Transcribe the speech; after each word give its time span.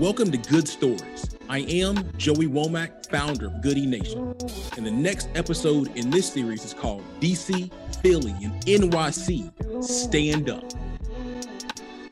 Welcome 0.00 0.30
to 0.30 0.38
Good 0.38 0.66
Stories. 0.66 1.36
I 1.50 1.58
am 1.58 2.10
Joey 2.16 2.46
Womack, 2.46 3.10
founder 3.10 3.48
of 3.48 3.60
Goodie 3.60 3.84
Nation. 3.84 4.34
And 4.78 4.86
the 4.86 4.90
next 4.90 5.28
episode 5.34 5.94
in 5.94 6.08
this 6.08 6.32
series 6.32 6.64
is 6.64 6.72
called 6.72 7.02
DC, 7.20 7.70
Philly, 8.00 8.34
and 8.42 8.54
NYC 8.64 9.84
Stand 9.84 10.48
Up. 10.48 10.64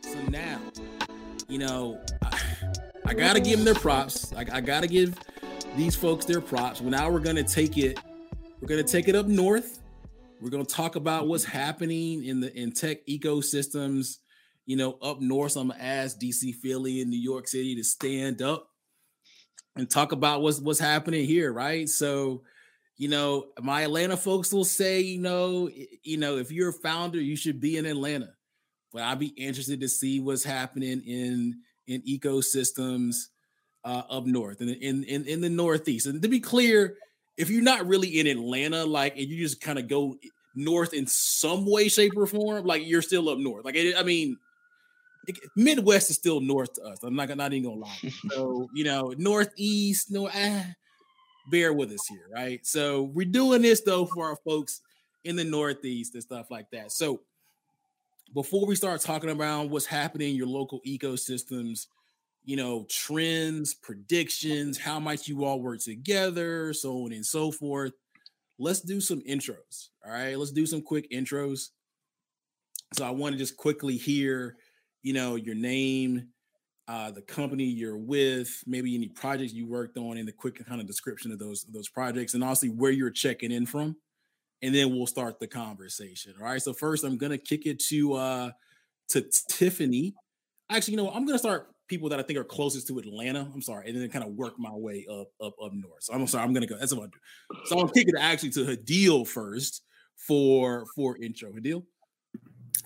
So 0.02 0.20
now, 0.28 0.60
you 1.48 1.60
know, 1.60 1.98
I, 2.20 2.38
I 3.06 3.14
gotta 3.14 3.40
give 3.40 3.56
them 3.56 3.64
their 3.64 3.74
props. 3.74 4.34
I, 4.34 4.44
I 4.52 4.60
gotta 4.60 4.86
give 4.86 5.18
these 5.74 5.96
folks 5.96 6.26
their 6.26 6.42
props. 6.42 6.82
Well, 6.82 6.90
now 6.90 7.08
we're 7.10 7.20
gonna 7.20 7.42
take 7.42 7.78
it, 7.78 7.98
we're 8.60 8.68
gonna 8.68 8.82
take 8.82 9.08
it 9.08 9.14
up 9.14 9.28
north. 9.28 9.80
We're 10.42 10.50
gonna 10.50 10.66
talk 10.66 10.96
about 10.96 11.26
what's 11.26 11.44
happening 11.44 12.26
in 12.26 12.40
the 12.40 12.54
in 12.54 12.72
tech 12.72 13.06
ecosystems 13.06 14.18
you 14.68 14.76
know, 14.76 14.98
up 15.00 15.18
north. 15.22 15.56
I'm 15.56 15.68
gonna 15.68 15.82
ask 15.82 16.20
DC, 16.20 16.54
Philly, 16.56 17.00
and 17.00 17.08
New 17.08 17.18
York 17.18 17.48
City 17.48 17.74
to 17.76 17.82
stand 17.82 18.42
up 18.42 18.68
and 19.76 19.88
talk 19.88 20.12
about 20.12 20.42
what's 20.42 20.60
what's 20.60 20.78
happening 20.78 21.24
here, 21.24 21.50
right? 21.54 21.88
So, 21.88 22.42
you 22.98 23.08
know, 23.08 23.46
my 23.62 23.80
Atlanta 23.80 24.14
folks 24.14 24.52
will 24.52 24.66
say, 24.66 25.00
you 25.00 25.20
know, 25.20 25.70
you 26.02 26.18
know, 26.18 26.36
if 26.36 26.52
you're 26.52 26.68
a 26.68 26.74
founder, 26.74 27.18
you 27.18 27.34
should 27.34 27.60
be 27.60 27.78
in 27.78 27.86
Atlanta. 27.86 28.34
But 28.92 29.04
I'd 29.04 29.18
be 29.18 29.28
interested 29.28 29.80
to 29.80 29.88
see 29.88 30.20
what's 30.20 30.44
happening 30.44 31.00
in 31.00 31.60
in 31.86 32.02
ecosystems 32.02 33.16
uh, 33.86 34.02
up 34.10 34.26
north 34.26 34.60
and 34.60 34.68
in, 34.68 35.02
in 35.04 35.24
in 35.24 35.40
the 35.40 35.48
Northeast. 35.48 36.04
And 36.04 36.20
to 36.20 36.28
be 36.28 36.40
clear, 36.40 36.98
if 37.38 37.48
you're 37.48 37.62
not 37.62 37.86
really 37.86 38.20
in 38.20 38.26
Atlanta, 38.26 38.84
like, 38.84 39.16
and 39.16 39.28
you 39.28 39.38
just 39.38 39.62
kind 39.62 39.78
of 39.78 39.88
go 39.88 40.18
north 40.54 40.92
in 40.92 41.06
some 41.06 41.64
way, 41.64 41.88
shape, 41.88 42.12
or 42.18 42.26
form, 42.26 42.66
like 42.66 42.82
you're 42.84 43.00
still 43.00 43.30
up 43.30 43.38
north. 43.38 43.64
Like, 43.64 43.78
I 43.96 44.02
mean, 44.02 44.36
Midwest 45.56 46.10
is 46.10 46.16
still 46.16 46.40
north 46.40 46.74
to 46.74 46.82
us. 46.82 47.02
I'm 47.02 47.14
not, 47.14 47.34
not 47.36 47.52
even 47.52 47.70
gonna 47.70 47.80
lie. 47.80 48.12
So 48.30 48.68
you 48.74 48.84
know, 48.84 49.14
Northeast, 49.16 50.10
no, 50.10 50.28
ah, 50.32 50.64
bear 51.50 51.72
with 51.72 51.90
us 51.92 52.06
here, 52.08 52.26
right? 52.32 52.64
So 52.66 53.02
we're 53.02 53.26
doing 53.26 53.62
this 53.62 53.82
though 53.82 54.06
for 54.06 54.26
our 54.26 54.36
folks 54.44 54.80
in 55.24 55.36
the 55.36 55.44
Northeast 55.44 56.14
and 56.14 56.22
stuff 56.22 56.50
like 56.50 56.70
that. 56.70 56.92
So 56.92 57.20
before 58.34 58.66
we 58.66 58.74
start 58.74 59.00
talking 59.00 59.30
about 59.30 59.70
what's 59.70 59.86
happening 59.86 60.30
in 60.30 60.36
your 60.36 60.46
local 60.46 60.80
ecosystems, 60.86 61.86
you 62.44 62.56
know, 62.56 62.86
trends, 62.88 63.74
predictions, 63.74 64.78
how 64.78 64.98
might 64.98 65.28
you 65.28 65.44
all 65.44 65.60
work 65.60 65.80
together, 65.80 66.72
so 66.72 67.04
on 67.04 67.12
and 67.12 67.24
so 67.24 67.50
forth. 67.50 67.92
Let's 68.58 68.80
do 68.80 69.00
some 69.00 69.20
intros. 69.20 69.88
All 70.04 70.12
right, 70.12 70.38
let's 70.38 70.50
do 70.50 70.66
some 70.66 70.82
quick 70.82 71.10
intros. 71.10 71.68
So 72.94 73.04
I 73.04 73.10
want 73.10 73.34
to 73.34 73.38
just 73.38 73.56
quickly 73.56 73.96
hear 73.96 74.56
you 75.02 75.12
know, 75.12 75.36
your 75.36 75.54
name, 75.54 76.28
uh, 76.88 77.10
the 77.10 77.22
company 77.22 77.64
you're 77.64 77.98
with, 77.98 78.62
maybe 78.66 78.94
any 78.94 79.08
projects 79.08 79.52
you 79.52 79.66
worked 79.66 79.98
on, 79.98 80.16
and 80.16 80.26
the 80.26 80.32
quick 80.32 80.64
kind 80.66 80.80
of 80.80 80.86
description 80.86 81.30
of 81.30 81.38
those 81.38 81.64
of 81.64 81.72
those 81.72 81.88
projects, 81.88 82.34
and 82.34 82.42
also 82.42 82.66
where 82.68 82.90
you're 82.90 83.10
checking 83.10 83.52
in 83.52 83.66
from, 83.66 83.96
and 84.62 84.74
then 84.74 84.90
we'll 84.90 85.06
start 85.06 85.38
the 85.38 85.46
conversation. 85.46 86.34
All 86.38 86.46
right. 86.46 86.62
So 86.62 86.72
first, 86.72 87.04
I'm 87.04 87.18
gonna 87.18 87.38
kick 87.38 87.66
it 87.66 87.78
to 87.90 88.14
uh 88.14 88.50
to 89.10 89.24
Tiffany. 89.50 90.14
Actually, 90.70 90.92
you 90.92 90.98
know, 90.98 91.10
I'm 91.10 91.26
gonna 91.26 91.38
start 91.38 91.68
people 91.88 92.08
that 92.10 92.18
I 92.18 92.22
think 92.22 92.38
are 92.38 92.44
closest 92.44 92.86
to 92.88 92.98
Atlanta. 92.98 93.50
I'm 93.52 93.62
sorry, 93.62 93.88
and 93.88 94.00
then 94.00 94.08
kind 94.10 94.24
of 94.24 94.32
work 94.32 94.54
my 94.58 94.72
way 94.72 95.06
up 95.10 95.28
up 95.42 95.54
up 95.62 95.72
north. 95.74 96.02
So 96.02 96.14
I'm 96.14 96.26
sorry, 96.26 96.44
I'm 96.44 96.54
gonna 96.54 96.66
go. 96.66 96.78
That's 96.78 96.94
what 96.94 97.04
I'm 97.04 97.10
do. 97.10 97.58
So 97.66 97.78
I'm 97.80 97.88
kicking 97.88 98.14
it 98.14 98.20
actually 98.20 98.50
to 98.50 98.64
Hadil 98.64 99.26
first 99.26 99.82
for 100.16 100.86
for 100.94 101.16
intro. 101.18 101.52
Hadil. 101.52 101.84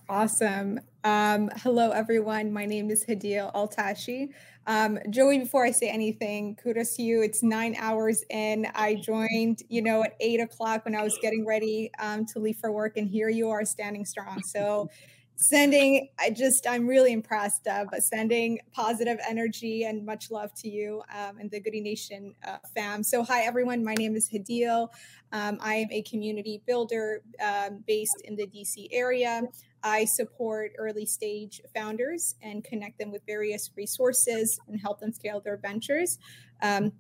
Awesome. 0.09 0.81
Um, 1.05 1.49
hello, 1.59 1.91
everyone. 1.91 2.53
My 2.53 2.67
name 2.67 2.91
is 2.91 3.05
Hadil 3.05 3.53
Altashi. 3.55 4.31
Um, 4.67 4.99
Joey, 5.11 5.39
before 5.39 5.65
I 5.65 5.71
say 5.71 5.89
anything, 5.89 6.57
kudos 6.63 6.97
to 6.97 7.03
you. 7.03 7.23
It's 7.23 7.43
nine 7.43 7.77
hours 7.79 8.25
in. 8.29 8.67
I 8.75 8.97
joined, 8.97 9.63
you 9.69 9.81
know, 9.81 10.03
at 10.03 10.15
eight 10.21 10.41
o'clock 10.41 10.85
when 10.85 10.97
I 10.97 11.03
was 11.03 11.17
getting 11.23 11.47
ready 11.47 11.91
um, 12.01 12.27
to 12.27 12.41
leave 12.41 12.57
for 12.57 12.73
work, 12.73 12.97
and 12.97 13.09
here 13.09 13.29
you 13.29 13.51
are 13.51 13.65
standing 13.65 14.05
strong. 14.05 14.43
So, 14.43 14.91
sending, 15.37 16.09
I 16.19 16.31
just, 16.31 16.67
I'm 16.69 16.87
really 16.87 17.13
impressed, 17.13 17.67
uh, 17.67 17.85
but 17.91 18.03
sending 18.03 18.59
positive 18.73 19.19
energy 19.29 19.85
and 19.85 20.05
much 20.05 20.31
love 20.31 20.53
to 20.57 20.69
you 20.69 21.03
um, 21.13 21.39
and 21.39 21.51
the 21.51 21.61
Goodie 21.61 21.81
Nation 21.81 22.35
uh, 22.47 22.59
fam. 22.75 23.03
So, 23.03 23.23
hi, 23.23 23.43
everyone. 23.43 23.85
My 23.85 23.95
name 23.95 24.15
is 24.17 24.29
Hadil. 24.29 24.89
Um, 25.33 25.59
I 25.61 25.77
am 25.77 25.89
a 25.91 26.03
community 26.03 26.61
builder 26.67 27.23
um, 27.43 27.83
based 27.87 28.21
in 28.25 28.37
the 28.37 28.47
DC 28.47 28.89
area. 28.93 29.43
I 29.83 30.05
support 30.05 30.73
early 30.79 31.07
stage 31.07 31.61
founders 31.75 32.37
and 32.43 32.63
connect 32.65 32.99
them 32.99 33.11
with 33.11 33.23
various 33.27 33.71
resources 33.77 34.59
and 34.69 34.81
help 34.81 35.01
them 35.01 35.13
scale 35.13 35.41
their 35.41 35.57
ventures. 35.57 36.19
Um, 36.63 36.93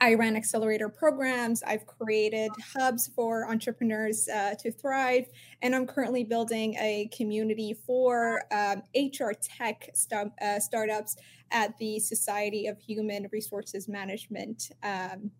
I 0.00 0.14
run 0.14 0.36
accelerator 0.36 0.88
programs. 0.88 1.62
I've 1.62 1.86
created 1.86 2.50
hubs 2.76 3.10
for 3.16 3.48
entrepreneurs 3.48 4.28
uh, 4.28 4.54
to 4.60 4.70
thrive. 4.70 5.26
And 5.62 5.74
I'm 5.74 5.86
currently 5.86 6.24
building 6.24 6.74
a 6.74 7.08
community 7.16 7.74
for 7.74 8.42
um, 8.52 8.82
HR 8.94 9.32
tech 9.32 9.90
st- 9.94 10.32
uh, 10.40 10.60
startups 10.60 11.16
at 11.50 11.76
the 11.78 11.98
Society 11.98 12.66
of 12.66 12.78
Human 12.78 13.28
Resources 13.32 13.88
Management, 13.88 14.70
um, 14.82 15.30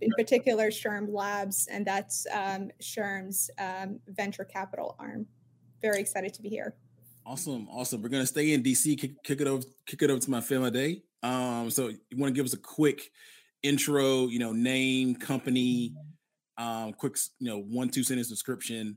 in 0.00 0.10
particular, 0.16 0.68
SHRM 0.68 1.08
Labs, 1.10 1.68
and 1.70 1.86
that's 1.86 2.26
um, 2.32 2.70
SHRM's 2.80 3.50
um, 3.58 4.00
venture 4.06 4.44
capital 4.44 4.94
arm 4.98 5.26
very 5.80 6.00
excited 6.00 6.34
to 6.34 6.42
be 6.42 6.48
here. 6.48 6.74
Awesome, 7.26 7.68
awesome. 7.70 8.02
We're 8.02 8.08
gonna 8.08 8.26
stay 8.26 8.52
in 8.52 8.62
DC. 8.62 8.98
Kick, 8.98 9.22
kick 9.22 9.40
it 9.40 9.46
over, 9.46 9.62
kick 9.86 10.02
it 10.02 10.10
over 10.10 10.20
to 10.20 10.30
my 10.30 10.40
family 10.40 10.70
day. 10.70 11.02
Um, 11.22 11.70
so 11.70 11.88
you 11.88 12.16
want 12.16 12.34
to 12.34 12.34
give 12.34 12.46
us 12.46 12.54
a 12.54 12.58
quick 12.58 13.10
intro? 13.62 14.26
You 14.28 14.38
know, 14.38 14.52
name, 14.52 15.14
company, 15.14 15.94
um, 16.56 16.92
quick, 16.92 17.16
you 17.38 17.48
know, 17.48 17.60
one 17.60 17.90
two 17.90 18.02
sentence 18.02 18.28
description. 18.28 18.96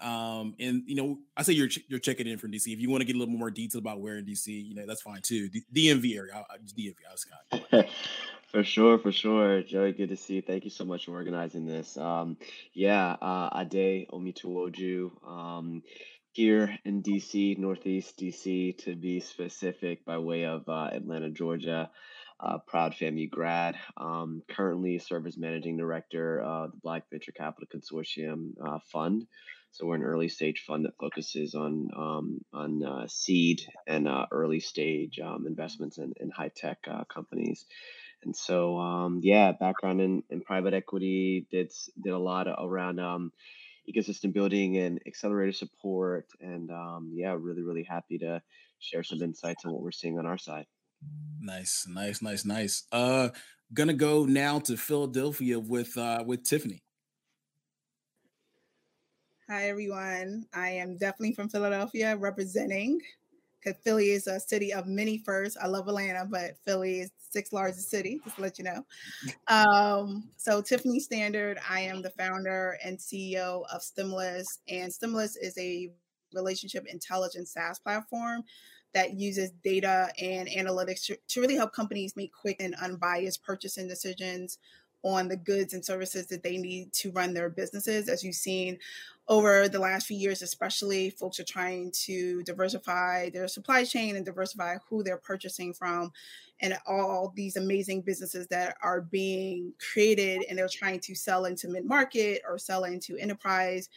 Um, 0.00 0.54
and 0.58 0.82
you 0.86 0.94
know, 0.94 1.18
I 1.36 1.42
say 1.42 1.52
you're 1.52 1.68
you're 1.88 2.00
checking 2.00 2.26
in 2.26 2.38
from 2.38 2.50
DC. 2.50 2.72
If 2.72 2.80
you 2.80 2.88
want 2.88 3.02
to 3.02 3.04
get 3.04 3.16
a 3.16 3.18
little 3.18 3.34
more 3.34 3.50
detail 3.50 3.78
about 3.78 4.00
where 4.00 4.16
in 4.16 4.24
DC, 4.24 4.46
you 4.46 4.74
know, 4.74 4.86
that's 4.86 5.02
fine 5.02 5.20
too. 5.22 5.48
D- 5.48 5.64
DMV 5.74 6.16
area, 6.16 6.32
I, 6.34 6.56
just 6.58 6.76
DMV. 6.76 6.94
I 7.08 7.12
was 7.12 7.20
Scott. 7.20 7.86
For 8.52 8.62
sure, 8.62 8.96
for 8.96 9.12
sure. 9.12 9.62
Joey, 9.62 9.92
good 9.92 10.08
to 10.08 10.16
see 10.16 10.36
you. 10.36 10.42
Thank 10.42 10.64
you 10.64 10.70
so 10.70 10.84
much 10.84 11.04
for 11.06 11.10
organizing 11.10 11.66
this. 11.66 11.98
Um, 11.98 12.38
yeah, 12.72 13.16
uh, 13.20 13.50
Ade 13.52 14.08
Omituoju. 14.08 15.28
Um, 15.28 15.82
here 16.36 16.78
in 16.84 17.02
DC, 17.02 17.56
Northeast 17.56 18.18
DC 18.18 18.76
to 18.84 18.94
be 18.94 19.20
specific, 19.20 20.04
by 20.04 20.18
way 20.18 20.44
of 20.44 20.68
uh, 20.68 20.90
Atlanta, 20.92 21.30
Georgia. 21.30 21.90
Uh, 22.38 22.58
proud 22.66 22.92
FAMU 22.92 23.30
grad. 23.30 23.76
Um, 23.96 24.42
currently 24.46 24.98
serve 24.98 25.26
as 25.26 25.38
managing 25.38 25.78
director 25.78 26.38
of 26.40 26.72
the 26.72 26.76
Black 26.82 27.04
Venture 27.10 27.32
Capital 27.32 27.66
Consortium 27.74 28.50
uh, 28.62 28.78
Fund. 28.92 29.26
So 29.70 29.86
we're 29.86 29.94
an 29.94 30.02
early 30.02 30.28
stage 30.28 30.62
fund 30.66 30.84
that 30.84 30.98
focuses 31.00 31.54
on 31.54 31.88
um, 31.96 32.40
on 32.52 32.84
uh, 32.84 33.06
seed 33.08 33.62
and 33.86 34.06
uh, 34.06 34.26
early 34.30 34.60
stage 34.60 35.18
um, 35.18 35.46
investments 35.46 35.96
in, 35.96 36.12
in 36.20 36.28
high 36.28 36.50
tech 36.54 36.80
uh, 36.86 37.04
companies. 37.04 37.64
And 38.22 38.36
so, 38.36 38.76
um, 38.78 39.20
yeah, 39.22 39.52
background 39.52 40.02
in, 40.02 40.22
in 40.28 40.42
private 40.42 40.74
equity, 40.74 41.46
did 41.50 41.72
did 42.02 42.12
a 42.12 42.18
lot 42.18 42.46
around 42.48 43.00
um, 43.00 43.32
ecosystem 43.90 44.32
building 44.32 44.78
and 44.78 45.00
accelerator 45.06 45.52
support. 45.52 46.26
And 46.40 46.70
um, 46.70 47.12
yeah, 47.14 47.36
really, 47.38 47.62
really 47.62 47.84
happy 47.84 48.18
to 48.18 48.42
share 48.78 49.02
some 49.02 49.22
insights 49.22 49.64
on 49.64 49.72
what 49.72 49.82
we're 49.82 49.92
seeing 49.92 50.18
on 50.18 50.26
our 50.26 50.38
side. 50.38 50.66
Nice, 51.40 51.86
nice, 51.88 52.22
nice, 52.22 52.44
nice. 52.44 52.84
Uh, 52.90 53.28
gonna 53.72 53.94
go 53.94 54.24
now 54.24 54.58
to 54.60 54.76
Philadelphia 54.76 55.58
with 55.58 55.96
uh, 55.96 56.24
with 56.26 56.44
Tiffany. 56.44 56.82
Hi 59.48 59.68
everyone. 59.68 60.44
I 60.52 60.70
am 60.70 60.96
definitely 60.96 61.34
from 61.34 61.48
Philadelphia, 61.48 62.16
representing 62.16 63.00
because 63.60 63.80
Philly 63.82 64.10
is 64.10 64.26
a 64.26 64.38
city 64.38 64.72
of 64.72 64.86
many 64.86 65.18
firsts. 65.18 65.56
I 65.60 65.66
love 65.66 65.88
Atlanta, 65.88 66.26
but 66.28 66.56
Philly 66.64 67.00
is 67.00 67.10
the 67.10 67.24
sixth 67.30 67.52
largest 67.52 67.90
city, 67.90 68.20
just 68.24 68.36
to 68.36 68.42
let 68.42 68.58
you 68.58 68.64
know. 68.64 68.84
Um, 69.48 70.28
so, 70.36 70.62
Tiffany 70.62 71.00
Standard, 71.00 71.58
I 71.68 71.80
am 71.80 72.02
the 72.02 72.10
founder 72.10 72.78
and 72.84 72.98
CEO 72.98 73.64
of 73.72 73.82
Stimulus, 73.82 74.60
and 74.68 74.92
Stimulus 74.92 75.36
is 75.36 75.56
a 75.58 75.90
relationship 76.34 76.86
intelligence 76.86 77.52
SaaS 77.52 77.78
platform 77.78 78.42
that 78.94 79.14
uses 79.14 79.50
data 79.62 80.10
and 80.20 80.48
analytics 80.48 81.10
to 81.28 81.40
really 81.40 81.54
help 81.54 81.72
companies 81.72 82.16
make 82.16 82.32
quick 82.32 82.56
and 82.60 82.74
unbiased 82.76 83.42
purchasing 83.42 83.86
decisions 83.86 84.58
on 85.02 85.28
the 85.28 85.36
goods 85.36 85.74
and 85.74 85.84
services 85.84 86.26
that 86.26 86.42
they 86.42 86.56
need 86.56 86.92
to 86.92 87.12
run 87.12 87.34
their 87.34 87.50
businesses. 87.50 88.08
As 88.08 88.24
you've 88.24 88.34
seen 88.34 88.78
over 89.28 89.68
the 89.68 89.78
last 89.78 90.06
few 90.06 90.16
years, 90.16 90.42
especially, 90.42 91.10
folks 91.10 91.40
are 91.40 91.44
trying 91.44 91.90
to 92.04 92.42
diversify 92.44 93.30
their 93.30 93.48
supply 93.48 93.84
chain 93.84 94.16
and 94.16 94.24
diversify 94.24 94.76
who 94.88 95.02
they're 95.02 95.16
purchasing 95.16 95.72
from, 95.72 96.12
and 96.60 96.78
all 96.86 97.32
these 97.34 97.56
amazing 97.56 98.02
businesses 98.02 98.46
that 98.48 98.76
are 98.82 99.00
being 99.00 99.72
created 99.92 100.44
and 100.48 100.56
they're 100.56 100.68
trying 100.68 101.00
to 101.00 101.14
sell 101.14 101.44
into 101.44 101.68
mid 101.68 101.84
market 101.84 102.40
or 102.48 102.56
sell 102.56 102.84
into 102.84 103.16
enterprise. 103.16 103.88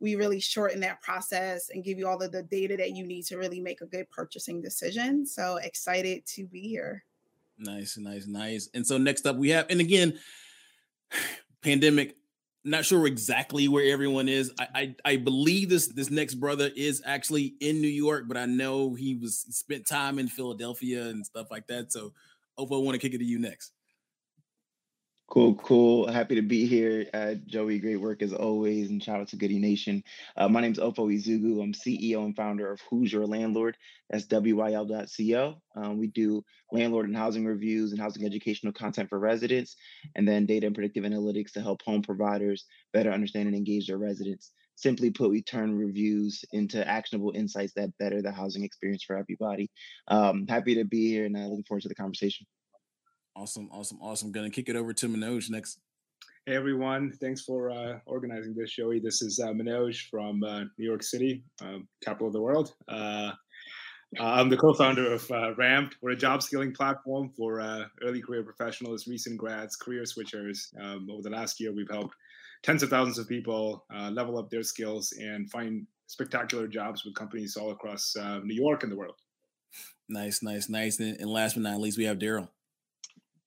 We 0.00 0.16
really 0.16 0.40
shorten 0.40 0.80
that 0.80 1.00
process 1.00 1.70
and 1.70 1.82
give 1.82 1.98
you 1.98 2.06
all 2.06 2.22
of 2.22 2.30
the 2.30 2.42
data 2.42 2.76
that 2.76 2.94
you 2.94 3.06
need 3.06 3.24
to 3.26 3.38
really 3.38 3.60
make 3.60 3.80
a 3.80 3.86
good 3.86 4.10
purchasing 4.10 4.60
decision. 4.60 5.26
So 5.26 5.56
excited 5.56 6.26
to 6.26 6.46
be 6.46 6.60
here. 6.60 7.04
Nice, 7.58 7.96
nice, 7.96 8.26
nice. 8.26 8.68
And 8.74 8.86
so 8.86 8.98
next 8.98 9.26
up 9.26 9.36
we 9.36 9.50
have, 9.50 9.66
and 9.70 9.80
again, 9.80 10.18
pandemic. 11.62 12.16
Not 12.66 12.86
sure 12.86 13.06
exactly 13.06 13.68
where 13.68 13.92
everyone 13.92 14.26
is. 14.26 14.50
I, 14.58 14.66
I, 14.74 14.94
I 15.04 15.16
believe 15.16 15.68
this 15.68 15.88
this 15.88 16.10
next 16.10 16.36
brother 16.36 16.70
is 16.74 17.02
actually 17.04 17.54
in 17.60 17.82
New 17.82 17.88
York, 17.88 18.24
but 18.26 18.38
I 18.38 18.46
know 18.46 18.94
he 18.94 19.14
was 19.14 19.38
spent 19.50 19.86
time 19.86 20.18
in 20.18 20.28
Philadelphia 20.28 21.04
and 21.08 21.26
stuff 21.26 21.50
like 21.50 21.66
that. 21.66 21.92
So, 21.92 22.14
Ofo, 22.58 22.80
I 22.80 22.84
want 22.84 22.94
to 22.94 22.98
kick 22.98 23.12
it 23.14 23.18
to 23.18 23.24
you 23.24 23.38
next. 23.38 23.72
Cool, 25.26 25.54
cool. 25.54 26.06
Happy 26.06 26.34
to 26.34 26.42
be 26.42 26.66
here. 26.66 27.06
Uh, 27.12 27.34
Joey, 27.46 27.78
great 27.78 27.96
work 27.96 28.20
as 28.22 28.34
always, 28.34 28.90
and 28.90 29.02
shout 29.02 29.20
out 29.20 29.28
to 29.28 29.36
Goodie 29.36 29.58
Nation. 29.58 30.04
Uh, 30.36 30.48
my 30.48 30.60
name 30.60 30.72
is 30.72 30.78
Ofo 30.78 31.12
Ezeugwu. 31.12 31.62
I'm 31.62 31.72
CEO 31.72 32.24
and 32.24 32.36
founder 32.36 32.70
of 32.70 32.80
Who's 32.90 33.10
Your 33.10 33.26
Landlord. 33.26 33.76
That's 34.10 34.26
WYL.co. 34.26 35.62
Um, 35.76 35.98
we 35.98 36.08
do 36.08 36.44
landlord 36.70 37.08
and 37.08 37.16
housing 37.16 37.46
reviews 37.46 37.92
and 37.92 38.00
housing 38.00 38.26
educational 38.26 38.74
content 38.74 39.08
for 39.08 39.18
residents, 39.18 39.76
and 40.14 40.28
then 40.28 40.44
data 40.44 40.66
and 40.66 40.74
predictive 40.74 41.04
analytics 41.04 41.52
to 41.52 41.62
help 41.62 41.80
home 41.82 42.02
providers 42.02 42.66
better 42.92 43.10
understand 43.10 43.46
and 43.46 43.56
engage 43.56 43.86
their 43.86 43.98
residents. 43.98 44.52
Simply 44.76 45.10
put, 45.10 45.30
we 45.30 45.42
turn 45.42 45.74
reviews 45.74 46.44
into 46.52 46.86
actionable 46.86 47.32
insights 47.34 47.72
that 47.74 47.96
better 47.98 48.20
the 48.20 48.30
housing 48.30 48.62
experience 48.62 49.02
for 49.02 49.16
everybody. 49.16 49.70
Um, 50.06 50.46
happy 50.48 50.74
to 50.74 50.84
be 50.84 51.08
here 51.08 51.24
and 51.24 51.34
looking 51.34 51.64
forward 51.64 51.82
to 51.82 51.88
the 51.88 51.94
conversation. 51.94 52.46
Awesome, 53.36 53.68
awesome, 53.72 53.98
awesome. 54.00 54.30
Gonna 54.30 54.50
kick 54.50 54.68
it 54.68 54.76
over 54.76 54.92
to 54.92 55.08
Manoj 55.08 55.50
next. 55.50 55.80
Hey 56.46 56.56
everyone, 56.56 57.10
thanks 57.20 57.40
for 57.40 57.70
uh, 57.70 57.98
organizing 58.06 58.54
this, 58.54 58.70
Joey. 58.72 59.00
This 59.00 59.22
is 59.22 59.40
uh, 59.40 59.48
Manoj 59.48 60.08
from 60.10 60.44
uh, 60.44 60.60
New 60.78 60.84
York 60.86 61.02
City, 61.02 61.42
um, 61.62 61.88
capital 62.04 62.26
of 62.26 62.32
the 62.32 62.40
world. 62.40 62.74
Uh, 62.86 63.32
uh, 64.20 64.22
I'm 64.22 64.50
the 64.50 64.56
co-founder 64.56 65.10
of 65.10 65.28
uh, 65.32 65.54
Ramped. 65.56 65.96
We're 66.00 66.10
a 66.10 66.16
job 66.16 66.42
skilling 66.42 66.72
platform 66.72 67.32
for 67.36 67.60
early 68.02 68.20
career 68.20 68.44
professionals, 68.44 69.08
recent 69.08 69.38
grads, 69.38 69.74
career 69.74 70.02
switchers. 70.02 70.66
Um, 70.78 71.08
over 71.10 71.22
the 71.22 71.30
last 71.30 71.58
year, 71.58 71.72
we've 71.72 71.90
helped 71.90 72.14
tens 72.62 72.82
of 72.82 72.90
thousands 72.90 73.18
of 73.18 73.26
people 73.26 73.84
level 74.12 74.38
up 74.38 74.50
their 74.50 74.62
skills 74.62 75.12
and 75.18 75.50
find 75.50 75.86
spectacular 76.06 76.68
jobs 76.68 77.04
with 77.04 77.14
companies 77.14 77.56
all 77.56 77.72
across 77.72 78.14
New 78.44 78.54
York 78.54 78.84
and 78.84 78.92
the 78.92 78.96
world. 78.96 79.16
Nice, 80.08 80.42
nice, 80.42 80.68
nice. 80.68 81.00
And, 81.00 81.18
and 81.18 81.30
last 81.30 81.54
but 81.54 81.62
not 81.62 81.80
least, 81.80 81.98
we 81.98 82.04
have 82.04 82.18
Daryl. 82.18 82.50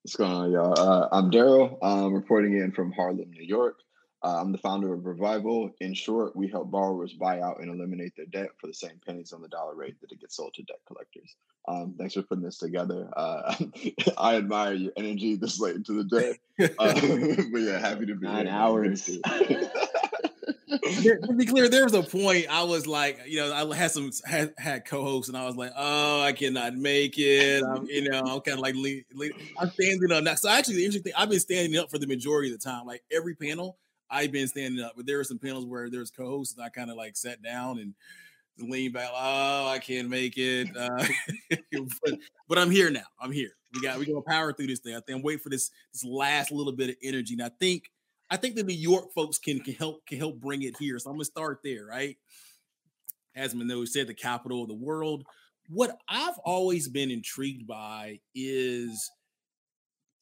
What's 0.08 0.16
going 0.16 0.32
on, 0.32 0.52
y'all? 0.54 0.80
Uh, 0.80 1.10
I'm 1.12 1.30
Daryl. 1.30 1.78
I'm 1.82 2.14
reporting 2.14 2.56
in 2.56 2.72
from 2.72 2.94
Harlem, 2.94 3.30
New 3.30 3.44
York. 3.44 3.80
Uh, 4.24 4.40
I'm 4.40 4.54
the 4.54 4.58
founder 4.58 4.94
of 4.94 5.06
Revival. 5.06 5.70
In 5.82 5.94
short, 5.94 6.34
we 6.34 6.48
help 6.48 6.72
borrowers 6.72 7.12
buy 7.12 7.42
out 7.42 7.60
and 7.60 7.70
eliminate 7.70 8.14
their 8.16 8.26
debt 8.28 8.52
for 8.58 8.68
the 8.68 8.74
same 8.74 9.02
pennies 9.06 9.34
on 9.34 9.42
the 9.42 9.50
dollar 9.50 9.76
rate 9.76 10.00
that 10.00 10.14
it 10.14 10.22
gets 10.22 10.38
sold 10.38 10.54
to 10.54 10.64
debt 10.64 10.80
collectors. 10.88 11.36
Um, 11.68 11.96
thanks 11.98 12.14
for 12.14 12.22
putting 12.22 12.46
this 12.46 12.58
together. 12.58 13.10
Uh, 13.18 13.54
I 14.18 14.38
admire 14.38 14.76
your 14.76 14.94
energy 14.96 15.36
this 15.36 15.60
late 15.60 15.76
into 15.76 16.02
the 16.02 16.06
day. 16.06 16.38
Uh, 16.80 16.94
but 17.52 17.60
yeah, 17.60 17.78
happy 17.78 18.08
to 18.08 18.16
be 18.16 18.26
Nine 18.26 18.48
here. 18.48 18.56
hours. 18.56 19.08
To 20.68 21.34
be 21.36 21.46
clear, 21.46 21.70
there 21.70 21.84
was 21.84 21.94
a 21.94 22.04
point 22.04 22.48
I 22.50 22.64
was 22.64 22.88
like, 22.88 23.20
you 23.26 23.38
know, 23.38 23.54
I 23.54 23.76
had 23.76 23.92
some 23.92 24.12
had, 24.26 24.54
had 24.58 24.86
co-hosts, 24.86 25.30
and 25.30 25.38
I 25.38 25.46
was 25.46 25.56
like, 25.56 25.72
oh, 25.76 26.22
I 26.22 26.34
cannot 26.34 26.76
make 26.76 27.18
it. 27.18 27.64
I'm, 27.64 27.86
you 27.88 28.10
know, 28.10 28.20
I'm 28.20 28.42
kind 28.42 28.58
of 28.58 28.60
like, 28.60 28.76
I'm 28.76 29.72
standing 29.72 30.12
up 30.12 30.24
now. 30.24 30.36
So 30.36 30.50
actually, 30.50 30.76
the 30.76 30.86
interesting 30.86 31.04
thing, 31.04 31.14
I've 31.18 31.30
been 31.30 31.40
standing 31.40 31.80
up 31.80 31.90
for 31.90 31.98
the 31.98 32.08
majority 32.08 32.52
of 32.54 32.60
the 32.60 32.64
time. 32.64 32.86
Like 32.86 33.04
every 33.12 33.36
panel, 33.36 33.78
I've 34.10 34.32
been 34.32 34.48
standing 34.48 34.84
up. 34.84 34.94
But 34.96 35.06
there 35.06 35.18
were 35.18 35.24
some 35.24 35.40
panels 35.40 35.66
where 35.66 35.90
there's 35.90 36.12
co-hosts, 36.12 36.56
and 36.56 36.64
I 36.64 36.70
kind 36.70 36.92
of 36.92 36.98
like 36.98 37.16
sat 37.16 37.42
down 37.42 37.80
and 37.80 37.94
lean 38.60 38.92
back. 38.92 39.10
Oh, 39.14 39.68
I 39.68 39.80
can't 39.80 40.10
make 40.10 40.38
it. 40.38 40.76
Uh, 40.76 41.06
but, 42.04 42.20
but 42.48 42.58
I'm 42.58 42.72
here 42.72 42.90
now. 42.90 43.06
I'm 43.20 43.32
here. 43.32 43.52
We 43.74 43.82
got 43.82 44.00
we 44.00 44.06
gonna 44.06 44.22
power 44.22 44.54
through 44.54 44.68
this 44.68 44.80
thing. 44.80 44.96
I 44.96 45.02
think 45.02 45.18
I'm 45.18 45.24
waiting 45.24 45.42
for 45.42 45.50
this 45.50 45.72
this 45.94 46.04
last 46.04 46.52
little 46.52 46.74
bit 46.74 46.90
of 46.90 46.96
energy. 47.04 47.34
And 47.34 47.44
I 47.44 47.52
think 47.60 47.92
I 48.30 48.38
think 48.38 48.56
the 48.56 48.64
New 48.64 48.74
York 48.74 49.14
folks 49.14 49.38
can, 49.38 49.60
can 49.60 49.74
help 49.74 50.06
can 50.06 50.18
help 50.18 50.40
bring 50.40 50.64
it 50.64 50.76
here. 50.78 51.00
So 51.00 51.10
I'm 51.10 51.16
gonna 51.16 51.26
start 51.26 51.60
there, 51.64 51.86
right? 51.86 52.18
As 53.36 53.54
Manoj 53.54 53.88
said, 53.88 54.08
the 54.08 54.14
capital 54.14 54.64
of 54.64 54.68
the 54.68 54.74
world. 54.74 55.24
What 55.70 55.98
I've 56.08 56.38
always 56.40 56.88
been 56.88 57.12
intrigued 57.12 57.68
by 57.68 58.20
is 58.34 59.10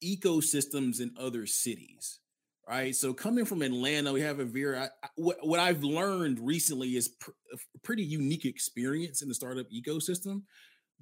ecosystems 0.03 1.01
in 1.01 1.13
other 1.17 1.45
cities, 1.45 2.19
right? 2.67 2.95
So 2.95 3.13
coming 3.13 3.45
from 3.45 3.61
Atlanta, 3.61 4.11
we 4.11 4.21
have 4.21 4.39
a 4.39 4.45
very 4.45 4.77
I, 4.77 4.89
what, 5.15 5.37
what 5.41 5.59
I've 5.59 5.83
learned 5.83 6.39
recently 6.39 6.95
is 6.95 7.09
pr- 7.09 7.31
a 7.53 7.79
pretty 7.83 8.03
unique 8.03 8.45
experience 8.45 9.21
in 9.21 9.29
the 9.29 9.35
startup 9.35 9.67
ecosystem. 9.69 10.41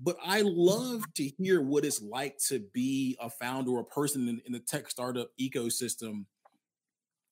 But 0.01 0.17
I 0.25 0.41
love 0.43 1.03
to 1.15 1.23
hear 1.23 1.61
what 1.61 1.85
it's 1.85 2.01
like 2.01 2.37
to 2.47 2.63
be 2.73 3.15
a 3.21 3.29
founder 3.29 3.71
or 3.71 3.81
a 3.81 3.85
person 3.85 4.27
in, 4.27 4.41
in 4.45 4.51
the 4.51 4.59
tech 4.59 4.89
startup 4.89 5.29
ecosystem 5.39 6.25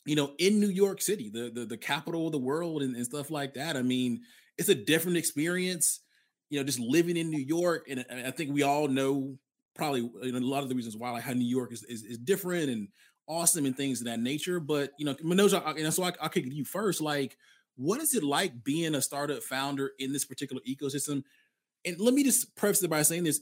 you 0.05 0.15
know, 0.15 0.33
in 0.39 0.59
New 0.59 0.69
York 0.69 1.01
City, 1.01 1.29
the 1.29 1.51
the, 1.53 1.65
the 1.65 1.77
capital 1.77 2.25
of 2.25 2.31
the 2.31 2.39
world 2.39 2.81
and, 2.81 2.95
and 2.95 3.05
stuff 3.05 3.29
like 3.29 3.53
that. 3.53 3.75
I 3.75 3.81
mean, 3.81 4.21
it's 4.57 4.69
a 4.69 4.75
different 4.75 5.17
experience, 5.17 6.01
you 6.49 6.59
know, 6.59 6.65
just 6.65 6.79
living 6.79 7.17
in 7.17 7.29
New 7.29 7.39
York. 7.41 7.87
And, 7.89 8.05
I 8.09 8.31
think 8.31 8.53
we 8.53 8.63
all 8.63 8.87
know 8.87 9.37
probably 9.75 10.01
you 10.01 10.31
know, 10.31 10.37
a 10.37 10.39
lot 10.39 10.63
of 10.63 10.69
the 10.69 10.75
reasons 10.75 10.97
why 10.97 11.11
like 11.11 11.23
how 11.23 11.33
New 11.33 11.47
York 11.47 11.71
is, 11.71 11.83
is, 11.83 12.03
is 12.03 12.17
different 12.17 12.69
and 12.69 12.87
awesome 13.27 13.65
and 13.65 13.75
things 13.75 14.01
of 14.01 14.07
that 14.07 14.19
nature. 14.19 14.59
But 14.59 14.91
you 14.97 15.05
know, 15.05 15.13
Manoj, 15.15 15.77
and 15.77 15.93
so 15.93 16.03
I, 16.03 16.11
I'll 16.21 16.29
kick 16.29 16.45
it 16.45 16.49
to 16.49 16.55
you 16.55 16.65
first. 16.65 17.01
Like, 17.01 17.37
what 17.75 18.01
is 18.01 18.13
it 18.15 18.23
like 18.23 18.63
being 18.63 18.95
a 18.95 19.01
startup 19.01 19.43
founder 19.43 19.91
in 19.99 20.13
this 20.13 20.25
particular 20.25 20.61
ecosystem? 20.67 21.23
And 21.85 21.99
let 21.99 22.13
me 22.13 22.23
just 22.23 22.55
preface 22.55 22.83
it 22.83 22.89
by 22.89 23.03
saying 23.03 23.23
this: 23.23 23.41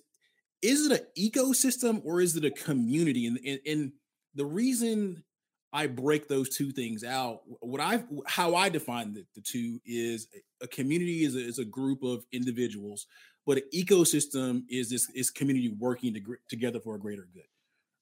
is 0.62 0.86
it 0.86 1.00
an 1.00 1.08
ecosystem 1.18 2.02
or 2.06 2.22
is 2.22 2.36
it 2.36 2.46
a 2.46 2.52
community? 2.52 3.28
And, 3.28 3.40
and, 3.46 3.60
and 3.66 3.92
the 4.36 4.46
reason 4.46 5.24
I 5.71 5.88
break 5.88 6.27
those 6.27 6.50
two 6.50 6.71
things 6.71 7.04
out. 7.04 7.42
What 7.60 7.81
I 7.81 8.04
how 8.25 8.56
I 8.56 8.69
define 8.69 9.13
the, 9.13 9.25
the 9.36 9.42
two 9.42 9.80
is 9.86 10.27
a 10.62 10.68
community 10.68 11.24
is 11.24 11.36
a, 11.36 11.39
is 11.39 11.60
a 11.60 11.66
group 11.66 12.04
of 12.04 12.25
individuals, 12.31 13.06
but 13.45 13.57
an 13.57 13.63
ecosystem 13.74 14.63
is 14.69 14.89
this 14.89 15.10
is 15.12 15.30
community 15.30 15.69
working 15.77 16.13
to, 16.16 16.21
together 16.50 16.80
for 16.80 16.95
a 16.95 17.00
greater 17.00 17.27
good, 17.33 17.44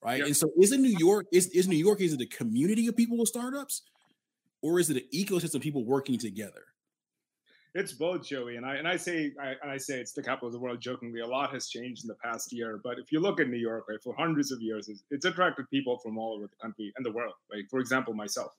right? 0.02 0.20
Yep. 0.20 0.28
And 0.28 0.38
so, 0.38 0.50
is 0.58 0.72
it 0.72 0.80
New 0.80 0.96
York? 0.98 1.28
Is 1.34 1.48
is 1.48 1.68
New 1.68 1.78
York? 1.78 2.00
Is 2.00 2.14
it 2.14 2.22
a 2.22 2.26
community 2.26 2.88
of 2.88 2.96
people 2.96 3.18
with 3.18 3.28
startups, 3.28 3.82
or 4.62 4.80
is 4.80 4.90
it 4.90 4.98
an 4.98 5.04
ecosystem 5.14 5.56
of 5.56 5.62
people 5.62 5.84
working 5.84 6.18
together? 6.18 6.64
It's 7.74 7.94
both, 7.94 8.26
Joey, 8.26 8.56
and 8.56 8.66
I 8.66 8.76
and 8.76 8.88
I 8.88 8.98
say 8.98 9.34
I, 9.42 9.74
I 9.74 9.78
say 9.78 10.00
it's 10.00 10.14
the 10.14 10.24
capital 10.24 10.48
of 10.48 10.54
the 10.54 10.60
world 10.60 10.82
jokingly. 10.82 11.20
A 11.20 11.28
lot 11.28 11.54
has 11.54 11.68
changed 11.68 12.04
in 12.04 12.08
the 12.08 12.16
past 12.24 12.52
year, 12.52 12.80
but 12.84 12.98
if 12.98 13.12
you 13.12 13.20
look 13.20 13.40
at 13.40 13.50
New 13.50 13.58
York, 13.58 13.86
right, 13.90 14.00
for 14.04 14.16
hundreds 14.18 14.52
of 14.52 14.62
years, 14.62 14.88
it's, 14.88 15.04
it's 15.12 15.26
attracted 15.26 15.70
people 15.70 16.00
from 16.00 16.18
all 16.18 16.36
over 16.36 16.48
the 16.48 16.56
country 16.62 16.92
and 16.96 17.06
the 17.06 17.12
world. 17.12 17.34
Like 17.54 17.66
for 17.70 17.80
example, 17.80 18.14
myself, 18.14 18.52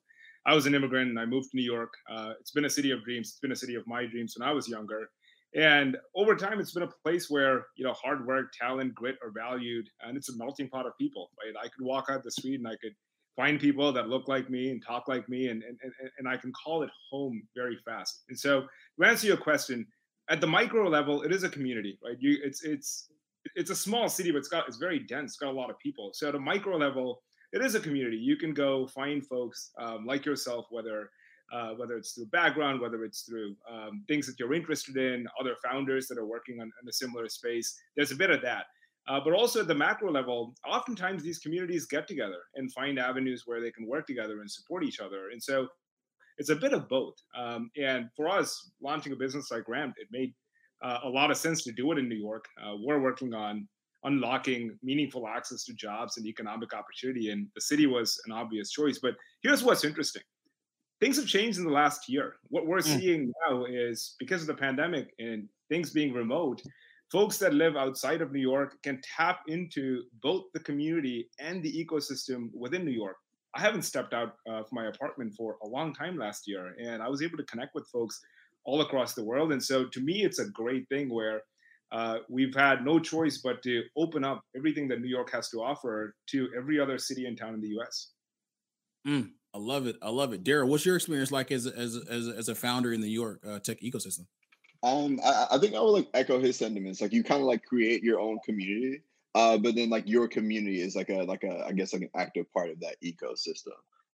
I 0.46 0.54
was 0.54 0.66
an 0.66 0.74
immigrant 0.74 1.10
and 1.10 1.18
I 1.18 1.24
moved 1.24 1.50
to 1.50 1.56
New 1.56 1.64
York. 1.64 1.92
Uh, 2.10 2.34
it's 2.38 2.50
been 2.50 2.66
a 2.66 2.70
city 2.70 2.90
of 2.90 3.02
dreams. 3.02 3.30
It's 3.30 3.40
been 3.40 3.52
a 3.52 3.56
city 3.56 3.74
of 3.74 3.86
my 3.86 4.06
dreams 4.06 4.34
when 4.36 4.48
I 4.48 4.52
was 4.52 4.68
younger. 4.68 5.08
And 5.54 5.96
over 6.14 6.36
time, 6.36 6.60
it's 6.60 6.72
been 6.72 6.82
a 6.82 6.92
place 7.02 7.30
where 7.30 7.66
you 7.76 7.84
know 7.84 7.94
hard 7.94 8.26
work, 8.26 8.52
talent, 8.52 8.94
grit 8.94 9.16
are 9.22 9.30
valued, 9.30 9.88
and 10.02 10.16
it's 10.16 10.28
a 10.28 10.36
melting 10.36 10.68
pot 10.68 10.86
of 10.86 10.92
people. 10.98 11.30
Right? 11.42 11.54
I 11.58 11.68
could 11.68 11.84
walk 11.84 12.06
out 12.10 12.22
the 12.22 12.30
street 12.30 12.60
and 12.60 12.68
I 12.68 12.76
could 12.76 12.92
find 13.38 13.60
people 13.60 13.92
that 13.92 14.08
look 14.08 14.26
like 14.26 14.50
me 14.50 14.70
and 14.72 14.84
talk 14.84 15.06
like 15.06 15.28
me 15.28 15.46
and, 15.46 15.62
and, 15.62 15.78
and 16.18 16.28
I 16.28 16.36
can 16.36 16.52
call 16.52 16.82
it 16.82 16.90
home 17.08 17.40
very 17.54 17.78
fast. 17.84 18.24
And 18.28 18.36
so 18.36 18.62
to 19.00 19.06
answer 19.06 19.28
your 19.28 19.36
question, 19.36 19.86
at 20.28 20.40
the 20.40 20.46
micro 20.46 20.88
level, 20.88 21.22
it 21.22 21.32
is 21.32 21.44
a 21.44 21.48
community, 21.48 21.98
right? 22.04 22.16
You 22.18 22.38
it's 22.42 22.64
it's 22.64 23.08
it's 23.54 23.70
a 23.70 23.76
small 23.76 24.08
city, 24.08 24.32
but 24.32 24.38
it's 24.38 24.48
got 24.48 24.66
it's 24.66 24.76
very 24.76 24.98
dense, 24.98 25.30
it's 25.30 25.38
got 25.38 25.50
a 25.50 25.58
lot 25.62 25.70
of 25.70 25.78
people. 25.78 26.10
So 26.12 26.28
at 26.28 26.34
a 26.34 26.40
micro 26.40 26.76
level, 26.76 27.22
it 27.52 27.62
is 27.62 27.76
a 27.76 27.80
community. 27.80 28.16
You 28.16 28.36
can 28.36 28.52
go 28.52 28.88
find 28.88 29.24
folks 29.24 29.70
um, 29.78 30.04
like 30.04 30.26
yourself, 30.26 30.66
whether 30.70 31.10
uh, 31.52 31.70
whether 31.78 31.96
it's 31.96 32.12
through 32.12 32.26
background, 32.26 32.80
whether 32.80 33.04
it's 33.04 33.22
through 33.22 33.54
um, 33.72 34.04
things 34.08 34.26
that 34.26 34.38
you're 34.38 34.52
interested 34.52 34.96
in, 34.96 35.26
other 35.40 35.54
founders 35.64 36.08
that 36.08 36.18
are 36.18 36.26
working 36.26 36.60
on 36.60 36.70
in 36.82 36.88
a 36.88 36.92
similar 36.92 37.28
space. 37.28 37.74
There's 37.96 38.10
a 38.10 38.16
bit 38.16 38.30
of 38.30 38.42
that. 38.42 38.64
Uh, 39.08 39.18
but 39.24 39.32
also 39.32 39.60
at 39.60 39.66
the 39.66 39.74
macro 39.74 40.12
level, 40.12 40.54
oftentimes 40.66 41.22
these 41.22 41.38
communities 41.38 41.86
get 41.86 42.06
together 42.06 42.40
and 42.56 42.72
find 42.72 42.98
avenues 42.98 43.44
where 43.46 43.60
they 43.60 43.70
can 43.70 43.86
work 43.86 44.06
together 44.06 44.40
and 44.40 44.50
support 44.50 44.84
each 44.84 45.00
other. 45.00 45.30
And 45.32 45.42
so 45.42 45.66
it's 46.36 46.50
a 46.50 46.56
bit 46.56 46.72
of 46.72 46.88
both. 46.88 47.14
Um, 47.36 47.70
and 47.80 48.08
for 48.14 48.28
us, 48.28 48.70
launching 48.82 49.12
a 49.12 49.16
business 49.16 49.50
like 49.50 49.66
Ramped, 49.66 49.98
it 49.98 50.08
made 50.10 50.34
uh, 50.82 50.98
a 51.04 51.08
lot 51.08 51.30
of 51.30 51.38
sense 51.38 51.64
to 51.64 51.72
do 51.72 51.90
it 51.92 51.98
in 51.98 52.08
New 52.08 52.16
York. 52.16 52.44
Uh, 52.62 52.74
we're 52.80 53.00
working 53.00 53.32
on 53.34 53.66
unlocking 54.04 54.78
meaningful 54.82 55.26
access 55.26 55.64
to 55.64 55.74
jobs 55.74 56.18
and 56.18 56.26
economic 56.26 56.72
opportunity, 56.74 57.30
and 57.30 57.48
the 57.54 57.60
city 57.60 57.86
was 57.86 58.20
an 58.26 58.32
obvious 58.32 58.70
choice. 58.70 58.98
But 59.02 59.14
here's 59.42 59.64
what's 59.64 59.84
interesting 59.84 60.22
things 61.00 61.16
have 61.16 61.26
changed 61.26 61.58
in 61.58 61.64
the 61.64 61.70
last 61.70 62.08
year. 62.08 62.36
What 62.48 62.66
we're 62.66 62.78
mm. 62.78 62.98
seeing 62.98 63.32
now 63.48 63.64
is 63.64 64.16
because 64.18 64.40
of 64.40 64.48
the 64.48 64.54
pandemic 64.54 65.14
and 65.18 65.48
things 65.68 65.90
being 65.90 66.12
remote, 66.12 66.62
folks 67.10 67.38
that 67.38 67.54
live 67.54 67.76
outside 67.76 68.20
of 68.20 68.32
New 68.32 68.40
York 68.40 68.76
can 68.82 69.00
tap 69.16 69.40
into 69.48 70.02
both 70.22 70.44
the 70.52 70.60
community 70.60 71.28
and 71.38 71.62
the 71.62 71.84
ecosystem 71.84 72.48
within 72.54 72.84
New 72.84 72.92
York. 72.92 73.16
I 73.54 73.60
haven't 73.60 73.82
stepped 73.82 74.12
out 74.12 74.34
of 74.46 74.66
my 74.72 74.86
apartment 74.86 75.34
for 75.36 75.56
a 75.62 75.68
long 75.68 75.94
time 75.94 76.18
last 76.18 76.46
year, 76.46 76.74
and 76.78 77.02
I 77.02 77.08
was 77.08 77.22
able 77.22 77.38
to 77.38 77.44
connect 77.44 77.74
with 77.74 77.88
folks 77.92 78.20
all 78.64 78.82
across 78.82 79.14
the 79.14 79.24
world. 79.24 79.52
And 79.52 79.62
so 79.62 79.86
to 79.86 80.00
me, 80.00 80.22
it's 80.24 80.38
a 80.38 80.50
great 80.50 80.86
thing 80.90 81.12
where 81.12 81.42
uh, 81.90 82.18
we've 82.28 82.54
had 82.54 82.84
no 82.84 82.98
choice 82.98 83.40
but 83.42 83.62
to 83.62 83.82
open 83.96 84.22
up 84.22 84.42
everything 84.54 84.88
that 84.88 85.00
New 85.00 85.08
York 85.08 85.32
has 85.32 85.48
to 85.50 85.58
offer 85.62 86.14
to 86.30 86.48
every 86.56 86.78
other 86.78 86.98
city 86.98 87.24
and 87.24 87.38
town 87.38 87.54
in 87.54 87.60
the 87.62 87.68
U.S. 87.68 88.10
Mm, 89.06 89.30
I 89.54 89.58
love 89.58 89.86
it. 89.86 89.96
I 90.02 90.10
love 90.10 90.34
it. 90.34 90.44
Daryl, 90.44 90.68
what's 90.68 90.84
your 90.84 90.96
experience 90.96 91.32
like 91.32 91.50
as 91.50 91.66
as 91.66 91.96
as 91.96 92.28
as 92.28 92.48
a 92.50 92.54
founder 92.54 92.92
in 92.92 93.00
the 93.00 93.06
New 93.06 93.12
York 93.14 93.40
uh, 93.46 93.58
tech 93.58 93.80
ecosystem? 93.80 94.26
Um, 94.82 95.20
I, 95.24 95.46
I 95.52 95.58
think 95.58 95.74
I 95.74 95.80
would 95.80 95.90
like 95.90 96.08
echo 96.14 96.38
his 96.38 96.56
sentiments. 96.56 97.00
Like 97.00 97.12
you 97.12 97.24
kind 97.24 97.40
of 97.40 97.46
like 97.46 97.64
create 97.64 98.02
your 98.02 98.20
own 98.20 98.38
community, 98.44 99.02
uh, 99.34 99.58
but 99.58 99.74
then 99.74 99.90
like 99.90 100.08
your 100.08 100.28
community 100.28 100.80
is 100.80 100.94
like 100.94 101.10
a 101.10 101.22
like 101.22 101.44
a 101.44 101.64
I 101.66 101.72
guess 101.72 101.92
like 101.92 102.02
an 102.02 102.10
active 102.16 102.50
part 102.52 102.70
of 102.70 102.80
that 102.80 102.96
ecosystem. 103.02 103.74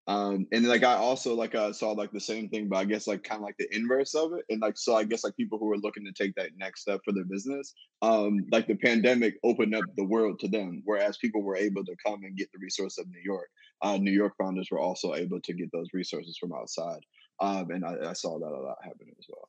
Um, 0.08 0.48
and 0.50 0.66
like 0.66 0.82
I 0.82 0.94
also 0.94 1.34
like 1.34 1.54
uh, 1.54 1.72
saw 1.72 1.92
like 1.92 2.10
the 2.10 2.20
same 2.20 2.48
thing, 2.48 2.68
but 2.68 2.76
I 2.76 2.84
guess 2.84 3.06
like 3.06 3.22
kind 3.22 3.38
of 3.38 3.44
like 3.44 3.56
the 3.58 3.72
inverse 3.74 4.14
of 4.14 4.32
it. 4.32 4.44
And 4.50 4.60
like 4.60 4.76
so, 4.76 4.96
I 4.96 5.04
guess 5.04 5.22
like 5.22 5.36
people 5.36 5.58
who 5.58 5.70
are 5.72 5.78
looking 5.78 6.04
to 6.04 6.12
take 6.12 6.34
that 6.34 6.50
next 6.56 6.82
step 6.82 7.00
for 7.04 7.12
their 7.12 7.24
business, 7.24 7.74
um, 8.02 8.44
like 8.50 8.66
the 8.66 8.74
pandemic 8.74 9.38
opened 9.44 9.76
up 9.76 9.84
the 9.96 10.04
world 10.04 10.40
to 10.40 10.48
them, 10.48 10.82
whereas 10.84 11.18
people 11.18 11.42
were 11.42 11.56
able 11.56 11.84
to 11.84 11.94
come 12.04 12.24
and 12.24 12.36
get 12.36 12.50
the 12.52 12.58
resource 12.58 12.98
of 12.98 13.08
New 13.10 13.22
York. 13.24 13.48
Uh, 13.80 13.96
New 13.96 14.10
York 14.12 14.34
founders 14.36 14.68
were 14.72 14.80
also 14.80 15.14
able 15.14 15.40
to 15.40 15.52
get 15.52 15.70
those 15.72 15.88
resources 15.92 16.36
from 16.36 16.52
outside, 16.52 17.04
um, 17.40 17.70
and 17.70 17.84
I, 17.84 18.10
I 18.10 18.12
saw 18.12 18.38
that 18.38 18.46
a 18.46 18.60
lot 18.60 18.78
happening 18.82 19.14
as 19.18 19.26
well. 19.28 19.48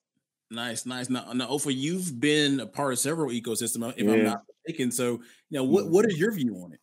Nice, 0.53 0.85
nice. 0.85 1.09
Now, 1.09 1.33
now, 1.33 1.47
Ofo, 1.47 1.75
you've 1.75 2.19
been 2.19 2.59
a 2.59 2.67
part 2.67 2.93
of 2.93 2.99
several 2.99 3.31
ecosystems, 3.31 3.93
if 3.97 4.05
yeah. 4.05 4.13
I'm 4.13 4.23
not 4.23 4.43
mistaken. 4.65 4.91
So, 4.91 5.21
you 5.49 5.57
know, 5.57 5.63
what 5.63 5.89
what 5.89 6.05
is 6.05 6.19
your 6.19 6.31
view 6.31 6.55
on 6.63 6.73
it? 6.73 6.79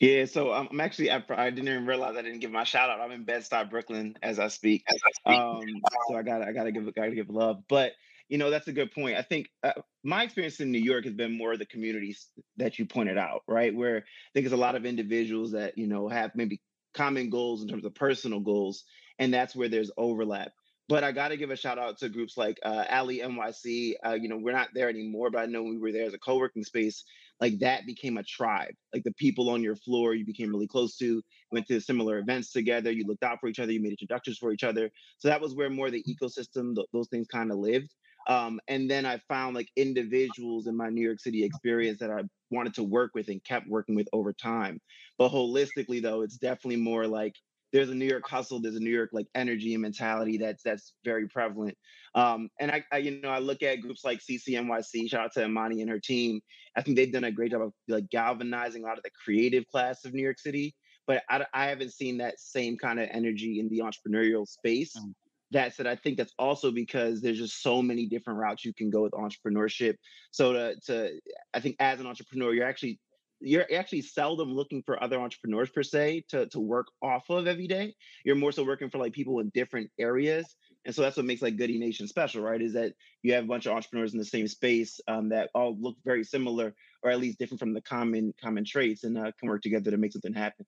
Yeah, 0.00 0.24
so 0.24 0.52
I'm 0.52 0.80
actually 0.80 1.12
I, 1.12 1.22
I 1.30 1.50
didn't 1.50 1.68
even 1.68 1.86
realize 1.86 2.16
I 2.16 2.22
didn't 2.22 2.40
give 2.40 2.50
my 2.50 2.64
shout 2.64 2.90
out. 2.90 3.00
I'm 3.00 3.12
in 3.12 3.24
Bed-Stuy, 3.24 3.70
Brooklyn, 3.70 4.16
as 4.22 4.40
I 4.40 4.48
speak. 4.48 4.82
As 4.88 4.98
I 5.06 5.10
speak. 5.12 5.40
Um, 5.40 5.82
so 6.08 6.16
I 6.16 6.22
got 6.22 6.42
I 6.42 6.52
got 6.52 6.64
to 6.64 6.72
give 6.72 6.86
I 6.88 6.90
got 6.90 7.04
to 7.06 7.14
give 7.14 7.30
love. 7.30 7.62
But 7.68 7.92
you 8.28 8.36
know 8.36 8.50
that's 8.50 8.66
a 8.66 8.72
good 8.72 8.90
point. 8.92 9.16
I 9.16 9.22
think 9.22 9.48
uh, 9.62 9.72
my 10.02 10.24
experience 10.24 10.58
in 10.58 10.72
New 10.72 10.80
York 10.80 11.04
has 11.04 11.14
been 11.14 11.38
more 11.38 11.52
of 11.52 11.60
the 11.60 11.66
communities 11.66 12.28
that 12.56 12.80
you 12.80 12.86
pointed 12.86 13.16
out, 13.16 13.42
right? 13.46 13.74
Where 13.74 13.98
I 13.98 14.30
think 14.34 14.46
it's 14.46 14.52
a 14.52 14.58
lot 14.58 14.74
of 14.74 14.84
individuals 14.84 15.52
that 15.52 15.78
you 15.78 15.86
know 15.86 16.08
have 16.08 16.32
maybe 16.34 16.60
common 16.94 17.30
goals 17.30 17.62
in 17.62 17.68
terms 17.68 17.84
of 17.84 17.94
personal 17.94 18.40
goals, 18.40 18.82
and 19.20 19.32
that's 19.32 19.54
where 19.54 19.68
there's 19.68 19.92
overlap. 19.96 20.50
But 20.88 21.02
I 21.02 21.12
got 21.12 21.28
to 21.28 21.36
give 21.36 21.50
a 21.50 21.56
shout 21.56 21.78
out 21.78 21.98
to 21.98 22.08
groups 22.08 22.36
like 22.36 22.58
uh, 22.62 22.84
Alley 22.88 23.20
NYC. 23.20 23.94
Uh, 24.04 24.12
you 24.12 24.28
know, 24.28 24.36
we're 24.36 24.52
not 24.52 24.68
there 24.74 24.88
anymore, 24.88 25.30
but 25.30 25.40
I 25.40 25.46
know 25.46 25.62
we 25.62 25.78
were 25.78 25.92
there 25.92 26.06
as 26.06 26.14
a 26.14 26.18
co-working 26.18 26.64
space 26.64 27.04
like 27.40 27.58
that 27.58 27.86
became 27.86 28.16
a 28.16 28.22
tribe. 28.22 28.74
Like 28.92 29.04
the 29.04 29.12
people 29.12 29.50
on 29.50 29.62
your 29.62 29.76
floor 29.76 30.14
you 30.14 30.24
became 30.24 30.50
really 30.50 30.66
close 30.66 30.96
to, 30.98 31.22
went 31.50 31.66
to 31.68 31.80
similar 31.80 32.18
events 32.18 32.52
together, 32.52 32.90
you 32.90 33.04
looked 33.06 33.22
out 33.22 33.40
for 33.40 33.48
each 33.48 33.58
other, 33.58 33.72
you 33.72 33.80
made 33.80 33.90
introductions 33.90 34.38
for 34.38 34.52
each 34.52 34.64
other. 34.64 34.90
So 35.18 35.28
that 35.28 35.40
was 35.40 35.54
where 35.54 35.70
more 35.70 35.90
the 35.90 36.04
ecosystem, 36.04 36.74
th- 36.74 36.86
those 36.92 37.08
things 37.08 37.26
kind 37.26 37.50
of 37.50 37.58
lived. 37.58 37.94
Um, 38.26 38.60
and 38.68 38.90
then 38.90 39.04
I 39.04 39.18
found 39.28 39.54
like 39.54 39.68
individuals 39.76 40.66
in 40.66 40.76
my 40.76 40.88
New 40.88 41.02
York 41.02 41.20
City 41.20 41.44
experience 41.44 41.98
that 41.98 42.10
I 42.10 42.22
wanted 42.50 42.74
to 42.74 42.82
work 42.82 43.10
with 43.14 43.28
and 43.28 43.44
kept 43.44 43.68
working 43.68 43.94
with 43.94 44.08
over 44.12 44.32
time. 44.32 44.80
But 45.18 45.30
holistically, 45.30 46.00
though, 46.00 46.22
it's 46.22 46.38
definitely 46.38 46.76
more 46.76 47.06
like 47.06 47.34
there's 47.74 47.90
a 47.90 47.94
New 47.94 48.06
York 48.06 48.22
hustle, 48.28 48.60
there's 48.60 48.76
a 48.76 48.80
New 48.80 48.88
York 48.88 49.10
like 49.12 49.26
energy 49.34 49.74
and 49.74 49.82
mentality 49.82 50.38
that's 50.38 50.62
that's 50.62 50.94
very 51.04 51.26
prevalent. 51.26 51.76
Um, 52.14 52.48
and 52.60 52.70
I, 52.70 52.84
I, 52.92 52.98
you 52.98 53.20
know, 53.20 53.30
I 53.30 53.40
look 53.40 53.64
at 53.64 53.80
groups 53.80 54.04
like 54.04 54.20
CCNYC. 54.20 55.10
Shout 55.10 55.24
out 55.24 55.32
to 55.32 55.44
Imani 55.44 55.82
and 55.82 55.90
her 55.90 55.98
team. 55.98 56.40
I 56.76 56.82
think 56.82 56.96
they've 56.96 57.12
done 57.12 57.24
a 57.24 57.32
great 57.32 57.50
job 57.50 57.62
of 57.62 57.72
like 57.88 58.08
galvanizing 58.10 58.84
a 58.84 58.86
lot 58.86 58.96
of 58.96 59.02
the 59.02 59.10
creative 59.24 59.66
class 59.66 60.04
of 60.04 60.14
New 60.14 60.22
York 60.22 60.38
City. 60.38 60.72
But 61.08 61.24
I, 61.28 61.44
I 61.52 61.66
haven't 61.66 61.92
seen 61.92 62.18
that 62.18 62.38
same 62.38 62.78
kind 62.78 63.00
of 63.00 63.08
energy 63.10 63.58
in 63.58 63.68
the 63.68 63.80
entrepreneurial 63.80 64.46
space. 64.46 64.96
Mm. 64.96 65.12
That 65.50 65.74
said, 65.74 65.88
I 65.88 65.96
think 65.96 66.16
that's 66.16 66.32
also 66.38 66.70
because 66.70 67.20
there's 67.20 67.38
just 67.38 67.60
so 67.60 67.82
many 67.82 68.06
different 68.06 68.38
routes 68.38 68.64
you 68.64 68.72
can 68.72 68.88
go 68.88 69.02
with 69.02 69.12
entrepreneurship. 69.12 69.96
So 70.30 70.52
to, 70.52 70.76
to 70.86 71.10
I 71.52 71.58
think 71.58 71.74
as 71.80 71.98
an 71.98 72.06
entrepreneur, 72.06 72.54
you're 72.54 72.66
actually 72.66 73.00
you're 73.40 73.66
actually 73.74 74.02
seldom 74.02 74.54
looking 74.54 74.82
for 74.82 75.02
other 75.02 75.20
entrepreneurs 75.20 75.70
per 75.70 75.82
se 75.82 76.24
to, 76.28 76.46
to 76.46 76.60
work 76.60 76.86
off 77.02 77.28
of 77.30 77.46
every 77.46 77.66
day. 77.66 77.94
You're 78.24 78.36
more 78.36 78.52
so 78.52 78.64
working 78.64 78.90
for 78.90 78.98
like 78.98 79.12
people 79.12 79.40
in 79.40 79.50
different 79.54 79.90
areas. 79.98 80.56
And 80.84 80.94
so 80.94 81.02
that's 81.02 81.16
what 81.16 81.26
makes 81.26 81.42
like 81.42 81.56
Goodie 81.56 81.78
Nation 81.78 82.06
special, 82.08 82.42
right? 82.42 82.60
Is 82.60 82.74
that 82.74 82.92
you 83.22 83.32
have 83.34 83.44
a 83.44 83.46
bunch 83.46 83.66
of 83.66 83.72
entrepreneurs 83.72 84.12
in 84.12 84.18
the 84.18 84.24
same 84.24 84.46
space 84.48 85.00
um, 85.08 85.30
that 85.30 85.50
all 85.54 85.76
look 85.80 85.96
very 86.04 86.24
similar 86.24 86.74
or 87.02 87.10
at 87.10 87.20
least 87.20 87.38
different 87.38 87.60
from 87.60 87.74
the 87.74 87.80
common 87.82 88.32
common 88.40 88.64
traits 88.64 89.04
and 89.04 89.16
uh, 89.16 89.30
can 89.38 89.48
work 89.48 89.62
together 89.62 89.90
to 89.90 89.96
make 89.96 90.12
something 90.12 90.34
happen. 90.34 90.66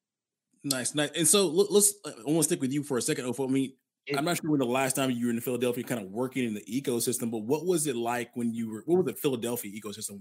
Nice, 0.65 0.95
nice. 0.95 1.11
And 1.15 1.29
so 1.29 1.47
let's 1.47 1.95
uh, 2.05 2.11
I 2.19 2.31
want 2.31 2.39
to 2.39 2.43
stick 2.45 2.61
with 2.61 2.73
you 2.73 2.83
for 2.83 2.99
a 2.99 3.03
second, 3.03 3.25
Ofo. 3.27 3.49
I 3.49 3.53
mean, 3.53 3.73
I'm 4.17 4.25
not 4.25 4.37
sure 4.41 4.51
when 4.51 4.61
the 4.61 4.67
last 4.67 4.97
time 4.97 5.11
you 5.11 5.27
were 5.27 5.33
in 5.33 5.41
Philadelphia, 5.41 5.85
kind 5.85 6.01
of 6.01 6.11
working 6.11 6.45
in 6.45 6.55
the 6.55 6.65
ecosystem, 6.65 7.31
but 7.31 7.43
what 7.43 7.65
was 7.65 7.87
it 7.87 7.97
like 7.97 8.31
when 8.35 8.53
you 8.53 8.71
were? 8.71 8.83
What 8.87 9.05
was 9.05 9.07
the 9.07 9.21
Philadelphia 9.21 9.73
ecosystem 9.73 10.21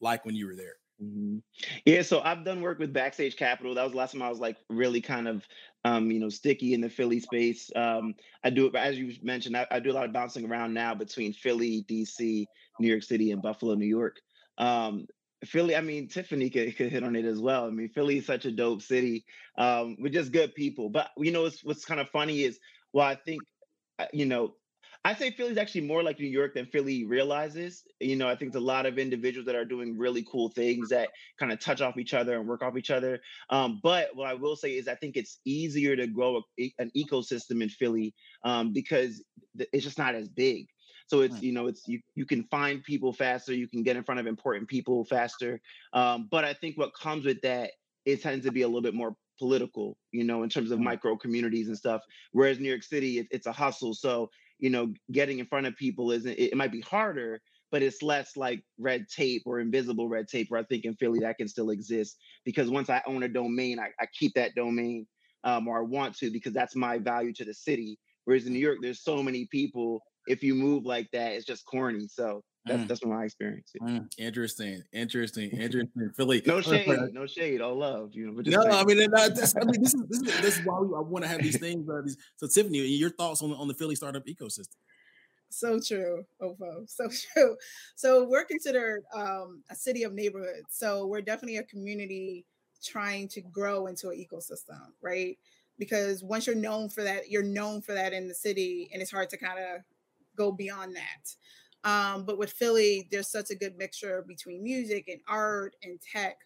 like 0.00 0.24
when 0.24 0.34
you 0.34 0.46
were 0.46 0.56
there? 0.56 0.74
Mm-hmm. 1.02 1.38
Yeah, 1.84 2.02
so 2.02 2.20
I've 2.22 2.44
done 2.44 2.62
work 2.62 2.78
with 2.78 2.92
Backstage 2.92 3.36
Capital. 3.36 3.74
That 3.74 3.82
was 3.82 3.92
the 3.92 3.98
last 3.98 4.12
time 4.12 4.22
I 4.22 4.30
was 4.30 4.38
like 4.38 4.56
really 4.70 5.00
kind 5.00 5.28
of, 5.28 5.46
um, 5.84 6.10
you 6.10 6.18
know, 6.18 6.30
sticky 6.30 6.72
in 6.72 6.80
the 6.80 6.88
Philly 6.88 7.20
space. 7.20 7.70
Um, 7.76 8.14
I 8.42 8.50
do, 8.50 8.70
as 8.74 8.98
you 8.98 9.14
mentioned, 9.22 9.56
I, 9.56 9.66
I, 9.70 9.80
do 9.80 9.90
a 9.90 9.92
lot 9.92 10.06
of 10.06 10.12
bouncing 10.12 10.46
around 10.46 10.72
now 10.72 10.94
between 10.94 11.32
Philly, 11.34 11.84
DC, 11.88 12.46
New 12.80 12.88
York 12.88 13.02
City, 13.02 13.30
and 13.30 13.42
Buffalo, 13.42 13.74
New 13.74 13.86
York. 13.86 14.16
Um, 14.56 15.06
Philly, 15.44 15.76
I 15.76 15.82
mean, 15.82 16.08
Tiffany 16.08 16.48
could, 16.48 16.74
could 16.76 16.90
hit 16.90 17.04
on 17.04 17.14
it 17.14 17.26
as 17.26 17.40
well. 17.40 17.66
I 17.66 17.70
mean, 17.70 17.90
Philly 17.90 18.18
is 18.18 18.26
such 18.26 18.46
a 18.46 18.50
dope 18.50 18.80
city 18.80 19.26
um, 19.58 19.96
with 20.00 20.14
just 20.14 20.32
good 20.32 20.54
people. 20.54 20.88
But 20.88 21.10
you 21.18 21.30
know, 21.30 21.42
what's, 21.42 21.62
what's 21.62 21.84
kind 21.84 22.00
of 22.00 22.08
funny 22.08 22.42
is, 22.42 22.58
well, 22.94 23.06
I 23.06 23.16
think, 23.16 23.42
uh, 23.98 24.06
you 24.14 24.24
know, 24.24 24.54
I 25.06 25.14
say 25.14 25.30
Philly's 25.30 25.56
actually 25.56 25.82
more 25.82 26.02
like 26.02 26.18
New 26.18 26.26
York 26.26 26.54
than 26.54 26.66
Philly 26.66 27.04
realizes. 27.04 27.84
You 28.00 28.16
know, 28.16 28.28
I 28.28 28.34
think 28.34 28.50
there's 28.50 28.62
a 28.64 28.66
lot 28.66 28.86
of 28.86 28.98
individuals 28.98 29.46
that 29.46 29.54
are 29.54 29.64
doing 29.64 29.96
really 29.96 30.26
cool 30.28 30.48
things 30.48 30.88
that 30.88 31.10
kind 31.38 31.52
of 31.52 31.60
touch 31.60 31.80
off 31.80 31.96
each 31.96 32.12
other 32.12 32.36
and 32.36 32.48
work 32.48 32.60
off 32.60 32.76
each 32.76 32.90
other. 32.90 33.20
Um, 33.50 33.78
but 33.84 34.08
what 34.14 34.26
I 34.26 34.34
will 34.34 34.56
say 34.56 34.72
is, 34.72 34.88
I 34.88 34.96
think 34.96 35.16
it's 35.16 35.38
easier 35.44 35.94
to 35.94 36.08
grow 36.08 36.42
a, 36.58 36.72
an 36.80 36.90
ecosystem 36.96 37.62
in 37.62 37.68
Philly 37.68 38.14
um, 38.42 38.72
because 38.72 39.22
it's 39.56 39.84
just 39.84 39.96
not 39.96 40.16
as 40.16 40.28
big. 40.28 40.66
So 41.06 41.20
it's 41.20 41.40
you 41.40 41.52
know 41.52 41.68
it's 41.68 41.86
you 41.86 42.00
you 42.16 42.26
can 42.26 42.42
find 42.50 42.82
people 42.82 43.12
faster, 43.12 43.54
you 43.54 43.68
can 43.68 43.84
get 43.84 43.96
in 43.96 44.02
front 44.02 44.18
of 44.18 44.26
important 44.26 44.66
people 44.68 45.04
faster. 45.04 45.60
Um, 45.92 46.26
but 46.32 46.44
I 46.44 46.52
think 46.52 46.76
what 46.76 46.90
comes 47.00 47.24
with 47.24 47.40
that 47.42 47.70
it 48.06 48.22
tends 48.22 48.44
to 48.44 48.50
be 48.50 48.62
a 48.62 48.66
little 48.66 48.82
bit 48.82 48.94
more 48.94 49.14
political, 49.38 49.96
you 50.10 50.24
know, 50.24 50.42
in 50.42 50.48
terms 50.48 50.70
of 50.72 50.80
micro 50.80 51.16
communities 51.16 51.68
and 51.68 51.76
stuff. 51.76 52.02
Whereas 52.32 52.58
New 52.58 52.68
York 52.68 52.82
City, 52.82 53.18
it, 53.18 53.28
it's 53.30 53.46
a 53.46 53.52
hustle. 53.52 53.94
So 53.94 54.30
you 54.58 54.70
know, 54.70 54.92
getting 55.12 55.38
in 55.38 55.46
front 55.46 55.66
of 55.66 55.76
people 55.76 56.10
isn't 56.12 56.30
it, 56.30 56.52
it 56.52 56.56
might 56.56 56.72
be 56.72 56.80
harder, 56.80 57.40
but 57.70 57.82
it's 57.82 58.02
less 58.02 58.36
like 58.36 58.62
red 58.78 59.06
tape 59.08 59.42
or 59.46 59.60
invisible 59.60 60.08
red 60.08 60.28
tape 60.28 60.46
where 60.48 60.60
I 60.60 60.64
think 60.64 60.84
in 60.84 60.94
Philly 60.94 61.20
that 61.20 61.38
can 61.38 61.48
still 61.48 61.70
exist 61.70 62.16
because 62.44 62.70
once 62.70 62.88
I 62.88 63.02
own 63.06 63.22
a 63.22 63.28
domain, 63.28 63.78
I, 63.78 63.88
I 64.00 64.06
keep 64.18 64.34
that 64.34 64.54
domain 64.54 65.06
um, 65.44 65.68
or 65.68 65.78
I 65.78 65.82
want 65.82 66.16
to 66.18 66.30
because 66.30 66.52
that's 66.52 66.76
my 66.76 66.98
value 66.98 67.32
to 67.34 67.44
the 67.44 67.54
city. 67.54 67.98
Whereas 68.24 68.46
in 68.46 68.52
New 68.52 68.58
York, 68.58 68.78
there's 68.82 69.02
so 69.02 69.22
many 69.22 69.46
people. 69.50 70.00
If 70.26 70.42
you 70.42 70.54
move 70.54 70.84
like 70.84 71.08
that, 71.12 71.32
it's 71.32 71.46
just 71.46 71.64
corny. 71.66 72.08
So 72.08 72.42
that's 72.66 72.82
mm. 72.82 72.88
that's 72.88 73.04
my 73.04 73.24
experience. 73.24 73.72
Mm. 73.80 74.08
Interesting, 74.18 74.82
interesting, 74.92 75.50
interesting. 75.52 76.10
Philly, 76.16 76.42
no 76.46 76.60
shade, 76.60 76.88
no 77.12 77.26
shade, 77.26 77.60
all 77.60 77.76
love. 77.76 78.10
You 78.12 78.32
know, 78.32 78.62
no, 78.62 78.70
I 78.70 78.84
mean, 78.84 79.08
that's, 79.10 79.56
I 79.56 79.64
mean, 79.64 79.82
this 79.82 79.94
is 79.94 80.02
this 80.08 80.20
is, 80.20 80.40
this 80.40 80.58
is 80.58 80.66
why 80.66 80.76
I 80.76 81.00
want 81.00 81.24
to 81.24 81.28
have 81.28 81.42
these 81.42 81.58
things. 81.58 81.88
Uh, 81.88 82.02
these, 82.04 82.16
so, 82.36 82.46
Tiffany, 82.48 82.78
your 82.78 83.10
thoughts 83.10 83.42
on 83.42 83.50
the, 83.50 83.56
on 83.56 83.68
the 83.68 83.74
Philly 83.74 83.94
startup 83.94 84.26
ecosystem? 84.26 84.74
So 85.48 85.78
true, 85.80 86.24
Ofo. 86.42 86.88
So 86.88 87.08
true. 87.32 87.56
So 87.94 88.28
we're 88.28 88.44
considered 88.44 89.04
um, 89.14 89.62
a 89.70 89.74
city 89.74 90.02
of 90.02 90.12
neighborhoods. 90.12 90.66
So 90.70 91.06
we're 91.06 91.22
definitely 91.22 91.58
a 91.58 91.62
community 91.62 92.44
trying 92.84 93.28
to 93.28 93.40
grow 93.40 93.86
into 93.86 94.10
an 94.10 94.16
ecosystem, 94.16 94.80
right? 95.00 95.38
Because 95.78 96.22
once 96.24 96.46
you're 96.46 96.56
known 96.56 96.88
for 96.88 97.04
that, 97.04 97.30
you're 97.30 97.42
known 97.42 97.80
for 97.80 97.94
that 97.94 98.12
in 98.12 98.28
the 98.28 98.34
city, 98.34 98.88
and 98.92 99.00
it's 99.00 99.10
hard 99.10 99.30
to 99.30 99.36
kind 99.36 99.58
of 99.58 99.82
go 100.36 100.50
beyond 100.52 100.96
that. 100.96 101.34
Um, 101.86 102.24
but 102.24 102.36
with 102.36 102.50
Philly, 102.50 103.06
there's 103.12 103.28
such 103.28 103.50
a 103.50 103.54
good 103.54 103.78
mixture 103.78 104.24
between 104.26 104.64
music 104.64 105.06
and 105.08 105.20
art 105.28 105.76
and 105.84 106.00
tech. 106.00 106.36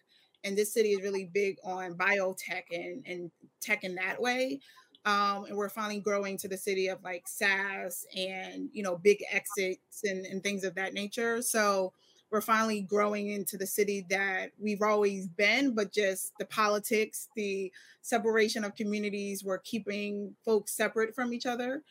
And 0.43 0.55
this 0.55 0.71
city 0.73 0.89
is 0.89 1.01
really 1.01 1.25
big 1.33 1.57
on 1.63 1.95
biotech 1.95 2.63
and, 2.71 3.03
and 3.07 3.31
tech 3.59 3.83
in 3.83 3.95
that 3.95 4.21
way. 4.21 4.59
Um, 5.05 5.45
and 5.45 5.57
we're 5.57 5.69
finally 5.69 5.99
growing 5.99 6.37
to 6.37 6.47
the 6.47 6.57
city 6.57 6.87
of 6.87 7.03
like 7.03 7.27
SaaS 7.27 8.05
and 8.15 8.69
you 8.71 8.83
know 8.83 8.97
big 8.97 9.23
exits 9.31 10.03
and, 10.03 10.27
and 10.27 10.43
things 10.43 10.63
of 10.63 10.75
that 10.75 10.93
nature. 10.93 11.41
So 11.41 11.91
we're 12.29 12.41
finally 12.41 12.81
growing 12.81 13.29
into 13.29 13.57
the 13.57 13.65
city 13.65 14.05
that 14.11 14.51
we've 14.59 14.83
always 14.83 15.27
been, 15.27 15.73
but 15.73 15.91
just 15.91 16.33
the 16.37 16.45
politics, 16.45 17.29
the 17.35 17.71
separation 18.03 18.63
of 18.63 18.75
communities, 18.75 19.43
we're 19.43 19.57
keeping 19.57 20.35
folks 20.45 20.71
separate 20.77 21.13
from 21.15 21.33
each 21.33 21.45
other. 21.45 21.81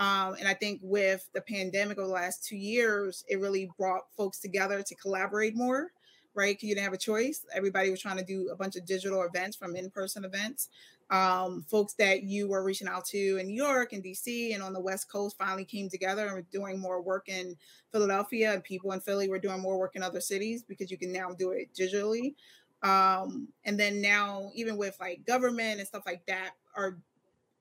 Um, 0.00 0.34
and 0.38 0.48
I 0.48 0.54
think 0.54 0.80
with 0.82 1.28
the 1.34 1.42
pandemic 1.42 1.98
over 1.98 2.08
the 2.08 2.12
last 2.14 2.44
two 2.44 2.56
years, 2.56 3.22
it 3.28 3.38
really 3.38 3.70
brought 3.78 4.10
folks 4.16 4.40
together 4.40 4.82
to 4.82 4.94
collaborate 4.96 5.54
more, 5.54 5.92
right? 6.34 6.56
Because 6.56 6.68
you 6.70 6.74
didn't 6.74 6.84
have 6.84 6.94
a 6.94 6.98
choice. 6.98 7.44
Everybody 7.54 7.90
was 7.90 8.00
trying 8.00 8.16
to 8.16 8.24
do 8.24 8.48
a 8.50 8.56
bunch 8.56 8.76
of 8.76 8.86
digital 8.86 9.22
events 9.22 9.56
from 9.56 9.76
in 9.76 9.90
person 9.90 10.24
events. 10.24 10.70
um, 11.10 11.64
folks 11.68 11.94
that 11.94 12.22
you 12.22 12.48
were 12.48 12.62
reaching 12.62 12.86
out 12.86 13.04
to 13.04 13.38
in 13.38 13.48
New 13.48 13.62
York 13.62 13.92
and 13.92 14.02
DC 14.02 14.54
and 14.54 14.62
on 14.62 14.72
the 14.72 14.80
West 14.80 15.10
Coast 15.10 15.36
finally 15.36 15.64
came 15.64 15.88
together 15.88 16.24
and 16.26 16.34
were 16.34 16.46
doing 16.52 16.78
more 16.78 17.02
work 17.02 17.28
in 17.28 17.56
Philadelphia, 17.90 18.52
and 18.52 18.62
people 18.62 18.92
in 18.92 19.00
Philly 19.00 19.28
were 19.28 19.38
doing 19.38 19.60
more 19.60 19.78
work 19.78 19.96
in 19.96 20.02
other 20.02 20.20
cities 20.20 20.62
because 20.62 20.90
you 20.90 20.96
can 20.96 21.12
now 21.12 21.30
do 21.36 21.50
it 21.50 21.68
digitally. 21.74 22.34
Um, 22.82 23.48
and 23.64 23.78
then 23.78 24.00
now, 24.00 24.50
even 24.54 24.76
with 24.76 24.96
like 25.00 25.26
government 25.26 25.80
and 25.80 25.88
stuff 25.88 26.04
like 26.06 26.24
that, 26.26 26.50
are 26.76 26.98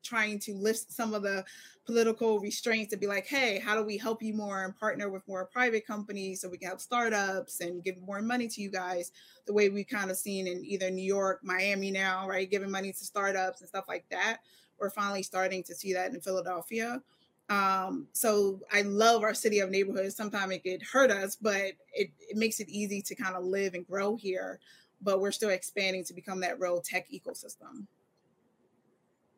trying 0.03 0.39
to 0.39 0.53
lift 0.55 0.91
some 0.91 1.13
of 1.13 1.23
the 1.23 1.43
political 1.85 2.39
restraints 2.39 2.91
to 2.91 2.97
be 2.97 3.07
like, 3.07 3.25
hey, 3.25 3.59
how 3.59 3.75
do 3.75 3.83
we 3.83 3.97
help 3.97 4.21
you 4.21 4.33
more 4.33 4.63
and 4.63 4.75
partner 4.75 5.09
with 5.09 5.27
more 5.27 5.45
private 5.45 5.85
companies 5.87 6.41
so 6.41 6.49
we 6.49 6.57
can 6.57 6.67
help 6.67 6.81
startups 6.81 7.61
and 7.61 7.83
give 7.83 7.99
more 8.01 8.21
money 8.21 8.47
to 8.47 8.61
you 8.61 8.69
guys? 8.69 9.11
The 9.47 9.53
way 9.53 9.69
we 9.69 9.83
kind 9.83 10.11
of 10.11 10.17
seen 10.17 10.47
in 10.47 10.63
either 10.63 10.89
New 10.91 11.03
York, 11.03 11.39
Miami 11.43 11.91
now, 11.91 12.27
right? 12.27 12.49
Giving 12.49 12.71
money 12.71 12.91
to 12.91 13.05
startups 13.05 13.61
and 13.61 13.67
stuff 13.67 13.85
like 13.87 14.05
that. 14.11 14.39
We're 14.79 14.89
finally 14.89 15.23
starting 15.23 15.63
to 15.63 15.75
see 15.75 15.93
that 15.93 16.13
in 16.13 16.21
Philadelphia. 16.21 17.01
Um, 17.49 18.07
so 18.13 18.59
I 18.71 18.83
love 18.83 19.23
our 19.23 19.33
city 19.33 19.59
of 19.59 19.71
neighborhoods. 19.71 20.15
Sometimes 20.15 20.53
it 20.53 20.63
could 20.63 20.83
hurt 20.83 21.09
us, 21.09 21.35
but 21.35 21.73
it, 21.93 22.11
it 22.19 22.37
makes 22.37 22.59
it 22.59 22.69
easy 22.69 23.01
to 23.01 23.15
kind 23.15 23.35
of 23.35 23.43
live 23.43 23.73
and 23.73 23.87
grow 23.87 24.15
here. 24.15 24.59
But 25.01 25.21
we're 25.21 25.31
still 25.31 25.49
expanding 25.49 26.03
to 26.05 26.13
become 26.13 26.39
that 26.41 26.59
real 26.59 26.81
tech 26.81 27.07
ecosystem. 27.09 27.87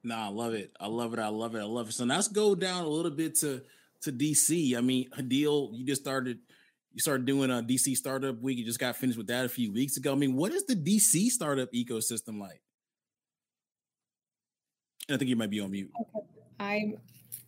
No, 0.03 0.15
I 0.15 0.27
love 0.27 0.53
it. 0.53 0.72
I 0.79 0.88
love 0.88 1.13
it. 1.13 1.20
I 1.20 1.27
love 1.27 1.55
it. 1.55 1.60
I 1.60 1.63
love 1.63 1.89
it. 1.89 1.93
So 1.93 2.05
let's 2.05 2.27
go 2.27 2.55
down 2.55 2.84
a 2.84 2.88
little 2.88 3.12
bit 3.12 3.36
to 3.39 3.62
to 4.01 4.12
DC. 4.12 4.75
I 4.75 4.81
mean, 4.81 5.10
Hadil, 5.12 5.70
you 5.74 5.86
just 5.86 6.01
started 6.01 6.39
you 6.93 7.00
started 7.00 7.25
doing 7.25 7.51
a 7.51 7.62
DC 7.62 7.96
startup 7.96 8.41
week. 8.41 8.58
You 8.58 8.65
just 8.65 8.79
got 8.79 8.96
finished 8.96 9.17
with 9.17 9.27
that 9.27 9.46
a 9.46 9.50
few 9.50 9.72
weeks 9.72 9.98
ago. 9.98 10.12
I 10.12 10.15
mean, 10.15 10.36
what 10.36 10.51
is 10.51 10.65
the 10.65 10.75
DC 10.75 11.27
startup 11.27 11.72
ecosystem 11.72 12.39
like? 12.39 12.62
And 15.08 15.15
I 15.15 15.17
think 15.17 15.29
you 15.29 15.36
might 15.36 15.50
be 15.50 15.60
on 15.60 15.72
mute. 15.72 15.91
Okay. 16.15 16.25
I'm 16.60 16.98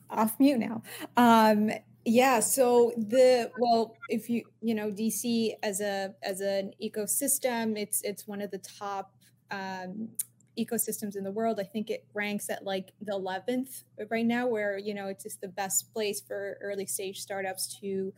off 0.09 0.39
mute 0.39 0.59
now. 0.59 0.81
Um, 1.17 1.71
yeah, 2.05 2.39
so 2.39 2.91
the 2.97 3.51
well, 3.57 3.95
if 4.09 4.29
you 4.29 4.43
you 4.61 4.75
know 4.75 4.91
DC 4.91 5.53
as 5.63 5.79
a 5.81 6.13
as 6.21 6.41
an 6.41 6.73
ecosystem, 6.81 7.77
it's 7.77 8.01
it's 8.01 8.27
one 8.27 8.41
of 8.41 8.51
the 8.51 8.57
top 8.57 9.13
um, 9.51 10.09
ecosystems 10.57 11.15
in 11.15 11.23
the 11.23 11.31
world. 11.31 11.59
I 11.59 11.63
think 11.63 11.89
it 11.89 12.05
ranks 12.13 12.49
at 12.49 12.63
like 12.63 12.93
the 13.01 13.13
11th 13.13 13.83
right 14.09 14.25
now, 14.25 14.47
where, 14.47 14.77
you 14.77 14.93
know, 14.93 15.07
it's 15.07 15.23
just 15.23 15.41
the 15.41 15.47
best 15.47 15.91
place 15.93 16.21
for 16.21 16.57
early 16.61 16.85
stage 16.85 17.19
startups 17.19 17.79
to 17.79 18.13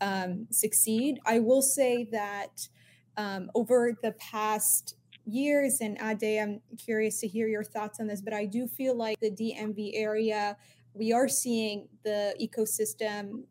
um, 0.00 0.46
succeed. 0.50 1.20
I 1.26 1.40
will 1.40 1.62
say 1.62 2.08
that 2.12 2.68
um, 3.16 3.50
over 3.54 3.96
the 4.02 4.12
past 4.12 4.96
years, 5.26 5.80
and 5.80 5.98
Ade, 6.00 6.40
I'm 6.40 6.60
curious 6.78 7.20
to 7.20 7.28
hear 7.28 7.48
your 7.48 7.64
thoughts 7.64 8.00
on 8.00 8.06
this, 8.06 8.20
but 8.20 8.32
I 8.32 8.46
do 8.46 8.66
feel 8.66 8.96
like 8.96 9.18
the 9.20 9.30
DMV 9.30 9.92
area, 9.94 10.56
we 10.94 11.12
are 11.12 11.28
seeing 11.28 11.88
the 12.04 12.34
ecosystem 12.40 13.42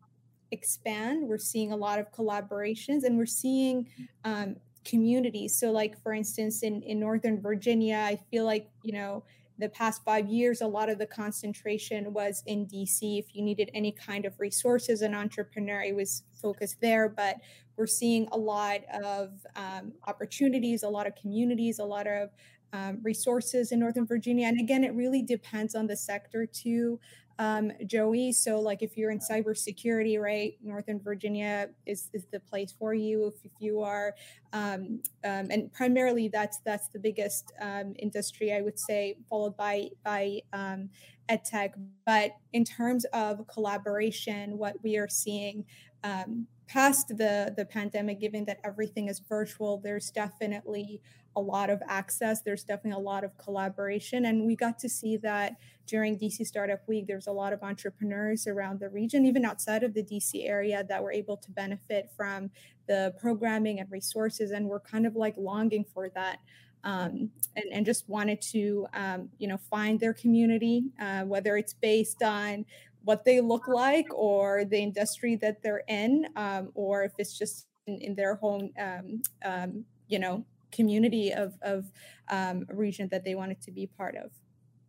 expand. 0.50 1.28
We're 1.28 1.38
seeing 1.38 1.72
a 1.72 1.76
lot 1.76 1.98
of 1.98 2.10
collaborations 2.12 3.04
and 3.04 3.16
we're 3.16 3.26
seeing 3.26 3.88
um, 4.24 4.56
communities. 4.84 5.58
So, 5.58 5.70
like 5.70 6.02
for 6.02 6.12
instance, 6.12 6.62
in 6.62 6.82
in 6.82 7.00
Northern 7.00 7.40
Virginia, 7.40 7.96
I 7.96 8.18
feel 8.30 8.44
like 8.44 8.70
you 8.82 8.92
know 8.92 9.24
the 9.58 9.68
past 9.68 10.02
five 10.04 10.28
years, 10.28 10.60
a 10.60 10.66
lot 10.66 10.88
of 10.88 10.98
the 10.98 11.06
concentration 11.06 12.12
was 12.12 12.42
in 12.46 12.66
DC. 12.66 13.18
If 13.18 13.34
you 13.34 13.42
needed 13.42 13.70
any 13.74 13.90
kind 13.90 14.24
of 14.24 14.38
resources, 14.38 15.02
an 15.02 15.14
entrepreneur, 15.14 15.82
it 15.82 15.96
was 15.96 16.22
focused 16.40 16.80
there. 16.80 17.08
But 17.08 17.36
we're 17.76 17.86
seeing 17.86 18.28
a 18.32 18.38
lot 18.38 18.80
of 19.02 19.30
um, 19.56 19.92
opportunities, 20.06 20.84
a 20.84 20.88
lot 20.88 21.06
of 21.06 21.14
communities, 21.16 21.80
a 21.80 21.84
lot 21.84 22.06
of 22.06 22.30
um, 22.72 23.00
resources 23.02 23.72
in 23.72 23.80
Northern 23.80 24.06
Virginia. 24.06 24.46
And 24.46 24.60
again, 24.60 24.84
it 24.84 24.94
really 24.94 25.22
depends 25.22 25.74
on 25.74 25.86
the 25.86 25.96
sector 25.96 26.46
too 26.46 27.00
um, 27.38 27.72
Joey. 27.86 28.32
So, 28.32 28.60
like, 28.60 28.82
if 28.82 28.96
you're 28.96 29.10
in 29.10 29.20
cybersecurity, 29.20 30.20
right, 30.20 30.56
Northern 30.62 31.00
Virginia 31.00 31.68
is, 31.86 32.10
is 32.12 32.26
the 32.32 32.40
place 32.40 32.72
for 32.76 32.94
you. 32.94 33.26
If, 33.26 33.34
if 33.44 33.52
you 33.60 33.80
are, 33.80 34.14
um, 34.52 35.00
um, 35.24 35.48
and 35.50 35.72
primarily 35.72 36.28
that's 36.28 36.58
that's 36.64 36.88
the 36.88 36.98
biggest 36.98 37.52
um, 37.60 37.94
industry, 37.98 38.52
I 38.52 38.60
would 38.60 38.78
say, 38.78 39.18
followed 39.28 39.56
by 39.56 39.90
by 40.04 40.40
um, 40.52 40.90
edtech. 41.28 41.72
But 42.04 42.32
in 42.52 42.64
terms 42.64 43.04
of 43.12 43.46
collaboration, 43.46 44.58
what 44.58 44.76
we 44.82 44.96
are 44.96 45.08
seeing 45.08 45.64
um, 46.02 46.46
past 46.66 47.08
the 47.08 47.54
the 47.56 47.64
pandemic, 47.64 48.20
given 48.20 48.44
that 48.46 48.58
everything 48.64 49.08
is 49.08 49.20
virtual, 49.20 49.78
there's 49.78 50.10
definitely 50.10 51.00
a 51.38 51.40
lot 51.40 51.70
of 51.70 51.80
access. 51.86 52.42
There's 52.42 52.64
definitely 52.64 53.00
a 53.00 53.04
lot 53.04 53.22
of 53.22 53.36
collaboration, 53.38 54.26
and 54.26 54.44
we 54.44 54.56
got 54.56 54.78
to 54.80 54.88
see 54.88 55.16
that 55.18 55.56
during 55.86 56.18
DC 56.18 56.44
Startup 56.46 56.86
Week. 56.88 57.06
There's 57.06 57.28
a 57.28 57.32
lot 57.32 57.52
of 57.52 57.62
entrepreneurs 57.62 58.46
around 58.48 58.80
the 58.80 58.88
region, 58.88 59.24
even 59.24 59.44
outside 59.44 59.84
of 59.84 59.94
the 59.94 60.02
DC 60.02 60.48
area, 60.48 60.84
that 60.88 61.02
were 61.02 61.12
able 61.12 61.36
to 61.36 61.50
benefit 61.52 62.10
from 62.16 62.50
the 62.88 63.14
programming 63.20 63.78
and 63.78 63.90
resources, 63.90 64.50
and 64.50 64.66
we're 64.66 64.80
kind 64.80 65.06
of 65.06 65.14
like 65.14 65.34
longing 65.38 65.84
for 65.94 66.08
that. 66.10 66.40
Um, 66.84 67.30
and, 67.56 67.64
and 67.72 67.86
just 67.86 68.08
wanted 68.08 68.40
to 68.52 68.86
um, 68.94 69.28
you 69.38 69.48
know 69.48 69.58
find 69.58 69.98
their 69.98 70.14
community 70.14 70.84
uh, 71.00 71.22
whether 71.22 71.56
it's 71.56 71.74
based 71.74 72.22
on 72.22 72.64
what 73.02 73.24
they 73.24 73.40
look 73.40 73.66
like 73.66 74.06
or 74.14 74.64
the 74.64 74.78
industry 74.78 75.34
that 75.42 75.60
they're 75.60 75.82
in 75.88 76.26
um, 76.36 76.70
or 76.74 77.02
if 77.02 77.12
it's 77.18 77.36
just 77.36 77.66
in, 77.88 77.98
in 78.00 78.14
their 78.14 78.36
home 78.36 78.70
um, 78.78 79.20
um, 79.44 79.84
you 80.06 80.20
know 80.20 80.44
community 80.72 81.32
of 81.32 81.54
of 81.62 81.90
um, 82.30 82.66
region 82.68 83.08
that 83.10 83.24
they 83.24 83.34
wanted 83.34 83.60
to 83.62 83.72
be 83.72 83.86
part 83.86 84.16
of. 84.16 84.30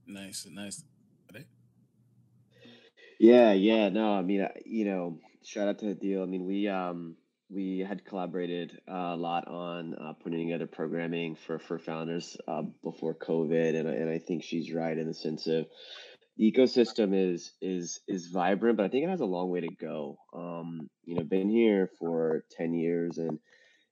Nice, 0.07 0.47
nice. 0.49 0.83
Yeah, 3.19 3.51
yeah. 3.51 3.89
No, 3.89 4.13
I 4.13 4.21
mean, 4.21 4.47
you 4.65 4.85
know, 4.85 5.19
shout 5.43 5.67
out 5.67 5.79
to 5.79 5.93
Hadil. 5.93 6.23
I 6.23 6.25
mean, 6.25 6.45
we 6.45 6.69
um 6.69 7.17
we 7.49 7.79
had 7.79 8.05
collaborated 8.05 8.79
uh, 8.89 9.13
a 9.13 9.17
lot 9.17 9.47
on 9.47 9.93
uh, 9.95 10.13
putting 10.13 10.39
together 10.39 10.67
programming 10.67 11.35
for 11.35 11.59
for 11.59 11.77
founders 11.77 12.37
uh, 12.47 12.61
before 12.81 13.13
COVID, 13.13 13.75
and 13.75 13.89
and 13.89 14.09
I 14.09 14.19
think 14.19 14.43
she's 14.43 14.73
right 14.73 14.97
in 14.97 15.07
the 15.07 15.13
sense 15.13 15.47
of 15.47 15.65
the 16.37 16.49
ecosystem 16.49 17.11
is 17.13 17.51
is 17.61 17.99
is 18.07 18.27
vibrant, 18.27 18.77
but 18.77 18.85
I 18.85 18.89
think 18.89 19.03
it 19.03 19.09
has 19.09 19.19
a 19.19 19.25
long 19.25 19.49
way 19.49 19.61
to 19.61 19.75
go. 19.75 20.17
Um, 20.33 20.89
you 21.03 21.15
know, 21.15 21.23
been 21.23 21.49
here 21.49 21.89
for 21.99 22.45
ten 22.51 22.73
years, 22.73 23.17
and 23.17 23.37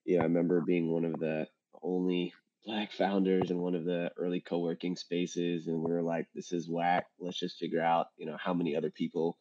you 0.05 0.17
know, 0.17 0.21
I 0.21 0.27
remember 0.27 0.63
being 0.65 0.89
one 0.89 1.03
of 1.03 1.19
the 1.19 1.47
only 1.83 2.33
black 2.65 2.91
founders 2.91 3.49
in 3.49 3.59
one 3.59 3.75
of 3.75 3.85
the 3.85 4.11
early 4.17 4.41
co-working 4.41 4.95
spaces 4.95 5.67
and 5.67 5.81
we 5.81 5.91
were 5.91 6.01
like 6.01 6.27
this 6.35 6.51
is 6.51 6.69
whack. 6.69 7.05
Let's 7.19 7.39
just 7.39 7.57
figure 7.57 7.81
out 7.81 8.07
you 8.17 8.25
know 8.25 8.37
how 8.43 8.53
many 8.53 8.75
other 8.75 8.91
people 8.91 9.37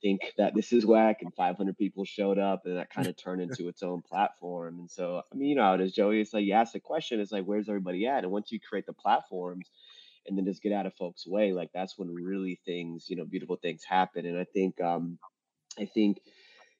think 0.00 0.20
that 0.38 0.54
this 0.54 0.72
is 0.72 0.86
whack 0.86 1.18
and 1.22 1.34
500 1.34 1.76
people 1.76 2.04
showed 2.04 2.38
up 2.38 2.62
and 2.64 2.76
that 2.76 2.90
kind 2.90 3.08
of 3.08 3.16
turned 3.16 3.42
into 3.50 3.68
its 3.68 3.82
own 3.82 4.02
platform 4.02 4.78
and 4.78 4.90
so 4.90 5.22
i 5.32 5.36
mean 5.36 5.50
you 5.50 5.56
know 5.56 5.74
as 5.74 5.92
joey 5.92 6.20
it's 6.20 6.32
like 6.32 6.44
you 6.44 6.52
ask 6.52 6.72
the 6.72 6.80
question 6.80 7.20
it's 7.20 7.32
like 7.32 7.44
where's 7.44 7.68
everybody 7.68 8.06
at? 8.06 8.24
And 8.24 8.32
once 8.32 8.52
you 8.52 8.60
create 8.60 8.86
the 8.86 8.92
platforms 8.92 9.68
and 10.26 10.36
then 10.36 10.44
just 10.44 10.62
get 10.62 10.72
out 10.72 10.86
of 10.86 10.94
folks 10.94 11.26
way 11.26 11.52
like 11.52 11.70
that's 11.72 11.98
when 11.98 12.14
really 12.14 12.60
things 12.64 13.06
you 13.08 13.16
know 13.16 13.24
beautiful 13.24 13.56
things 13.56 13.82
happen 13.82 14.26
and 14.26 14.38
i 14.38 14.44
think 14.44 14.80
um 14.80 15.18
i 15.78 15.84
think 15.84 16.18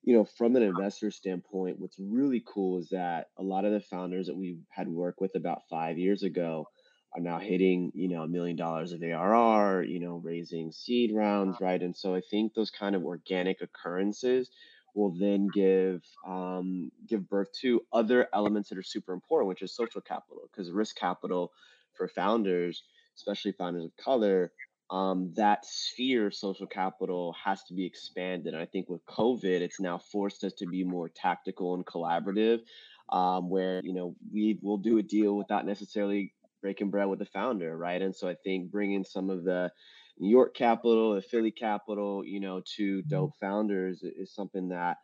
you 0.09 0.15
know, 0.17 0.25
from 0.25 0.57
an 0.57 0.63
investor 0.63 1.11
standpoint, 1.11 1.79
what's 1.79 1.99
really 1.99 2.43
cool 2.47 2.79
is 2.79 2.89
that 2.89 3.27
a 3.37 3.43
lot 3.43 3.67
of 3.67 3.73
the 3.73 3.81
founders 3.81 4.29
that 4.29 4.39
we 4.39 4.57
had 4.71 4.89
worked 4.89 5.21
with 5.21 5.35
about 5.35 5.69
five 5.69 5.99
years 5.99 6.23
ago 6.23 6.67
are 7.15 7.21
now 7.21 7.39
hitting, 7.39 7.93
you 7.95 8.09
know, 8.09 8.23
a 8.23 8.27
million 8.27 8.57
dollars 8.57 8.93
of 8.93 9.03
ARR, 9.03 9.83
you 9.83 10.01
know, 10.01 10.17
raising 10.17 10.73
seed 10.73 11.15
rounds, 11.15 11.61
right? 11.61 11.83
And 11.83 11.95
so 11.95 12.15
I 12.15 12.23
think 12.31 12.55
those 12.55 12.71
kind 12.71 12.97
of 12.97 13.05
organic 13.05 13.61
occurrences 13.61 14.49
will 14.95 15.11
then 15.11 15.49
give 15.53 16.01
um, 16.27 16.91
give 17.07 17.29
birth 17.29 17.53
to 17.61 17.83
other 17.93 18.29
elements 18.33 18.71
that 18.71 18.79
are 18.79 18.83
super 18.83 19.13
important, 19.13 19.51
which 19.51 19.61
is 19.61 19.77
social 19.77 20.01
capital, 20.01 20.49
because 20.51 20.73
risk 20.73 20.97
capital 20.97 21.53
for 21.99 22.09
founders, 22.09 22.83
especially 23.15 23.53
founders 23.53 23.85
of 23.85 23.97
color, 24.03 24.53
um, 24.91 25.33
that 25.37 25.67
sphere 25.67 26.29
of 26.29 26.35
social 26.35 26.67
capital 26.67 27.35
has 27.45 27.63
to 27.65 27.75
be 27.75 27.85
expanded. 27.85 28.55
And 28.55 28.63
I 28.63 28.67
think 28.67 28.89
with 28.89 29.05
COVID, 29.07 29.61
it's 29.61 29.81
now 29.81 29.99
forced 29.99 30.45
us 30.45 30.55
to 30.55 30.67
be 30.67 30.85
more 30.85 31.09
tactical 31.09 31.75
and 31.75 31.85
collaborative, 31.85 32.61
um, 33.11 33.51
where 33.51 33.81
you 33.83 33.95
know 33.95 34.15
we 34.33 34.59
will 34.63 34.79
do 34.79 34.99
a 34.99 35.03
deal 35.03 35.37
without 35.37 35.67
necessarily 35.67 36.33
breaking 36.63 36.91
bread 36.91 37.09
with 37.09 37.19
the 37.19 37.27
founder, 37.27 37.77
right? 37.77 38.01
And 38.01 38.15
so 38.15 38.29
I 38.29 38.35
think 38.35 38.71
bringing 38.71 39.05
some 39.05 39.31
of 39.31 39.45
the 39.45 39.71
New 40.19 40.31
York 40.31 40.55
capital, 40.57 41.15
the 41.15 41.23
Philly 41.23 41.53
capital, 41.53 42.25
you 42.25 42.41
know, 42.41 42.63
to 42.77 42.99
mm-hmm. 42.99 43.09
dope 43.09 43.33
founders 43.41 44.03
is 44.03 44.35
something 44.35 44.71
that 44.71 44.97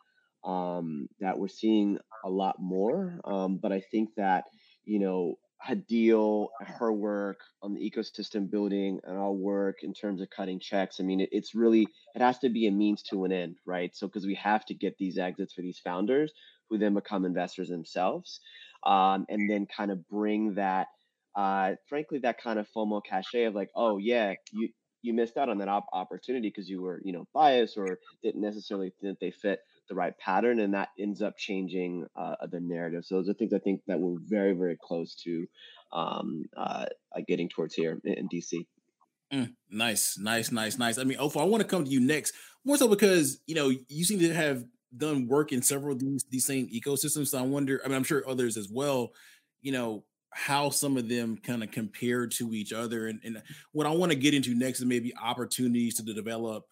um, 0.45 1.09
that 1.21 1.39
we're 1.39 1.49
seeing 1.49 1.99
a 2.25 2.31
lot 2.31 2.57
more. 2.59 3.19
Um, 3.25 3.59
but 3.59 3.73
I 3.73 3.81
think 3.81 4.11
that 4.17 4.45
you 4.85 4.99
know 4.99 5.37
Hadil, 5.67 6.49
her 6.61 6.93
work 6.93 7.41
on 7.63 7.75
the 7.75 7.81
ecosystem 7.91 8.51
building, 8.51 9.01
and 9.05 9.17
our 9.17 9.33
work 9.33 9.83
in 9.83 9.95
terms 9.95 10.21
of 10.21 10.31
cutting 10.31 10.61
checks. 10.61 11.01
I 11.01 11.05
mean, 11.05 11.21
it, 11.21 11.31
it's 11.33 11.55
really 11.55 11.87
it 12.15 12.23
has 12.23 12.39
to 12.41 12.49
be 12.49 12.67
a 12.67 12.71
means 12.71 13.03
to 13.05 13.25
an 13.25 13.33
end, 13.33 13.57
right? 13.67 13.95
So 13.95 14.07
because 14.07 14.27
we 14.27 14.35
have 14.37 14.65
to 14.67 14.75
get 14.75 14.99
these 14.99 15.19
exits 15.19 15.55
for 15.55 15.63
these 15.63 15.79
founders, 15.79 16.33
who 16.69 16.79
then 16.79 16.95
become 16.95 17.25
investors 17.25 17.69
themselves, 17.69 18.41
um, 18.85 19.27
and 19.29 19.49
then 19.51 19.67
kind 19.67 19.91
of 19.91 20.07
bring 20.09 20.55
that 20.55 20.89
uh, 21.37 21.73
frankly, 21.89 22.19
that 22.21 22.41
kind 22.41 22.59
of 22.59 22.69
FOMO 22.77 23.03
cachet 23.05 23.45
of 23.45 23.55
like, 23.55 23.71
oh 23.75 23.99
yeah, 23.99 24.35
you 24.53 24.69
you 25.03 25.13
missed 25.13 25.37
out 25.37 25.49
on 25.49 25.59
that 25.59 25.69
op- 25.69 25.89
opportunity 25.93 26.49
because 26.49 26.69
you 26.69 26.81
were 26.81 27.01
you 27.05 27.13
know 27.13 27.27
biased 27.35 27.77
or 27.77 27.99
didn't 28.23 28.41
necessarily 28.41 28.93
think 29.01 29.19
they 29.19 29.31
fit 29.31 29.61
the 29.89 29.95
right 29.95 30.17
pattern, 30.19 30.61
and 30.61 30.75
that 30.75 30.89
ends 30.99 31.23
up 31.23 31.37
changing 31.37 32.07
uh, 32.17 32.35
the 32.51 32.61
narrative. 32.61 33.05
So 33.05 33.17
those 33.17 33.29
are 33.29 33.35
things 33.35 33.53
I 33.53 33.59
think 33.59 33.81
that 33.87 34.01
we're 34.01 34.19
very 34.21 34.53
very 34.53 34.77
close 34.81 35.15
to 35.25 35.47
um, 35.93 36.45
uh, 36.57 36.87
getting 37.27 37.49
towards 37.49 37.75
here 37.75 37.99
in, 38.05 38.13
in 38.15 38.29
DC. 38.29 38.67
Mm, 39.33 39.55
nice, 39.71 40.19
nice, 40.19 40.53
nice, 40.53 40.79
nice. 40.79 40.99
I 40.99 41.05
mean, 41.05 41.19
Ofo, 41.19 41.41
I 41.41 41.45
want 41.45 41.63
to 41.63 41.69
come 41.69 41.85
to 41.85 41.91
you 41.91 42.01
next, 42.01 42.35
more 42.65 42.77
so 42.77 42.89
because 42.89 43.41
you 43.47 43.55
know 43.55 43.73
you 43.89 44.05
seem 44.05 44.19
to 44.21 44.35
have 44.35 44.65
done 44.97 45.27
work 45.27 45.53
in 45.53 45.63
several 45.63 45.95
of 45.95 46.01
these 46.01 46.25
these 46.31 46.47
same 46.47 46.69
ecosystems. 46.69 47.29
So 47.29 47.39
I 47.39 47.43
wonder. 47.43 47.81
I 47.85 47.89
mean, 47.89 47.97
I'm 47.97 48.05
sure 48.05 48.29
others 48.29 48.57
as 48.57 48.69
well. 48.71 49.11
You 49.63 49.73
know 49.73 50.05
how 50.31 50.69
some 50.71 50.97
of 50.97 51.09
them 51.09 51.37
kind 51.37 51.63
of 51.63 51.71
compare 51.71 52.27
to 52.27 52.53
each 52.53 52.73
other, 52.73 53.07
and, 53.07 53.21
and 53.25 53.43
what 53.73 53.87
I 53.87 53.91
want 53.91 54.13
to 54.13 54.19
get 54.19 54.35
into 54.35 54.55
next 54.55 54.81
is 54.81 54.87
maybe 54.87 55.13
opportunities 55.21 55.97
to 55.97 56.03
develop 56.03 56.65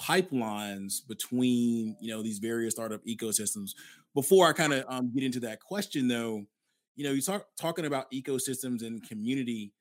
pipelines 0.00 1.06
between 1.06 1.96
you 2.00 2.14
know 2.14 2.22
these 2.22 2.38
various 2.38 2.74
startup 2.74 3.04
ecosystems. 3.04 3.70
Before 4.14 4.48
I 4.48 4.52
kind 4.52 4.72
of 4.72 4.84
um, 4.88 5.12
get 5.14 5.22
into 5.22 5.40
that 5.40 5.60
question, 5.60 6.08
though, 6.08 6.44
you 6.96 7.04
know, 7.04 7.12
you 7.12 7.22
talk 7.22 7.46
talking 7.60 7.84
about 7.84 8.10
ecosystems 8.12 8.84
and 8.84 9.06
community 9.06 9.72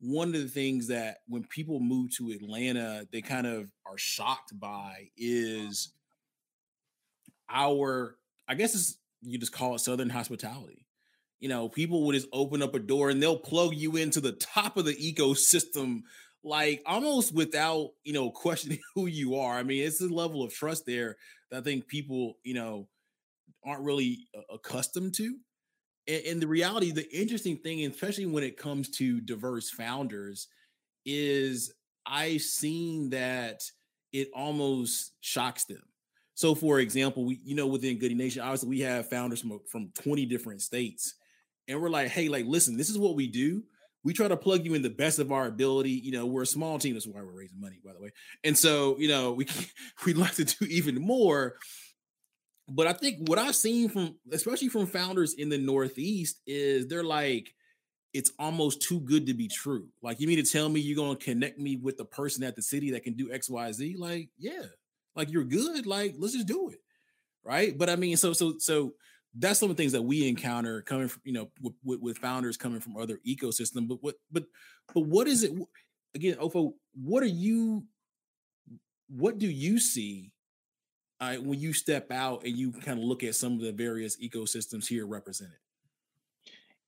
one 0.00 0.28
of 0.28 0.34
the 0.34 0.48
things 0.48 0.88
that 0.88 1.18
when 1.28 1.44
people 1.44 1.80
move 1.80 2.14
to 2.16 2.30
Atlanta, 2.30 3.06
they 3.10 3.22
kind 3.22 3.46
of 3.46 3.70
are 3.86 3.96
shocked 3.96 4.58
by 4.58 5.08
is 5.16 5.94
our, 7.48 8.16
I 8.46 8.54
guess 8.54 8.74
it's, 8.74 8.98
you 9.22 9.38
just 9.38 9.52
call 9.52 9.74
it 9.74 9.78
Southern 9.78 10.10
hospitality. 10.10 10.86
You 11.40 11.48
know, 11.48 11.70
people 11.70 12.04
would 12.04 12.14
just 12.14 12.28
open 12.32 12.62
up 12.62 12.74
a 12.74 12.78
door 12.78 13.08
and 13.08 13.22
they'll 13.22 13.38
plug 13.38 13.74
you 13.74 13.96
into 13.96 14.20
the 14.20 14.32
top 14.32 14.76
of 14.76 14.84
the 14.84 14.94
ecosystem, 14.94 16.02
like 16.44 16.82
almost 16.86 17.34
without, 17.34 17.90
you 18.04 18.12
know, 18.12 18.30
questioning 18.44 18.80
who 18.94 19.06
you 19.06 19.36
are. 19.36 19.54
I 19.58 19.62
mean, 19.62 19.84
it's 19.84 20.00
a 20.00 20.08
level 20.08 20.42
of 20.42 20.52
trust 20.52 20.86
there 20.86 21.16
that 21.50 21.58
I 21.58 21.62
think 21.62 21.88
people, 21.88 22.34
you 22.44 22.54
know, 22.54 22.88
aren't 23.64 23.84
really 23.84 24.28
uh, 24.36 24.54
accustomed 24.54 25.14
to 25.14 25.36
and, 26.06 26.24
and 26.26 26.42
the 26.42 26.46
reality, 26.46 26.90
the 26.90 27.10
interesting 27.16 27.56
thing, 27.58 27.84
especially 27.86 28.26
when 28.26 28.44
it 28.44 28.56
comes 28.56 28.90
to 28.90 29.20
diverse 29.20 29.70
founders, 29.70 30.48
is 31.04 31.72
I've 32.06 32.42
seen 32.42 33.10
that 33.10 33.62
it 34.12 34.30
almost 34.34 35.12
shocks 35.20 35.64
them. 35.64 35.82
So, 36.34 36.54
for 36.54 36.80
example, 36.80 37.24
we 37.24 37.40
you 37.44 37.54
know 37.54 37.66
within 37.66 37.98
Goodie 37.98 38.14
Nation, 38.14 38.42
obviously 38.42 38.68
we 38.68 38.80
have 38.80 39.08
founders 39.08 39.40
from 39.40 39.60
from 39.70 39.90
20 39.94 40.26
different 40.26 40.62
states, 40.62 41.14
and 41.68 41.80
we're 41.80 41.90
like, 41.90 42.08
hey, 42.08 42.28
like, 42.28 42.46
listen, 42.46 42.76
this 42.76 42.90
is 42.90 42.98
what 42.98 43.14
we 43.14 43.28
do. 43.28 43.62
We 44.04 44.12
try 44.12 44.28
to 44.28 44.36
plug 44.36 44.64
you 44.64 44.74
in 44.74 44.82
the 44.82 44.90
best 44.90 45.18
of 45.18 45.32
our 45.32 45.46
ability. 45.46 45.90
You 45.90 46.12
know, 46.12 46.26
we're 46.26 46.42
a 46.42 46.46
small 46.46 46.78
team. 46.78 46.94
That's 46.94 47.06
why 47.06 47.22
we're 47.22 47.38
raising 47.38 47.60
money, 47.60 47.80
by 47.84 47.92
the 47.94 48.00
way. 48.00 48.10
And 48.44 48.56
so, 48.56 48.96
you 48.98 49.08
know, 49.08 49.32
we 49.32 49.46
we'd 50.06 50.16
like 50.16 50.34
to 50.34 50.44
do 50.44 50.66
even 50.66 51.00
more 51.00 51.56
but 52.68 52.86
I 52.86 52.92
think 52.92 53.28
what 53.28 53.38
I've 53.38 53.54
seen 53.54 53.88
from, 53.88 54.16
especially 54.32 54.68
from 54.68 54.86
founders 54.86 55.34
in 55.34 55.48
the 55.48 55.58
Northeast, 55.58 56.40
is 56.46 56.86
they're 56.86 57.04
like, 57.04 57.52
it's 58.12 58.30
almost 58.38 58.80
too 58.80 59.00
good 59.00 59.26
to 59.26 59.34
be 59.34 59.48
true. 59.48 59.88
Like, 60.02 60.20
you 60.20 60.28
mean 60.28 60.42
to 60.42 60.50
tell 60.50 60.68
me 60.68 60.80
you're 60.80 60.96
gonna 60.96 61.18
connect 61.18 61.58
me 61.58 61.76
with 61.76 61.96
the 61.96 62.04
person 62.04 62.44
at 62.44 62.56
the 62.56 62.62
city 62.62 62.92
that 62.92 63.02
can 63.02 63.14
do 63.14 63.32
X, 63.32 63.50
Y, 63.50 63.72
Z? 63.72 63.96
Like, 63.98 64.30
yeah, 64.38 64.62
like 65.14 65.30
you're 65.30 65.44
good. 65.44 65.86
Like, 65.86 66.14
let's 66.18 66.32
just 66.32 66.46
do 66.46 66.70
it, 66.70 66.78
right? 67.42 67.76
But 67.76 67.90
I 67.90 67.96
mean, 67.96 68.16
so 68.16 68.32
so 68.32 68.54
so 68.58 68.94
that's 69.36 69.58
some 69.58 69.70
of 69.70 69.76
the 69.76 69.82
things 69.82 69.92
that 69.92 70.02
we 70.02 70.28
encounter 70.28 70.82
coming 70.82 71.08
from, 71.08 71.22
you 71.24 71.32
know, 71.32 71.50
with, 71.82 72.00
with, 72.00 72.18
founders 72.18 72.56
coming 72.56 72.80
from 72.80 72.96
other 72.96 73.18
ecosystem. 73.26 73.88
But 73.88 73.98
what, 74.00 74.14
but 74.30 74.44
but 74.92 75.00
what 75.06 75.26
is 75.26 75.42
it? 75.42 75.52
Again, 76.14 76.36
Ofo, 76.36 76.74
what 76.94 77.22
are 77.22 77.26
you? 77.26 77.84
What 79.08 79.38
do 79.38 79.48
you 79.48 79.78
see 79.80 80.32
uh, 81.20 81.36
when 81.36 81.58
you 81.58 81.72
step 81.72 82.10
out 82.10 82.44
and 82.44 82.56
you 82.56 82.72
kind 82.72 82.98
of 82.98 83.04
look 83.04 83.22
at 83.24 83.34
some 83.34 83.54
of 83.54 83.60
the 83.60 83.72
various 83.72 84.16
ecosystems 84.16 84.86
here 84.86 85.06
represented? 85.06 85.56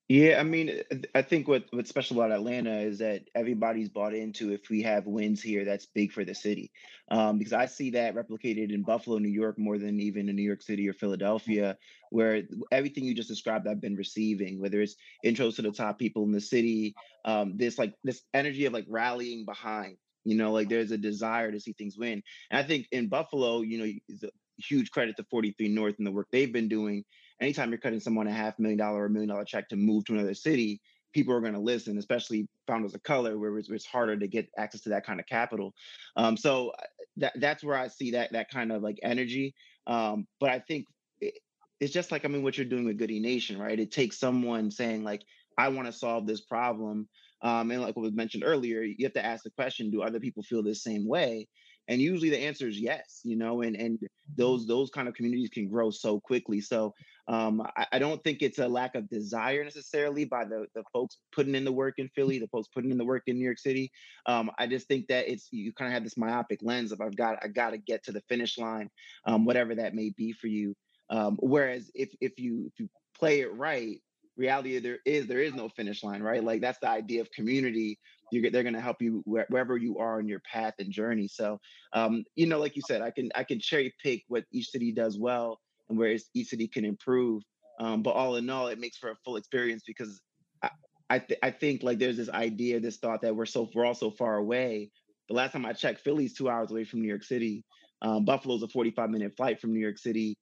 Yeah, 0.08 0.38
I 0.38 0.44
mean, 0.44 0.70
uh, 0.92 0.96
I 1.16 1.22
think 1.22 1.48
what 1.48 1.64
what's 1.72 1.88
special 1.88 2.18
about 2.20 2.30
Atlanta 2.30 2.78
is 2.78 2.98
that 2.98 3.24
everybody's 3.34 3.88
bought 3.88 4.14
into 4.14 4.52
if 4.52 4.70
we 4.70 4.82
have 4.82 5.06
wins 5.06 5.42
here, 5.42 5.64
that's 5.64 5.86
big 5.86 6.12
for 6.12 6.24
the 6.24 6.34
city. 6.34 6.70
Um, 7.10 7.38
because 7.38 7.52
I 7.52 7.66
see 7.66 7.90
that 7.90 8.14
replicated 8.14 8.72
in 8.72 8.84
Buffalo, 8.84 9.18
New 9.18 9.30
York, 9.30 9.58
more 9.58 9.78
than 9.78 9.98
even 9.98 10.28
in 10.28 10.36
New 10.36 10.42
York 10.42 10.62
City 10.62 10.88
or 10.88 10.92
Philadelphia, 10.92 11.76
where 12.10 12.42
everything 12.70 13.04
you 13.04 13.14
just 13.14 13.28
described, 13.28 13.66
I've 13.66 13.80
been 13.80 13.96
receiving. 13.96 14.60
Whether 14.60 14.80
it's 14.80 14.94
intros 15.24 15.56
to 15.56 15.62
the 15.62 15.72
top 15.72 15.98
people 15.98 16.22
in 16.22 16.30
the 16.32 16.40
city, 16.40 16.94
um, 17.24 17.56
this 17.56 17.76
like 17.76 17.94
this 18.04 18.22
energy 18.32 18.66
of 18.66 18.72
like 18.72 18.86
rallying 18.88 19.44
behind. 19.44 19.96
You 20.24 20.36
know, 20.36 20.52
like 20.52 20.68
there's 20.68 20.92
a 20.92 20.98
desire 20.98 21.50
to 21.50 21.58
see 21.60 21.72
things 21.72 21.98
win. 21.98 22.22
And 22.50 22.60
I 22.60 22.62
think 22.62 22.86
in 22.92 23.08
Buffalo, 23.08 23.62
you 23.62 23.78
know, 23.78 24.30
huge 24.58 24.90
credit 24.90 25.16
to 25.16 25.24
43 25.30 25.68
North 25.68 25.96
and 25.98 26.06
the 26.06 26.12
work 26.12 26.28
they've 26.30 26.52
been 26.52 26.68
doing. 26.68 27.04
Anytime 27.40 27.70
you're 27.70 27.78
cutting 27.78 28.00
someone 28.00 28.26
a 28.26 28.32
half 28.32 28.58
million 28.58 28.78
dollar 28.78 29.02
or 29.02 29.06
a 29.06 29.10
million 29.10 29.28
dollar 29.28 29.44
check 29.44 29.68
to 29.68 29.76
move 29.76 30.04
to 30.06 30.14
another 30.14 30.34
city, 30.34 30.80
people 31.12 31.34
are 31.34 31.40
going 31.40 31.52
to 31.52 31.60
listen, 31.60 31.98
especially 31.98 32.48
founders 32.66 32.94
of 32.94 33.02
color, 33.02 33.38
where 33.38 33.58
it's, 33.58 33.68
it's, 33.70 33.86
harder 33.86 34.16
to 34.16 34.26
get 34.26 34.48
access 34.58 34.82
to 34.82 34.90
that 34.90 35.04
kind 35.04 35.20
of 35.20 35.26
capital. 35.26 35.74
Um, 36.16 36.36
so 36.36 36.70
uh, 36.70 36.82
that 37.18 37.32
that's 37.40 37.62
where 37.62 37.76
I 37.76 37.88
see 37.88 38.12
that 38.12 38.32
that 38.32 38.50
kind 38.50 38.72
of 38.72 38.82
like 38.82 38.98
energy. 39.02 39.54
Um, 39.86 40.26
but 40.40 40.50
I 40.50 40.60
think 40.60 40.86
it, 41.20 41.34
it's 41.80 41.92
just 41.92 42.10
like 42.10 42.24
I 42.24 42.28
mean, 42.28 42.42
what 42.42 42.56
you're 42.56 42.66
doing 42.66 42.84
with 42.84 42.98
Goodie 42.98 43.20
Nation, 43.20 43.58
right? 43.58 43.78
It 43.78 43.92
takes 43.92 44.18
someone 44.18 44.70
saying 44.70 45.04
like, 45.04 45.22
I 45.58 45.68
want 45.68 45.86
to 45.86 45.92
solve 45.92 46.26
this 46.26 46.40
problem 46.40 47.08
um, 47.42 47.70
and 47.70 47.82
like 47.82 47.96
what 47.96 48.02
was 48.02 48.12
mentioned 48.12 48.44
earlier, 48.46 48.82
you 48.82 49.04
have 49.04 49.12
to 49.14 49.24
ask 49.24 49.44
the 49.44 49.50
question: 49.50 49.90
Do 49.90 50.02
other 50.02 50.20
people 50.20 50.42
feel 50.42 50.62
the 50.62 50.74
same 50.74 51.06
way? 51.06 51.46
And 51.88 52.00
usually 52.00 52.30
the 52.30 52.40
answer 52.40 52.66
is 52.66 52.80
yes. 52.80 53.20
You 53.24 53.36
know, 53.36 53.62
and 53.62 53.76
and 53.76 53.98
those 54.36 54.66
those 54.66 54.90
kind 54.90 55.06
of 55.08 55.14
communities 55.14 55.50
can 55.50 55.68
grow 55.68 55.90
so 55.90 56.18
quickly. 56.18 56.60
So 56.60 56.94
um, 57.28 57.62
I, 57.76 57.86
I, 57.92 57.98
don't 57.98 58.22
think 58.22 58.40
it's 58.40 58.58
a 58.58 58.68
lack 58.68 58.94
of 58.94 59.08
desire 59.08 59.64
necessarily 59.64 60.24
by 60.24 60.44
the 60.44 60.66
the 60.74 60.84
folks 60.92 61.18
putting 61.32 61.54
in 61.54 61.64
the 61.64 61.72
work 61.72 61.94
in 61.98 62.08
Philly, 62.14 62.38
the 62.38 62.46
folks 62.48 62.68
putting 62.72 62.90
in 62.90 62.98
the 62.98 63.04
work 63.04 63.24
in 63.26 63.36
New 63.36 63.44
York 63.44 63.58
City. 63.58 63.90
Um, 64.26 64.50
I 64.58 64.66
just 64.66 64.86
think 64.86 65.08
that 65.08 65.28
it's 65.28 65.48
you 65.50 65.72
kind 65.72 65.88
of 65.88 65.94
have 65.94 66.04
this 66.04 66.16
myopic 66.16 66.60
lens 66.62 66.92
of 66.92 67.00
I've 67.00 67.16
got 67.16 67.38
I 67.42 67.48
got 67.48 67.70
to 67.70 67.78
get 67.78 68.04
to 68.04 68.12
the 68.12 68.22
finish 68.28 68.58
line, 68.58 68.90
um, 69.26 69.44
whatever 69.44 69.74
that 69.74 69.94
may 69.94 70.12
be 70.16 70.32
for 70.32 70.46
you. 70.46 70.74
Um, 71.10 71.36
whereas 71.40 71.90
if 71.94 72.10
if 72.20 72.38
you 72.38 72.70
if 72.72 72.78
you 72.78 72.88
play 73.18 73.40
it 73.40 73.52
right, 73.54 74.00
reality 74.36 74.78
there 74.78 74.98
is 75.04 75.26
there 75.26 75.40
is 75.40 75.54
no 75.54 75.68
finish 75.68 76.04
line, 76.04 76.22
right? 76.22 76.44
Like 76.44 76.60
that's 76.60 76.78
the 76.78 76.88
idea 76.88 77.22
of 77.22 77.30
community. 77.32 77.98
You're, 78.30 78.50
they're 78.50 78.64
going 78.64 78.74
to 78.74 78.80
help 78.80 79.00
you 79.00 79.22
wherever 79.24 79.76
you 79.76 79.98
are 79.98 80.18
in 80.18 80.28
your 80.28 80.42
path 80.52 80.74
and 80.80 80.90
journey. 80.90 81.28
So, 81.28 81.60
um, 81.92 82.24
you 82.34 82.46
know, 82.46 82.58
like 82.58 82.74
you 82.74 82.82
said, 82.82 83.00
I 83.00 83.10
can 83.10 83.30
I 83.34 83.42
can 83.42 83.58
cherry 83.58 83.92
pick 84.02 84.22
what 84.28 84.44
each 84.52 84.70
city 84.70 84.92
does 84.92 85.18
well 85.18 85.58
and 85.88 85.98
where 85.98 86.16
each 86.34 86.48
city 86.48 86.68
can 86.68 86.84
improve. 86.84 87.42
Um, 87.78 88.02
but 88.02 88.10
all 88.10 88.36
in 88.36 88.48
all, 88.48 88.68
it 88.68 88.78
makes 88.78 88.96
for 88.96 89.10
a 89.10 89.16
full 89.24 89.36
experience 89.36 89.82
because 89.86 90.20
I 90.62 90.70
I, 91.08 91.18
th- 91.20 91.40
I 91.42 91.50
think 91.50 91.82
like 91.82 91.98
there's 91.98 92.16
this 92.16 92.30
idea, 92.30 92.80
this 92.80 92.96
thought 92.96 93.22
that 93.22 93.36
we're 93.36 93.46
so 93.46 93.70
we're 93.74 93.84
all 93.84 93.94
so 93.94 94.10
far 94.10 94.36
away. 94.36 94.90
The 95.28 95.34
last 95.34 95.52
time 95.52 95.66
I 95.66 95.72
checked, 95.72 96.00
Philly's 96.00 96.34
two 96.34 96.48
hours 96.48 96.70
away 96.70 96.84
from 96.84 97.02
New 97.02 97.08
York 97.08 97.24
City. 97.24 97.64
Um, 98.02 98.24
Buffalo's 98.24 98.62
a 98.62 98.68
45 98.68 99.10
minute 99.10 99.36
flight 99.36 99.60
from 99.60 99.72
New 99.72 99.80
York 99.80 99.98
City 99.98 100.36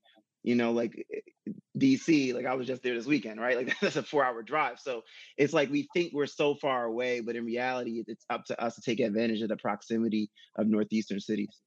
you 0.44 0.54
know 0.54 0.70
like 0.70 1.04
eh, 1.12 1.50
dc 1.76 2.34
like 2.34 2.46
i 2.46 2.54
was 2.54 2.66
just 2.68 2.82
there 2.82 2.94
this 2.94 3.06
weekend 3.06 3.40
right 3.40 3.56
like 3.66 3.74
that's 3.80 3.96
a 3.96 4.02
four 4.02 4.24
hour 4.24 4.42
drive 4.42 4.78
so 4.78 5.02
it's 5.36 5.52
like 5.52 5.70
we 5.70 5.88
think 5.92 6.12
we're 6.12 6.26
so 6.26 6.54
far 6.54 6.84
away 6.84 7.20
but 7.20 7.34
in 7.34 7.44
reality 7.44 8.04
it's 8.06 8.24
up 8.30 8.44
to 8.44 8.62
us 8.62 8.76
to 8.76 8.82
take 8.82 9.00
advantage 9.00 9.42
of 9.42 9.48
the 9.48 9.56
proximity 9.56 10.30
of 10.56 10.68
northeastern 10.68 11.18
cities 11.18 11.58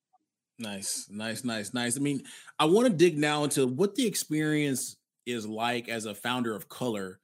nice 0.60 1.08
nice 1.10 1.44
nice 1.44 1.74
nice 1.74 1.98
i 1.98 2.00
mean 2.00 2.24
i 2.60 2.66
want 2.66 2.88
to 2.88 2.94
dig 2.94 3.18
now 3.18 3.44
into 3.44 3.68
what 3.68 3.96
the 3.96 4.06
experience 4.06 4.98
is 5.26 5.46
like 5.46 5.88
as 5.88 6.06
a 6.06 6.16
founder 6.16 6.56
of 6.56 6.70
color 6.70 7.20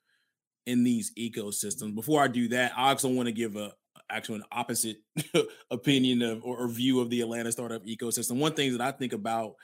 in 0.65 0.83
these 0.83 1.11
ecosystems 1.17 1.95
before 1.95 2.21
i 2.21 2.27
do 2.27 2.47
that 2.47 2.71
i 2.77 2.89
also 2.89 3.09
want 3.09 3.27
to 3.27 3.33
give 3.33 3.55
a 3.55 3.71
actually 4.09 4.35
an 4.35 4.43
opposite 4.51 4.97
opinion 5.71 6.21
of 6.21 6.43
or, 6.43 6.57
or 6.57 6.67
view 6.67 6.99
of 6.99 7.09
the 7.09 7.21
atlanta 7.21 7.51
startup 7.51 7.83
ecosystem 7.85 8.37
one 8.37 8.53
thing 8.53 8.71
that 8.71 8.81
i 8.81 8.91
think 8.91 9.13
about 9.13 9.55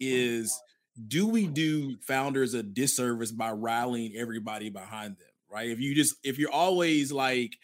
is 0.00 0.60
do 1.08 1.26
we 1.26 1.46
do 1.46 1.96
founders 2.00 2.54
a 2.54 2.62
disservice 2.62 3.32
by 3.32 3.50
rallying 3.50 4.14
everybody 4.16 4.70
behind 4.70 5.16
them? 5.16 5.28
Right. 5.50 5.70
If 5.70 5.80
you 5.80 5.94
just 5.94 6.16
if 6.24 6.38
you're 6.38 6.50
always 6.50 7.12
like 7.12 7.56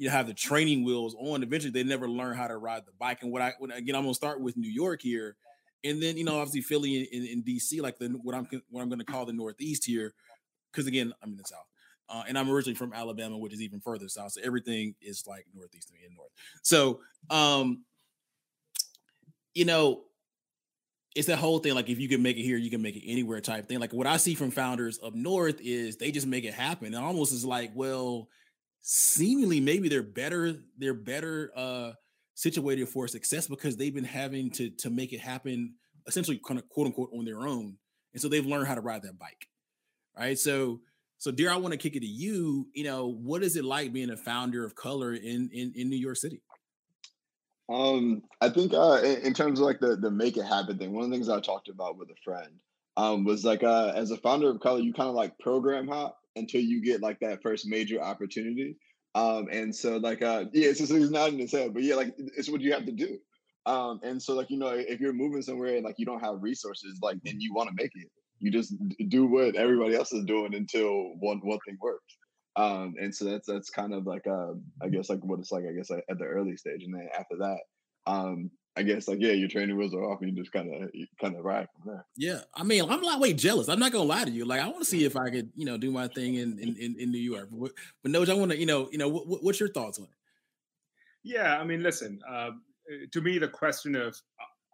you 0.00 0.08
have 0.08 0.26
the 0.26 0.32
training 0.32 0.82
wheels 0.82 1.14
on, 1.20 1.42
eventually 1.42 1.70
they 1.70 1.82
never 1.82 2.08
learn 2.08 2.34
how 2.34 2.48
to 2.48 2.56
ride 2.56 2.86
the 2.86 2.92
bike. 2.98 3.18
And 3.20 3.30
what 3.30 3.42
I 3.42 3.52
when, 3.58 3.70
again, 3.70 3.94
I'm 3.94 4.04
gonna 4.04 4.14
start 4.14 4.40
with 4.40 4.56
New 4.56 4.70
York 4.70 5.02
here, 5.02 5.36
and 5.84 6.02
then 6.02 6.16
you 6.16 6.24
know 6.24 6.38
obviously 6.38 6.62
Philly 6.62 7.06
in, 7.12 7.26
in, 7.26 7.42
DC, 7.42 7.82
like 7.82 7.98
the 7.98 8.08
what 8.22 8.34
I'm 8.34 8.48
what 8.70 8.80
I'm 8.80 8.88
gonna 8.88 9.04
call 9.04 9.26
the 9.26 9.34
Northeast 9.34 9.84
here, 9.84 10.14
because 10.72 10.86
again 10.86 11.12
I'm 11.22 11.32
in 11.32 11.36
the 11.36 11.44
South. 11.44 11.66
Uh, 12.08 12.22
and 12.26 12.38
I'm 12.38 12.50
originally 12.50 12.74
from 12.74 12.94
Alabama, 12.94 13.36
which 13.36 13.52
is 13.52 13.60
even 13.60 13.78
further 13.78 14.08
south. 14.08 14.32
So 14.32 14.40
everything 14.42 14.94
is 15.02 15.26
like 15.28 15.44
northeast 15.54 15.88
to 15.88 15.94
me 15.94 16.00
and 16.04 16.16
north. 16.16 16.30
So, 16.62 17.00
um, 17.28 17.84
you 19.54 19.64
know, 19.64 20.04
it's 21.14 21.28
that 21.28 21.36
whole 21.36 21.60
thing 21.60 21.74
like 21.74 21.88
if 21.88 22.00
you 22.00 22.08
can 22.08 22.22
make 22.22 22.36
it 22.36 22.42
here 22.42 22.56
you 22.56 22.70
can 22.70 22.80
make 22.80 22.96
it 22.96 23.06
anywhere 23.06 23.40
type 23.40 23.66
thing 23.66 23.80
like 23.80 23.92
what 23.92 24.06
i 24.06 24.16
see 24.16 24.34
from 24.34 24.52
founders 24.52 25.00
up 25.02 25.12
north 25.12 25.60
is 25.60 25.96
they 25.96 26.12
just 26.12 26.26
make 26.26 26.44
it 26.44 26.54
happen 26.54 26.94
it 26.94 26.96
almost 26.96 27.32
is 27.32 27.44
like 27.44 27.72
well 27.74 28.28
seemingly 28.82 29.60
maybe 29.60 29.88
they're 29.88 30.02
better 30.02 30.54
they're 30.78 30.94
better 30.94 31.52
uh 31.56 31.92
situated 32.34 32.88
for 32.88 33.06
success 33.06 33.46
because 33.46 33.76
they've 33.76 33.94
been 33.94 34.04
having 34.04 34.50
to 34.50 34.70
to 34.70 34.88
make 34.88 35.12
it 35.12 35.20
happen 35.20 35.74
essentially 36.06 36.40
kind 36.46 36.58
of 36.58 36.68
quote 36.68 36.86
unquote 36.86 37.10
on 37.16 37.24
their 37.24 37.46
own 37.46 37.76
and 38.12 38.22
so 38.22 38.28
they've 38.28 38.46
learned 38.46 38.66
how 38.66 38.74
to 38.74 38.80
ride 38.80 39.02
that 39.02 39.18
bike 39.18 39.46
right? 40.18 40.38
So 40.38 40.80
so 41.18 41.30
dear 41.30 41.50
i 41.50 41.56
want 41.56 41.72
to 41.72 41.78
kick 41.78 41.96
it 41.96 42.00
to 42.00 42.06
you 42.06 42.66
you 42.74 42.84
know 42.84 43.12
what 43.22 43.42
is 43.42 43.56
it 43.56 43.64
like 43.64 43.92
being 43.92 44.10
a 44.10 44.16
founder 44.16 44.64
of 44.64 44.74
color 44.74 45.14
in 45.14 45.50
in, 45.52 45.72
in 45.76 45.88
new 45.90 45.96
york 45.96 46.16
city? 46.16 46.40
Um 47.68 48.22
i 48.40 48.48
think 48.48 48.72
uh 48.72 49.00
in, 49.04 49.26
in 49.26 49.34
terms 49.34 49.60
of 49.60 49.66
like 49.66 49.80
the 49.80 49.96
the 49.96 50.10
make 50.10 50.36
it 50.36 50.44
happen 50.44 50.78
thing 50.78 50.92
one 50.92 51.04
of 51.04 51.10
the 51.10 51.16
things 51.16 51.28
i 51.28 51.38
talked 51.40 51.68
about 51.68 51.98
with 51.98 52.10
a 52.10 52.16
friend 52.24 52.52
um 52.96 53.24
was 53.24 53.44
like 53.44 53.62
uh 53.62 53.92
as 53.94 54.10
a 54.10 54.16
founder 54.16 54.48
of 54.48 54.60
color 54.60 54.80
you 54.80 54.94
kind 54.94 55.08
of 55.08 55.14
like 55.14 55.38
program 55.38 55.86
hop 55.86 56.16
until 56.36 56.60
you 56.60 56.82
get 56.82 57.02
like 57.02 57.18
that 57.20 57.42
first 57.42 57.66
major 57.66 58.00
opportunity. 58.00 58.76
Um, 59.14 59.48
and 59.50 59.74
so 59.74 59.96
like 59.96 60.22
uh 60.22 60.44
yeah, 60.52 60.68
it's 60.68 60.78
just 60.78 60.92
he's 60.92 61.10
nodding 61.10 61.38
his 61.38 61.52
head, 61.52 61.74
but 61.74 61.82
yeah, 61.82 61.96
like 61.96 62.14
it's 62.18 62.48
what 62.48 62.60
you 62.60 62.72
have 62.72 62.86
to 62.86 62.92
do. 62.92 63.18
Um, 63.66 64.00
and 64.02 64.22
so 64.22 64.34
like 64.34 64.50
you 64.50 64.58
know, 64.58 64.68
if 64.68 65.00
you're 65.00 65.12
moving 65.12 65.42
somewhere 65.42 65.76
and 65.76 65.84
like 65.84 65.96
you 65.98 66.06
don't 66.06 66.20
have 66.20 66.42
resources, 66.42 66.98
like 67.02 67.18
then 67.24 67.40
you 67.40 67.52
want 67.52 67.68
to 67.68 67.74
make 67.76 67.92
it. 67.94 68.08
You 68.38 68.50
just 68.50 68.74
do 69.08 69.26
what 69.26 69.56
everybody 69.56 69.94
else 69.94 70.12
is 70.12 70.24
doing 70.24 70.54
until 70.54 71.12
one 71.18 71.40
one 71.42 71.58
thing 71.66 71.76
works. 71.80 72.16
Um, 72.56 72.94
and 73.00 73.14
so 73.14 73.26
that's 73.26 73.46
that's 73.46 73.70
kind 73.70 73.92
of 73.92 74.06
like 74.06 74.26
uh, 74.26 74.52
I 74.82 74.88
guess 74.88 75.10
like 75.10 75.20
what 75.22 75.40
it's 75.40 75.52
like 75.52 75.64
I 75.68 75.72
guess 75.72 75.90
at 75.90 76.18
the 76.18 76.24
early 76.24 76.56
stage, 76.56 76.82
and 76.84 76.94
then 76.94 77.08
after 77.18 77.36
that, 77.38 77.58
um, 78.06 78.50
I 78.76 78.82
guess 78.82 79.08
like 79.08 79.18
yeah, 79.20 79.32
your 79.32 79.48
training 79.48 79.76
wheels 79.76 79.94
are 79.94 80.04
off, 80.04 80.20
and 80.20 80.30
you 80.30 80.36
just 80.36 80.52
kind 80.52 80.72
of 80.72 80.90
kind 81.20 81.36
of 81.36 81.44
ride 81.44 81.66
from 81.74 81.92
there. 81.92 82.06
Yeah, 82.16 82.40
I 82.54 82.62
mean, 82.62 82.82
I'm 82.88 83.02
a 83.02 83.06
lot 83.06 83.20
way 83.20 83.32
jealous. 83.32 83.68
I'm 83.68 83.80
not 83.80 83.92
gonna 83.92 84.04
lie 84.04 84.24
to 84.24 84.30
you. 84.30 84.44
Like, 84.44 84.60
I 84.60 84.66
want 84.66 84.78
to 84.78 84.84
see 84.84 85.04
if 85.04 85.16
I 85.16 85.28
could, 85.28 85.50
you 85.56 85.64
know, 85.64 85.76
do 85.76 85.90
my 85.90 86.06
thing 86.08 86.36
in 86.36 86.58
in, 86.58 86.76
in, 86.76 86.96
in 86.98 87.10
New 87.10 87.18
York. 87.18 87.48
But, 87.50 87.72
but 88.02 88.12
Noj, 88.12 88.28
I 88.28 88.34
want 88.34 88.52
to, 88.52 88.58
you 88.58 88.66
know, 88.66 88.88
you 88.92 88.98
know, 88.98 89.08
what, 89.08 89.42
what's 89.42 89.58
your 89.58 89.72
thoughts 89.72 89.98
on 89.98 90.04
it? 90.04 90.10
Yeah, 91.24 91.58
I 91.58 91.64
mean, 91.64 91.82
listen. 91.82 92.20
Uh, 92.28 92.50
to 93.12 93.20
me, 93.20 93.38
the 93.38 93.48
question 93.48 93.94
of 93.96 94.16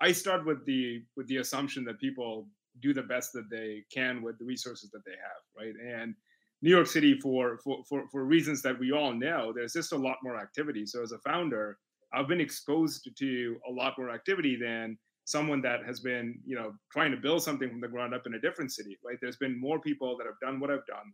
I 0.00 0.12
start 0.12 0.44
with 0.44 0.64
the 0.66 1.02
with 1.16 1.26
the 1.28 1.38
assumption 1.38 1.84
that 1.84 1.98
people 1.98 2.48
do 2.80 2.92
the 2.92 3.02
best 3.02 3.32
that 3.32 3.48
they 3.50 3.84
can 3.92 4.22
with 4.22 4.38
the 4.38 4.44
resources 4.44 4.90
that 4.90 5.04
they 5.06 5.12
have, 5.12 5.42
right? 5.56 5.74
And 6.00 6.14
New 6.62 6.70
York 6.70 6.86
City, 6.86 7.18
for 7.18 7.58
for 7.64 7.82
for, 7.88 8.04
for 8.12 8.24
reasons 8.24 8.62
that 8.62 8.78
we 8.78 8.92
all 8.92 9.14
know, 9.14 9.52
there's 9.54 9.72
just 9.72 9.92
a 9.92 9.96
lot 9.96 10.18
more 10.22 10.36
activity. 10.36 10.84
So 10.86 11.02
as 11.02 11.12
a 11.12 11.18
founder 11.18 11.78
I've 12.12 12.28
been 12.28 12.40
exposed 12.40 13.08
to 13.16 13.56
a 13.68 13.70
lot 13.70 13.94
more 13.98 14.10
activity 14.10 14.56
than 14.56 14.98
someone 15.24 15.60
that 15.60 15.84
has 15.84 16.00
been, 16.00 16.38
you 16.44 16.56
know, 16.56 16.72
trying 16.92 17.10
to 17.10 17.16
build 17.16 17.42
something 17.42 17.68
from 17.68 17.80
the 17.80 17.88
ground 17.88 18.14
up 18.14 18.26
in 18.26 18.34
a 18.34 18.40
different 18.40 18.72
city. 18.72 18.98
Right? 19.04 19.18
There's 19.20 19.36
been 19.36 19.60
more 19.60 19.80
people 19.80 20.16
that 20.18 20.26
have 20.26 20.38
done 20.40 20.60
what 20.60 20.70
I've 20.70 20.86
done. 20.86 21.12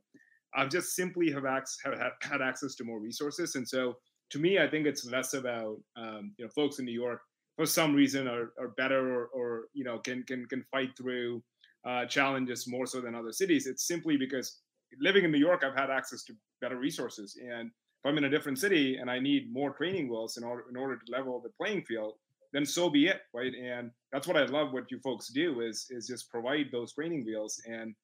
I've 0.54 0.68
just 0.68 0.94
simply 0.94 1.30
have, 1.30 1.46
ac- 1.46 1.80
have 1.84 1.98
had, 2.20 2.42
access 2.42 2.74
to 2.74 2.84
more 2.84 3.00
resources, 3.00 3.54
and 3.54 3.66
so 3.66 3.96
to 4.30 4.38
me, 4.38 4.58
I 4.58 4.68
think 4.68 4.86
it's 4.86 5.06
less 5.06 5.34
about 5.34 5.78
um, 5.96 6.34
you 6.36 6.44
know 6.44 6.50
folks 6.54 6.78
in 6.78 6.84
New 6.84 6.92
York 6.92 7.20
for 7.56 7.66
some 7.66 7.94
reason 7.94 8.26
are, 8.26 8.52
are 8.58 8.68
better 8.76 9.14
or, 9.14 9.26
or 9.26 9.64
you 9.74 9.84
know 9.84 9.98
can 9.98 10.22
can 10.24 10.46
can 10.46 10.64
fight 10.70 10.90
through 10.96 11.42
uh, 11.86 12.06
challenges 12.06 12.66
more 12.66 12.86
so 12.86 13.00
than 13.00 13.14
other 13.14 13.32
cities. 13.32 13.66
It's 13.66 13.86
simply 13.86 14.16
because 14.16 14.60
living 15.00 15.24
in 15.24 15.32
New 15.32 15.38
York, 15.38 15.64
I've 15.64 15.76
had 15.76 15.90
access 15.90 16.24
to 16.24 16.34
better 16.60 16.76
resources, 16.76 17.38
and 17.42 17.70
if 18.02 18.08
I'm 18.08 18.18
in 18.18 18.24
a 18.24 18.30
different 18.30 18.58
city 18.58 18.96
and 18.96 19.08
I 19.08 19.20
need 19.20 19.52
more 19.52 19.70
training 19.70 20.08
wheels 20.08 20.36
in 20.36 20.42
order 20.42 20.64
in 20.68 20.76
order 20.76 20.96
to 20.96 21.12
level 21.12 21.40
the 21.40 21.50
playing 21.50 21.84
field, 21.84 22.14
then 22.52 22.66
so 22.66 22.90
be 22.90 23.06
it, 23.06 23.20
right? 23.32 23.52
And 23.54 23.92
that's 24.12 24.26
what 24.26 24.36
I 24.36 24.44
love. 24.46 24.72
What 24.72 24.90
you 24.90 24.98
folks 24.98 25.28
do 25.28 25.60
is 25.60 25.86
is 25.90 26.08
just 26.08 26.28
provide 26.28 26.66
those 26.72 26.92
training 26.92 27.24
wheels 27.24 27.62
and 27.66 27.94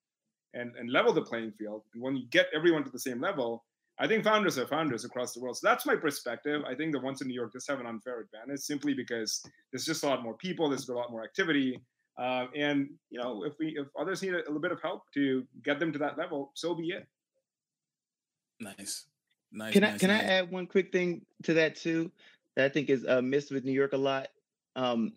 and 0.55 0.73
and 0.77 0.91
level 0.91 1.13
the 1.13 1.23
playing 1.23 1.53
field. 1.59 1.83
And 1.95 2.03
when 2.03 2.17
you 2.17 2.27
get 2.31 2.47
everyone 2.55 2.85
to 2.85 2.91
the 2.91 2.99
same 2.99 3.21
level, 3.21 3.65
I 3.99 4.07
think 4.07 4.23
founders 4.23 4.57
are 4.57 4.69
founders 4.69 5.05
across 5.05 5.35
the 5.35 5.41
world. 5.41 5.57
So 5.57 5.67
that's 5.67 5.85
my 5.85 5.97
perspective. 5.97 6.63
I 6.65 6.77
think 6.77 6.93
the 6.93 7.01
ones 7.01 7.21
in 7.21 7.27
New 7.27 7.35
York 7.35 7.53
just 7.53 7.69
have 7.69 7.81
an 7.81 7.87
unfair 7.87 8.21
advantage 8.21 8.61
simply 8.61 8.95
because 8.95 9.45
there's 9.73 9.85
just 9.85 10.05
a 10.05 10.07
lot 10.07 10.23
more 10.23 10.35
people, 10.35 10.69
there's 10.69 10.89
a 10.89 10.95
lot 10.95 11.11
more 11.11 11.25
activity. 11.25 11.81
Uh, 12.17 12.47
and 12.55 12.89
you 13.11 13.19
know, 13.19 13.43
if 13.45 13.55
we 13.59 13.77
if 13.77 13.89
others 13.99 14.23
need 14.23 14.35
a, 14.35 14.39
a 14.39 14.47
little 14.47 14.61
bit 14.61 14.73
of 14.73 14.81
help 14.81 15.03
to 15.15 15.45
get 15.65 15.81
them 15.81 15.93
to 15.93 15.99
that 15.99 16.17
level, 16.17 16.53
so 16.55 16.73
be 16.73 16.91
it. 16.91 17.07
Nice. 18.61 19.07
Nice. 19.53 19.73
Can 19.73 19.83
nice, 19.83 19.95
I 19.95 19.99
can 19.99 20.09
nice. 20.09 20.23
I 20.23 20.27
add 20.27 20.51
one 20.51 20.67
quick 20.67 20.93
thing 20.93 21.25
to 21.45 21.55
that 21.55 21.77
too? 21.77 22.11
That 22.57 22.67
I 22.67 22.69
think 22.69 22.91
is 22.91 23.07
uh, 23.07 23.23
missed 23.23 23.51
with 23.51 23.65
New 23.65 23.73
York 23.73 23.93
a 23.93 23.97
lot. 23.99 24.29
Um, 24.77 25.13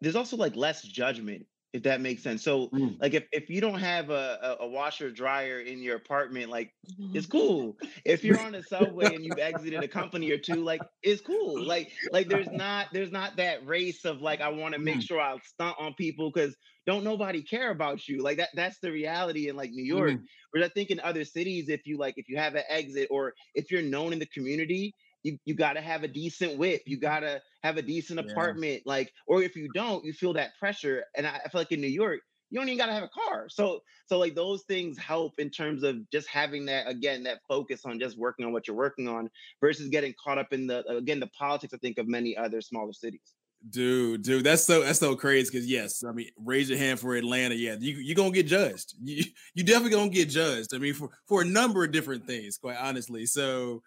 there's 0.00 0.16
also 0.16 0.36
like 0.36 0.56
less 0.56 0.82
judgment, 0.82 1.46
if 1.72 1.82
that 1.84 2.00
makes 2.00 2.22
sense. 2.22 2.42
So 2.42 2.72
Mm. 2.72 2.98
like 3.00 3.14
if, 3.14 3.26
if 3.32 3.50
you 3.50 3.60
don't 3.60 3.80
have 3.80 4.10
a, 4.10 4.56
a, 4.60 4.66
washer 4.68 5.10
dryer 5.10 5.60
in 5.60 5.78
your 5.80 5.96
apartment, 5.96 6.50
like 6.50 6.70
it's 7.14 7.26
cool. 7.26 7.76
If 8.04 8.24
you're 8.24 8.38
on 8.38 8.54
a 8.54 8.62
subway 8.62 9.14
and 9.14 9.24
you've 9.24 9.38
exited 9.38 9.82
a 9.82 9.88
company 10.00 10.30
or 10.30 10.38
two, 10.38 10.62
like 10.64 10.82
it's 11.02 11.20
cool. 11.20 11.66
Like 11.66 11.92
like 12.10 12.28
there's 12.28 12.50
not 12.50 12.88
there's 12.92 13.12
not 13.12 13.36
that 13.36 13.66
race 13.66 14.04
of 14.04 14.20
like 14.22 14.40
I 14.40 14.48
want 14.48 14.74
to 14.74 14.80
make 14.80 15.00
Mm. 15.00 15.02
sure 15.02 15.20
I 15.20 15.36
stunt 15.44 15.76
on 15.78 15.94
people 15.94 16.30
because 16.32 16.56
don't 16.86 17.04
nobody 17.04 17.42
care 17.42 17.70
about 17.70 18.08
you. 18.08 18.22
Like 18.22 18.38
that 18.38 18.50
that's 18.54 18.78
the 18.80 18.90
reality 18.90 19.48
in 19.48 19.56
like 19.56 19.70
New 19.72 19.84
York. 19.84 20.16
Mm. 20.16 20.22
Whereas 20.50 20.70
I 20.70 20.72
think 20.72 20.90
in 20.90 21.00
other 21.00 21.24
cities, 21.24 21.68
if 21.68 21.82
you 21.86 21.98
like 21.98 22.14
if 22.16 22.28
you 22.28 22.36
have 22.38 22.54
an 22.54 22.64
exit 22.68 23.08
or 23.10 23.34
if 23.54 23.70
you're 23.70 23.82
known 23.82 24.12
in 24.12 24.18
the 24.18 24.26
community, 24.26 24.94
you, 25.22 25.38
you 25.44 25.54
gotta 25.54 25.80
have 25.80 26.02
a 26.02 26.08
decent 26.08 26.58
whip. 26.58 26.82
You 26.86 26.98
gotta 26.98 27.40
have 27.62 27.76
a 27.76 27.82
decent 27.82 28.18
Yeah. 28.18 28.54
apartment. 28.58 28.82
Like, 28.86 29.12
or 29.26 29.42
if 29.42 29.56
you 29.56 29.68
don't, 29.68 30.04
you 30.04 30.12
feel 30.12 30.32
that 30.34 30.56
pressure. 30.58 31.04
And 31.16 31.26
I, 31.26 31.40
I 31.44 31.48
feel 31.48 31.60
like 31.60 31.72
in 31.72 31.80
New 31.80 31.86
York, 31.88 32.20
you 32.50 32.58
don't 32.58 32.68
even 32.68 32.78
gotta 32.78 32.92
have 32.92 33.02
a 33.02 33.08
car. 33.08 33.48
So 33.48 33.80
so 34.06 34.18
like 34.18 34.34
those 34.34 34.62
things 34.64 34.98
help 34.98 35.32
in 35.38 35.48
terms 35.50 35.82
of 35.82 36.08
just 36.10 36.28
having 36.28 36.66
that 36.66 36.86
again 36.86 37.22
that 37.22 37.40
focus 37.48 37.84
on 37.86 37.98
just 37.98 38.18
working 38.18 38.44
on 38.44 38.52
what 38.52 38.66
you're 38.68 38.76
working 38.76 39.08
on 39.08 39.30
versus 39.60 39.88
getting 39.88 40.14
caught 40.22 40.38
up 40.38 40.52
in 40.52 40.66
the 40.66 40.86
again 40.86 41.20
the 41.20 41.28
politics 41.28 41.72
I 41.72 41.78
think 41.78 41.96
of 41.98 42.08
many 42.08 42.36
other 42.36 42.60
smaller 42.60 42.92
cities. 42.92 43.34
Dude, 43.68 44.22
dude, 44.22 44.42
that's 44.42 44.64
so 44.64 44.82
that's 44.82 44.98
so 44.98 45.14
crazy. 45.14 45.48
Because 45.52 45.68
yes, 45.68 46.02
I 46.02 46.10
mean, 46.10 46.30
raise 46.36 46.68
your 46.68 46.78
hand 46.78 46.98
for 46.98 47.14
Atlanta. 47.14 47.54
Yeah, 47.54 47.76
you 47.78 47.94
you 47.94 48.12
gonna 48.16 48.32
get 48.32 48.46
judged. 48.48 48.94
You 49.00 49.22
you 49.54 49.62
definitely 49.62 49.90
gonna 49.90 50.10
get 50.10 50.28
judged. 50.28 50.74
I 50.74 50.78
mean, 50.78 50.94
for 50.94 51.10
for 51.28 51.42
a 51.42 51.44
number 51.44 51.84
of 51.84 51.92
different 51.92 52.26
things, 52.26 52.58
quite 52.58 52.76
honestly. 52.76 53.24
So, 53.24 53.82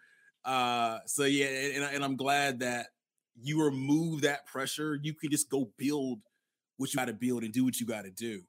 uh, 0.45 0.99
so 1.07 1.25
yeah, 1.25 1.47
and, 1.47 1.83
and 1.83 2.05
I'm 2.05 2.15
glad 2.15 2.59
that 2.59 2.87
you 3.41 3.63
remove 3.63 4.21
that 4.21 4.45
pressure. 4.45 4.97
You 5.01 5.13
can 5.13 5.31
just 5.31 5.49
go 5.49 5.71
build 5.77 6.19
what 6.77 6.93
you 6.93 6.97
got 6.97 7.05
to 7.05 7.13
build 7.13 7.43
and 7.43 7.53
do 7.53 7.63
what 7.63 7.79
you 7.79 7.85
got 7.85 8.03
to 8.03 8.11
do. 8.11 8.41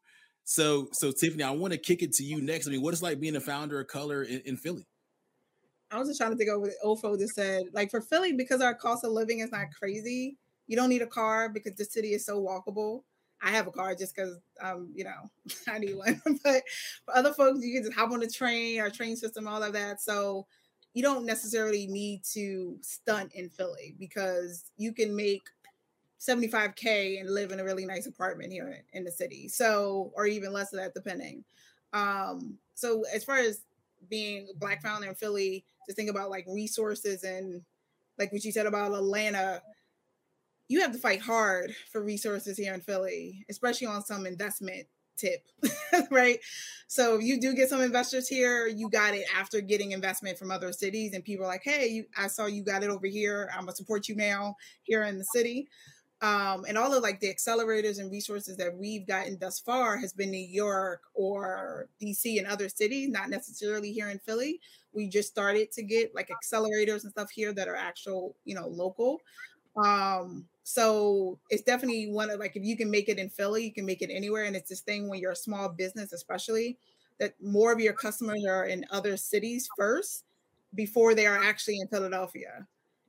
So, 0.45 0.89
so 0.93 1.13
Tiffany, 1.13 1.43
I 1.43 1.51
want 1.51 1.73
to 1.73 1.79
kick 1.79 2.03
it 2.03 2.13
to 2.15 2.25
you 2.25 2.41
next. 2.41 2.69
I 2.69 2.71
mean, 2.71 2.83
what 2.83 2.95
is 2.95 3.03
like 3.03 3.21
being 3.21 3.37
a 3.37 3.41
founder 3.41 3.81
of 3.81 3.89
color 3.89 4.23
in, 4.23 4.43
in 4.45 4.57
Philly? 4.57 4.87
I 5.91 5.99
was 5.99 6.09
just 6.09 6.21
trying 6.21 6.33
to 6.33 6.37
think 6.37 6.51
over 6.51 6.71
Ofo 6.85 7.19
just 7.19 7.35
said. 7.35 7.65
Like 7.73 7.91
for 7.91 8.01
Philly, 8.01 8.33
because 8.33 8.61
our 8.61 8.75
cost 8.75 9.05
of 9.05 9.13
living 9.13 9.41
is 9.41 9.51
not 9.51 9.67
crazy, 9.79 10.37
you 10.67 10.77
don't 10.77 10.89
need 10.89 11.03
a 11.03 11.07
car 11.07 11.49
because 11.49 11.75
the 11.75 11.85
city 11.85 12.13
is 12.13 12.25
so 12.25 12.41
walkable. 12.41 13.03
I 13.43 13.51
have 13.51 13.67
a 13.67 13.71
car 13.71 13.95
just 13.95 14.15
because 14.15 14.39
um, 14.63 14.91
you 14.95 15.05
know, 15.05 15.31
I 15.69 15.79
need 15.79 15.97
one. 15.97 16.21
but 16.45 16.63
for 17.05 17.17
other 17.17 17.33
folks, 17.33 17.61
you 17.63 17.75
can 17.75 17.85
just 17.85 17.99
hop 17.99 18.11
on 18.11 18.21
the 18.21 18.29
train, 18.29 18.81
our 18.81 18.91
train 18.91 19.17
system, 19.17 19.47
all 19.47 19.63
of 19.63 19.73
that. 19.75 20.01
So 20.01 20.47
you 20.97 21.03
don't 21.03 21.27
necessarily 21.27 21.87
need 21.87 22.25
to 22.25 22.79
stunt 22.81 23.31
in 23.35 23.51
Philly 23.51 23.95
because 23.99 24.71
you 24.79 24.95
can 24.95 25.15
make 25.15 25.43
75k 26.19 27.21
and 27.21 27.29
live 27.29 27.53
in 27.53 27.61
a 27.61 27.65
really 27.65 27.85
nice 27.85 28.07
apartment 28.07 28.51
here 28.51 28.83
in, 28.95 29.05
the 29.05 29.11
city. 29.11 29.47
So, 29.47 30.11
or 30.17 30.25
even 30.25 30.55
less 30.55 30.73
of 30.73 30.79
that, 30.79 30.95
depending. 30.95 31.45
Um, 31.93 32.57
so 32.75 33.03
as 33.15 33.25
far 33.25 33.37
as 33.37 33.61
being 34.09 34.49
black 34.59 34.83
founder 34.83 35.09
in 35.09 35.15
Philly, 35.15 35.67
to 35.87 35.95
think 35.95 36.09
about 36.09 36.31
like 36.31 36.47
resources 36.49 37.25
and 37.25 37.61
like 38.19 38.33
what 38.33 38.43
you 38.43 38.51
said 38.51 38.65
about 38.65 38.95
Atlanta, 38.95 39.61
you 40.69 40.81
have 40.81 40.93
to 40.93 40.99
fight 40.99 41.21
hard 41.21 41.75
for 41.93 42.03
resources 42.03 42.57
here 42.57 42.73
in 42.73 42.81
Philly, 42.81 43.45
especially 43.51 43.87
on 43.87 44.03
some 44.03 44.25
investment 44.25 44.87
tip, 45.17 45.47
right? 46.11 46.39
So 46.89 47.17
if 47.17 47.23
you 47.23 47.41
do 47.41 47.55
get 47.55 47.69
some 47.69 47.81
investors 47.81 48.29
here, 48.29 48.67
you 48.67 48.89
got 48.89 49.15
it 49.15 49.27
after 49.37 49.61
getting 49.61 49.93
investment 49.93 50.39
from 50.39 50.51
other 50.51 50.73
cities, 50.73 51.15
and 51.15 51.25
people 51.25 51.45
are 51.45 51.49
like, 51.49 51.65
"Hey, 51.65 51.89
you, 51.89 52.05
I 52.17 52.29
saw 52.29 52.47
you 52.47 52.63
got 52.63 52.85
it 52.85 52.91
over 52.91 53.07
here. 53.07 53.51
I'm 53.53 53.61
gonna 53.61 53.75
support 53.75 54.09
you 54.09 54.17
now 54.17 54.57
here 54.85 55.03
in 55.03 55.19
the 55.19 55.25
city." 55.25 55.69
Um, 56.23 56.65
and 56.67 56.79
all 56.79 56.95
of 56.95 57.03
like 57.03 57.21
the 57.21 57.33
accelerators 57.33 57.99
and 57.99 58.11
resources 58.11 58.57
that 58.57 58.75
we've 58.75 59.07
gotten 59.07 59.37
thus 59.39 59.59
far 59.59 59.99
has 59.99 60.15
been 60.15 60.31
New 60.31 60.39
York 60.39 61.03
or 61.13 61.89
DC 62.01 62.39
and 62.39 62.47
other 62.47 62.71
cities, 62.71 63.11
not 63.11 63.29
necessarily 63.29 63.93
here 63.93 64.09
in 64.09 64.19
Philly. 64.21 64.61
We 64.95 65.09
just 65.09 65.29
started 65.29 65.73
to 65.73 65.83
get 65.83 66.15
like 66.15 66.31
accelerators 66.31 67.03
and 67.03 67.13
stuff 67.13 67.31
here 67.31 67.53
that 67.53 67.69
are 67.69 67.77
actual, 67.77 68.35
you 68.47 68.55
know, 68.55 68.67
local. 68.67 69.21
Um, 69.77 70.47
so 70.63 71.39
it's 71.51 71.63
definitely 71.63 72.11
one 72.11 72.31
of 72.31 72.41
like 72.41 72.57
if 72.57 72.65
you 72.65 72.77
can 72.77 72.91
make 72.91 73.09
it 73.09 73.19
in 73.19 73.29
Philly, 73.29 73.65
you 73.65 73.73
can 73.73 73.87
make 73.87 74.03
it 74.03 74.11
anywhere. 74.11 74.45
And 74.45 74.57
it's 74.57 74.69
this 74.69 74.81
thing 74.81 75.09
when 75.09 75.21
you're 75.21 75.33
a 75.33 75.37
small 75.37 75.69
business, 75.69 76.13
especially 76.13 76.79
that 77.19 77.35
more 77.43 77.73
of 77.73 77.81
your 77.81 77.93
customers 77.93 78.45
are 78.47 78.67
in 78.67 78.85
other 78.91 79.17
cities 79.17 79.69
first 79.77 80.25
before 80.75 81.15
they 81.15 81.27
are 81.27 81.43
actually 81.43 81.79
in 81.81 81.89
Philadelphia. 81.89 82.67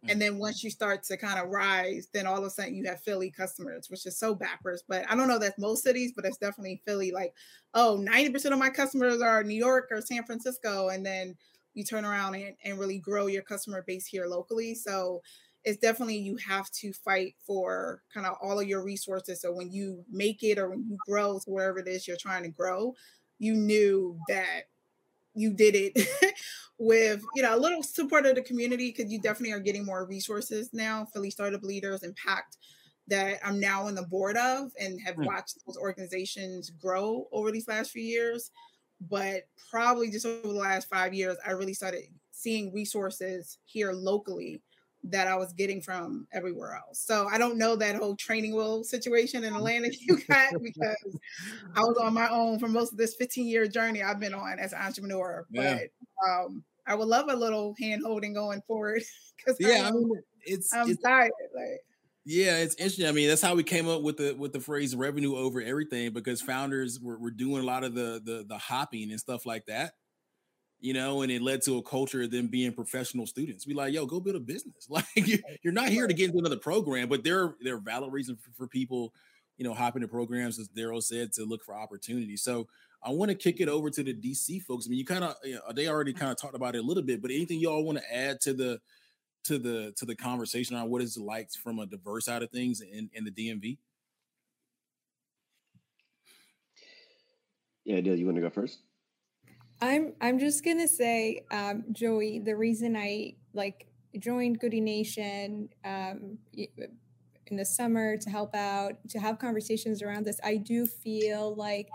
And 0.09 0.21
then 0.21 0.37
once 0.37 0.63
you 0.63 0.69
start 0.69 1.03
to 1.05 1.17
kind 1.17 1.39
of 1.39 1.49
rise, 1.49 2.07
then 2.13 2.27
all 2.27 2.37
of 2.37 2.43
a 2.43 2.49
sudden 2.49 2.75
you 2.75 2.85
have 2.85 3.01
Philly 3.01 3.29
customers, 3.31 3.89
which 3.89 4.05
is 4.05 4.17
so 4.17 4.35
backwards. 4.35 4.83
But 4.87 5.03
I 5.09 5.15
don't 5.15 5.27
know 5.27 5.39
that's 5.39 5.59
most 5.59 5.83
cities, 5.83 6.13
but 6.15 6.23
it's 6.23 6.37
definitely 6.37 6.81
Philly. 6.85 7.11
Like, 7.11 7.33
oh, 7.73 7.99
90% 7.99 8.53
of 8.53 8.59
my 8.59 8.69
customers 8.69 9.21
are 9.21 9.43
New 9.43 9.55
York 9.55 9.87
or 9.91 9.99
San 9.99 10.23
Francisco. 10.23 10.89
And 10.89 11.05
then, 11.05 11.35
you 11.77 11.83
turn 11.83 12.05
around 12.05 12.33
and, 12.33 12.55
and 12.63 12.79
really 12.79 12.97
grow 12.97 13.27
your 13.27 13.43
customer 13.43 13.83
base 13.85 14.07
here 14.07 14.25
locally. 14.25 14.73
So 14.73 15.21
it's 15.67 15.77
definitely 15.79 16.15
you 16.15 16.37
have 16.37 16.71
to 16.71 16.93
fight 16.93 17.35
for 17.45 18.01
kind 18.13 18.25
of 18.25 18.37
all 18.41 18.57
of 18.57 18.69
your 18.69 18.81
resources. 18.85 19.41
So 19.41 19.51
when 19.51 19.69
you 19.69 20.05
make 20.09 20.41
it 20.41 20.57
or 20.57 20.69
when 20.69 20.85
you 20.87 20.97
grow 21.05 21.39
to 21.39 21.49
wherever 21.49 21.79
it 21.79 21.89
is 21.89 22.07
you're 22.07 22.15
trying 22.15 22.43
to 22.43 22.49
grow, 22.49 22.95
you 23.37 23.53
knew 23.53 24.17
that 24.29 24.69
you 25.33 25.51
did 25.51 25.75
it 25.75 26.07
with 26.79 27.21
you 27.35 27.41
know 27.41 27.53
a 27.53 27.59
little 27.59 27.83
support 27.83 28.25
of 28.25 28.35
the 28.35 28.41
community 28.41 28.93
because 28.95 29.11
you 29.11 29.19
definitely 29.19 29.51
are 29.51 29.59
getting 29.59 29.83
more 29.83 30.05
resources 30.05 30.69
now. 30.71 31.05
Philly 31.13 31.29
Startup 31.29 31.61
Leaders 31.61 32.01
Impact 32.01 32.55
that 33.09 33.39
I'm 33.43 33.59
now 33.59 33.87
on 33.87 33.95
the 33.95 34.03
board 34.03 34.37
of 34.37 34.71
and 34.79 35.01
have 35.01 35.15
mm. 35.15 35.25
watched 35.25 35.57
those 35.65 35.77
organizations 35.77 36.69
grow 36.69 37.27
over 37.33 37.51
these 37.51 37.67
last 37.67 37.91
few 37.91 38.03
years. 38.03 38.51
But 39.09 39.49
probably 39.69 40.11
just 40.11 40.25
over 40.25 40.47
the 40.47 40.53
last 40.53 40.87
five 40.87 41.13
years, 41.13 41.35
I 41.45 41.51
really 41.51 41.73
started 41.73 42.03
seeing 42.31 42.73
resources 42.73 43.57
here 43.65 43.91
locally 43.91 44.61
that 45.11 45.27
I 45.27 45.35
was 45.35 45.53
getting 45.53 45.81
from 45.81 46.27
everywhere 46.33 46.75
else. 46.75 46.99
So 46.99 47.27
I 47.27 47.37
don't 47.37 47.57
know 47.57 47.75
that 47.75 47.95
whole 47.95 48.15
training 48.15 48.55
wheel 48.55 48.83
situation 48.83 49.43
in 49.43 49.55
Atlanta 49.55 49.89
you 49.99 50.19
got 50.29 50.53
because 50.61 51.17
I 51.75 51.81
was 51.81 51.97
on 51.97 52.13
my 52.13 52.29
own 52.29 52.59
for 52.59 52.67
most 52.67 52.91
of 52.91 52.97
this 52.97 53.15
15 53.15 53.47
year 53.47 53.67
journey 53.67 54.03
I've 54.03 54.19
been 54.19 54.33
on 54.33 54.59
as 54.59 54.73
an 54.73 54.79
entrepreneur. 54.79 55.45
Yeah. 55.51 55.79
But 55.79 56.29
um, 56.29 56.63
I 56.85 56.95
would 56.95 57.07
love 57.07 57.25
a 57.29 57.35
little 57.35 57.75
hand 57.79 58.03
holding 58.05 58.33
going 58.33 58.61
forward 58.67 59.01
because 59.37 59.57
yeah, 59.59 59.87
I 59.87 59.91
mean, 59.91 60.11
it's 60.43 60.73
I'm 60.73 60.89
it's, 60.89 61.01
tired. 61.01 61.31
Like 61.55 61.81
yeah, 62.25 62.57
it's 62.57 62.75
interesting. 62.75 63.07
I 63.07 63.11
mean, 63.11 63.29
that's 63.29 63.41
how 63.41 63.55
we 63.55 63.63
came 63.63 63.87
up 63.87 64.01
with 64.01 64.17
the 64.17 64.33
with 64.33 64.53
the 64.53 64.59
phrase 64.59 64.95
revenue 64.95 65.35
over 65.35 65.61
everything 65.61 66.11
because 66.11 66.41
founders 66.41 66.99
were, 66.99 67.17
were 67.17 67.31
doing 67.31 67.61
a 67.61 67.65
lot 67.65 67.83
of 67.83 67.93
the 67.93 68.21
the 68.23 68.45
the 68.47 68.57
hopping 68.57 69.11
and 69.11 69.19
stuff 69.19 69.45
like 69.45 69.65
that 69.67 69.93
you 70.79 70.93
know, 70.93 71.21
and 71.23 71.31
it 71.31 71.41
led 71.41 71.61
to 71.63 71.77
a 71.77 71.83
culture 71.83 72.23
of 72.23 72.31
them 72.31 72.47
being 72.47 72.71
professional 72.71 73.25
students. 73.25 73.65
Be 73.65 73.73
like, 73.73 73.93
yo, 73.93 74.05
go 74.05 74.19
build 74.19 74.35
a 74.35 74.39
business. 74.39 74.87
Like 74.89 75.05
you're 75.63 75.73
not 75.73 75.89
here 75.89 76.07
to 76.07 76.13
get 76.13 76.27
into 76.27 76.39
another 76.39 76.57
program, 76.57 77.09
but 77.09 77.23
there 77.23 77.55
there 77.61 77.75
are 77.75 77.79
valid 77.79 78.13
reasons 78.13 78.39
for, 78.41 78.51
for 78.51 78.67
people, 78.67 79.13
you 79.57 79.63
know, 79.63 79.73
hopping 79.73 80.01
to 80.01 80.07
programs, 80.07 80.59
as 80.59 80.69
Daryl 80.69 81.01
said, 81.01 81.33
to 81.33 81.45
look 81.45 81.63
for 81.63 81.75
opportunities. 81.75 82.43
So 82.43 82.67
I 83.03 83.11
want 83.11 83.29
to 83.29 83.35
kick 83.35 83.59
it 83.59 83.69
over 83.69 83.89
to 83.89 84.03
the 84.03 84.13
DC 84.13 84.61
folks. 84.63 84.87
I 84.87 84.89
mean, 84.89 84.99
you 84.99 85.05
kind 85.05 85.23
of 85.23 85.35
you 85.43 85.55
know, 85.55 85.61
they 85.73 85.87
already 85.87 86.13
kind 86.13 86.31
of 86.31 86.37
talked 86.37 86.55
about 86.55 86.75
it 86.75 86.79
a 86.79 86.87
little 86.87 87.03
bit, 87.03 87.21
but 87.21 87.31
anything 87.31 87.59
y'all 87.59 87.83
want 87.83 87.97
to 87.97 88.15
add 88.15 88.39
to 88.41 88.53
the 88.53 88.79
to 89.45 89.57
the 89.57 89.93
to 89.97 90.05
the 90.05 90.15
conversation 90.15 90.75
on 90.75 90.89
what 90.89 91.01
is 91.01 91.17
it 91.17 91.23
like 91.23 91.51
from 91.51 91.79
a 91.79 91.85
diverse 91.85 92.25
side 92.25 92.43
of 92.43 92.51
things 92.51 92.81
in, 92.81 93.09
in 93.13 93.23
the 93.23 93.31
DMV? 93.31 93.77
Yeah, 97.85 98.01
Dale, 98.01 98.15
you 98.15 98.25
want 98.25 98.35
to 98.35 98.41
go 98.41 98.49
first? 98.49 98.79
I'm 99.81 100.13
I'm 100.21 100.39
just 100.39 100.63
gonna 100.65 100.87
say, 100.87 101.45
um, 101.51 101.85
Joey, 101.91 102.39
the 102.39 102.55
reason 102.55 102.95
I 102.95 103.35
like 103.53 103.87
joined 104.17 104.59
Goodie 104.59 104.81
Nation 104.81 105.69
um, 105.85 106.39
in 107.47 107.57
the 107.57 107.65
summer 107.65 108.17
to 108.17 108.29
help 108.29 108.55
out, 108.55 108.93
to 109.09 109.19
have 109.19 109.37
conversations 109.39 110.01
around 110.01 110.25
this, 110.25 110.39
I 110.43 110.57
do 110.57 110.85
feel 110.85 111.55
like 111.55 111.89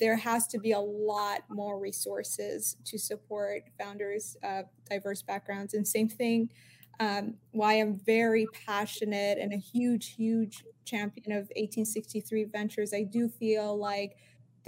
there 0.00 0.16
has 0.16 0.46
to 0.48 0.58
be 0.58 0.72
a 0.72 0.80
lot 0.80 1.40
more 1.50 1.78
resources 1.78 2.76
to 2.84 2.98
support 2.98 3.62
founders 3.78 4.36
of 4.42 4.66
diverse 4.88 5.22
backgrounds. 5.22 5.74
And 5.74 5.86
same 5.86 6.08
thing, 6.08 6.50
um, 7.00 7.34
why 7.50 7.74
I'm 7.74 7.98
very 7.98 8.46
passionate 8.66 9.38
and 9.38 9.52
a 9.52 9.56
huge, 9.56 10.14
huge 10.14 10.64
champion 10.84 11.32
of 11.32 11.48
1863 11.56 12.44
Ventures. 12.44 12.94
I 12.94 13.02
do 13.02 13.28
feel 13.28 13.76
like 13.76 14.16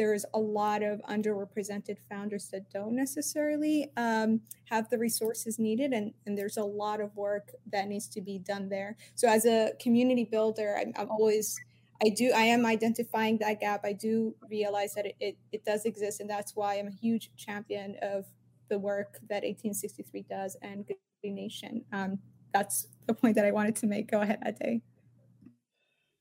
there's 0.01 0.25
a 0.33 0.39
lot 0.39 0.83
of 0.83 0.99
underrepresented 1.11 1.99
founders 2.09 2.49
that 2.49 2.71
don't 2.71 2.97
necessarily 2.97 3.91
um, 3.99 4.41
have 4.65 4.89
the 4.89 4.97
resources 4.97 5.59
needed 5.59 5.93
and, 5.93 6.15
and 6.25 6.39
there's 6.39 6.57
a 6.57 6.65
lot 6.65 7.03
of 7.03 7.15
work 7.15 7.51
that 7.71 7.87
needs 7.87 8.09
to 8.09 8.23
be 8.23 8.39
done 8.39 8.71
there. 8.71 8.97
So 9.15 9.29
as 9.29 9.45
a 9.45 9.73
community 9.79 10.25
builder 10.25 10.79
i'm, 10.81 10.95
I'm 10.97 11.11
always 11.11 11.61
i 12.03 12.09
do 12.09 12.33
i 12.35 12.41
am 12.41 12.65
identifying 12.65 13.37
that 13.39 13.61
gap. 13.61 13.83
I 13.85 13.93
do 13.93 14.35
realize 14.49 14.95
that 14.95 15.05
it, 15.05 15.17
it, 15.21 15.37
it 15.53 15.65
does 15.67 15.85
exist 15.85 16.21
and 16.21 16.31
that's 16.31 16.57
why 16.57 16.79
i'm 16.79 16.87
a 16.87 16.99
huge 17.07 17.31
champion 17.37 17.97
of 18.01 18.25
the 18.71 18.79
work 18.79 19.19
that 19.29 19.43
1863 19.43 20.25
does 20.31 20.57
and 20.63 20.87
Goodie 20.87 21.35
Nation. 21.35 21.85
Um, 21.93 22.21
that's 22.55 22.87
the 23.07 23.13
point 23.13 23.35
that 23.35 23.45
i 23.45 23.51
wanted 23.51 23.77
to 23.77 23.87
make. 23.87 24.11
Go 24.11 24.23
ahead 24.23 24.39
ade. 24.47 24.81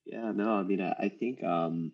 Yeah 0.05 0.33
no 0.35 0.55
i 0.55 0.63
mean 0.63 0.81
i, 0.81 0.91
I 0.99 1.07
think 1.07 1.41
um 1.45 1.93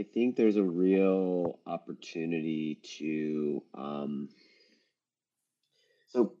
I 0.00 0.06
think 0.14 0.34
there's 0.34 0.56
a 0.56 0.64
real 0.64 1.58
opportunity 1.66 2.80
to. 2.98 3.62
Um, 3.74 4.30
so 6.08 6.32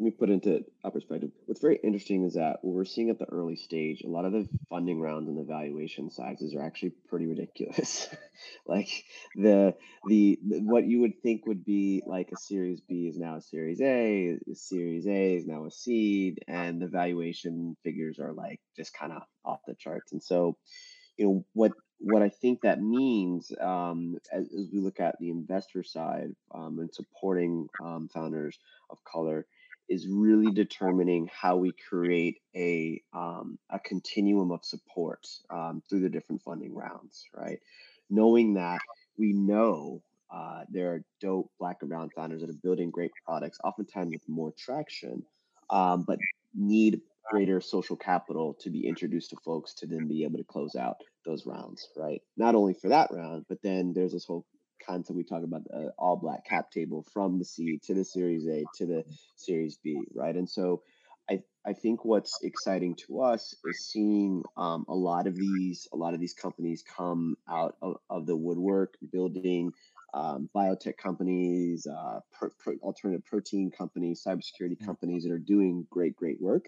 let 0.00 0.04
me 0.04 0.10
put 0.10 0.30
into 0.30 0.64
a 0.82 0.90
perspective. 0.90 1.30
What's 1.46 1.60
very 1.60 1.78
interesting 1.84 2.24
is 2.24 2.34
that 2.34 2.58
what 2.62 2.74
we're 2.74 2.84
seeing 2.84 3.10
at 3.10 3.20
the 3.20 3.26
early 3.26 3.54
stage, 3.54 4.02
a 4.02 4.08
lot 4.08 4.24
of 4.24 4.32
the 4.32 4.48
funding 4.68 5.00
rounds 5.00 5.28
and 5.28 5.38
the 5.38 5.44
valuation 5.44 6.10
sizes 6.10 6.56
are 6.56 6.60
actually 6.60 6.92
pretty 7.08 7.26
ridiculous. 7.26 8.08
like 8.66 9.04
the, 9.36 9.76
the 10.08 10.40
the 10.44 10.58
what 10.62 10.84
you 10.84 11.02
would 11.02 11.22
think 11.22 11.46
would 11.46 11.64
be 11.64 12.02
like 12.04 12.30
a 12.32 12.36
Series 12.36 12.80
B 12.80 13.06
is 13.06 13.16
now 13.16 13.36
a 13.36 13.40
Series 13.40 13.80
A, 13.80 14.38
a 14.50 14.54
Series 14.56 15.06
A 15.06 15.36
is 15.36 15.46
now 15.46 15.66
a 15.66 15.70
seed, 15.70 16.40
and 16.48 16.82
the 16.82 16.88
valuation 16.88 17.76
figures 17.84 18.18
are 18.18 18.32
like 18.32 18.58
just 18.76 18.92
kind 18.92 19.12
of 19.12 19.22
off 19.44 19.60
the 19.68 19.76
charts. 19.76 20.10
And 20.10 20.22
so, 20.22 20.56
you 21.16 21.26
know 21.26 21.44
what 21.52 21.72
what 22.00 22.22
I 22.22 22.28
think 22.28 22.60
that 22.62 22.80
means 22.80 23.52
um, 23.60 24.18
as, 24.32 24.46
as, 24.46 24.68
we 24.72 24.78
look 24.78 25.00
at 25.00 25.18
the 25.18 25.30
investor 25.30 25.82
side 25.82 26.34
um, 26.54 26.78
and 26.78 26.92
supporting 26.94 27.68
um, 27.82 28.08
founders 28.12 28.58
of 28.90 29.02
color 29.04 29.46
is 29.88 30.06
really 30.06 30.52
determining 30.52 31.28
how 31.32 31.56
we 31.56 31.72
create 31.88 32.40
a 32.54 33.02
um, 33.12 33.58
a 33.70 33.78
continuum 33.78 34.52
of 34.52 34.64
support 34.64 35.26
um, 35.50 35.82
through 35.88 36.00
the 36.00 36.08
different 36.08 36.42
funding 36.42 36.74
rounds, 36.74 37.24
right? 37.34 37.58
Knowing 38.10 38.54
that 38.54 38.80
we 39.16 39.32
know 39.32 40.02
uh, 40.30 40.64
there 40.68 40.92
are 40.92 41.04
dope 41.20 41.50
Black 41.58 41.78
and 41.80 41.88
Brown 41.88 42.10
founders 42.14 42.42
that 42.42 42.50
are 42.50 42.60
building 42.62 42.90
great 42.90 43.12
products, 43.24 43.58
oftentimes 43.64 44.12
with 44.12 44.28
more 44.28 44.52
traction, 44.56 45.24
um, 45.70 46.02
but 46.02 46.18
need 46.54 47.00
greater 47.30 47.60
social 47.60 47.96
capital 47.96 48.56
to 48.60 48.70
be 48.70 48.86
introduced 48.86 49.30
to 49.30 49.36
folks 49.44 49.74
to 49.74 49.86
then 49.86 50.08
be 50.08 50.24
able 50.24 50.38
to 50.38 50.44
close 50.44 50.74
out 50.74 50.96
those 51.24 51.46
rounds, 51.46 51.88
right? 51.96 52.20
Not 52.36 52.54
only 52.54 52.74
for 52.74 52.88
that 52.88 53.10
round, 53.12 53.44
but 53.48 53.58
then 53.62 53.92
there's 53.94 54.12
this 54.12 54.24
whole 54.24 54.46
concept 54.86 55.16
we 55.16 55.24
talk 55.24 55.42
about 55.42 55.64
the 55.64 55.92
all 55.98 56.16
black 56.16 56.46
cap 56.46 56.70
table 56.70 57.04
from 57.12 57.38
the 57.38 57.44
seed 57.44 57.82
to 57.82 57.94
the 57.94 58.04
Series 58.04 58.46
A 58.46 58.64
to 58.76 58.86
the 58.86 59.04
Series 59.36 59.78
B, 59.82 60.00
right? 60.14 60.34
And 60.34 60.48
so 60.48 60.82
I, 61.30 61.42
I 61.66 61.74
think 61.74 62.04
what's 62.04 62.38
exciting 62.42 62.96
to 63.06 63.20
us 63.20 63.54
is 63.64 63.88
seeing 63.90 64.42
um, 64.56 64.86
a 64.88 64.94
lot 64.94 65.26
of 65.26 65.36
these 65.36 65.86
a 65.92 65.96
lot 65.96 66.14
of 66.14 66.20
these 66.20 66.34
companies 66.34 66.82
come 66.96 67.36
out 67.48 67.76
of, 67.82 67.96
of 68.08 68.26
the 68.26 68.36
woodwork, 68.36 68.94
building 69.12 69.72
um, 70.14 70.48
biotech 70.56 70.96
companies, 70.96 71.86
uh, 71.86 72.20
pro, 72.32 72.48
pro, 72.58 72.74
alternative 72.82 73.24
protein 73.26 73.70
companies, 73.70 74.24
cybersecurity 74.26 74.78
mm. 74.80 74.86
companies 74.86 75.24
that 75.24 75.32
are 75.32 75.38
doing 75.38 75.86
great, 75.90 76.16
great 76.16 76.40
work. 76.40 76.66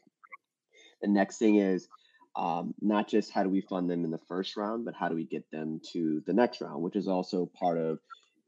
The 1.02 1.08
next 1.08 1.38
thing 1.38 1.56
is 1.56 1.88
um, 2.36 2.74
not 2.80 3.08
just 3.08 3.32
how 3.32 3.42
do 3.42 3.48
we 3.48 3.60
fund 3.60 3.90
them 3.90 4.04
in 4.04 4.10
the 4.10 4.20
first 4.28 4.56
round, 4.56 4.84
but 4.84 4.94
how 4.94 5.08
do 5.08 5.14
we 5.14 5.24
get 5.24 5.50
them 5.50 5.80
to 5.92 6.22
the 6.26 6.32
next 6.32 6.60
round, 6.60 6.82
which 6.82 6.96
is 6.96 7.08
also 7.08 7.50
part 7.58 7.78
of, 7.78 7.98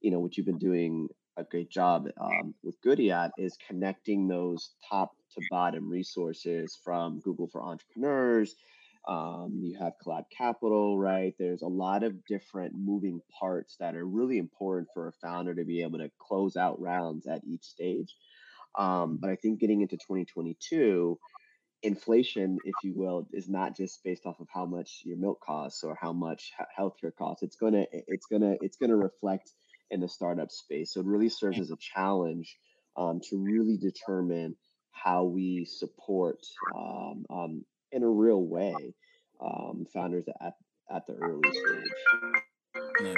you 0.00 0.10
know, 0.10 0.20
what 0.20 0.36
you've 0.36 0.46
been 0.46 0.58
doing 0.58 1.08
a 1.36 1.44
great 1.44 1.70
job 1.70 2.08
um, 2.20 2.54
with 2.62 2.80
Goodie 2.82 3.10
at 3.10 3.32
is 3.38 3.56
connecting 3.66 4.28
those 4.28 4.70
top 4.88 5.12
to 5.34 5.42
bottom 5.50 5.88
resources 5.88 6.78
from 6.84 7.20
Google 7.20 7.48
for 7.48 7.62
Entrepreneurs. 7.62 8.54
Um, 9.08 9.58
you 9.60 9.76
have 9.78 9.94
Collab 10.04 10.24
Capital, 10.36 10.98
right? 10.98 11.34
There's 11.38 11.62
a 11.62 11.68
lot 11.68 12.04
of 12.04 12.24
different 12.26 12.74
moving 12.76 13.20
parts 13.40 13.76
that 13.80 13.96
are 13.96 14.06
really 14.06 14.38
important 14.38 14.88
for 14.94 15.08
a 15.08 15.12
founder 15.12 15.54
to 15.54 15.64
be 15.64 15.82
able 15.82 15.98
to 15.98 16.10
close 16.20 16.56
out 16.56 16.80
rounds 16.80 17.26
at 17.26 17.42
each 17.44 17.64
stage. 17.64 18.14
Um, 18.78 19.18
but 19.20 19.30
I 19.30 19.36
think 19.36 19.58
getting 19.58 19.82
into 19.82 19.96
2022, 19.96 21.18
inflation, 21.82 22.58
if 22.64 22.74
you 22.82 22.92
will, 22.94 23.26
is 23.32 23.48
not 23.48 23.76
just 23.76 24.02
based 24.04 24.26
off 24.26 24.40
of 24.40 24.48
how 24.52 24.64
much 24.64 25.02
your 25.04 25.16
milk 25.16 25.40
costs 25.40 25.82
or 25.82 25.96
how 26.00 26.12
much 26.12 26.52
healthcare 26.78 27.14
costs. 27.16 27.42
It's 27.42 27.56
gonna 27.56 27.86
it's 27.92 28.26
gonna 28.26 28.56
it's 28.60 28.76
gonna 28.76 28.96
reflect 28.96 29.50
in 29.90 30.00
the 30.00 30.08
startup 30.08 30.50
space. 30.50 30.94
So 30.94 31.00
it 31.00 31.06
really 31.06 31.28
serves 31.28 31.60
as 31.60 31.70
a 31.70 31.76
challenge 31.76 32.56
um, 32.96 33.20
to 33.28 33.36
really 33.36 33.76
determine 33.76 34.56
how 34.90 35.24
we 35.24 35.64
support 35.64 36.38
um, 36.74 37.24
um, 37.30 37.64
in 37.90 38.02
a 38.02 38.08
real 38.08 38.42
way 38.42 38.74
um, 39.40 39.86
founders 39.92 40.24
at 40.40 40.54
at 40.94 41.06
the 41.06 41.14
early 41.14 41.40
stage. 41.50 43.16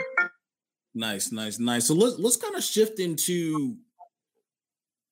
Nice, 0.95 1.33
nice, 1.33 1.59
nice. 1.59 1.87
So 1.87 1.95
let's 1.95 2.19
let's 2.19 2.37
kind 2.37 2.55
of 2.55 2.63
shift 2.63 3.01
into 3.01 3.77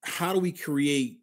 how 0.05 0.33
do 0.33 0.41
we 0.41 0.53
create 0.53 1.22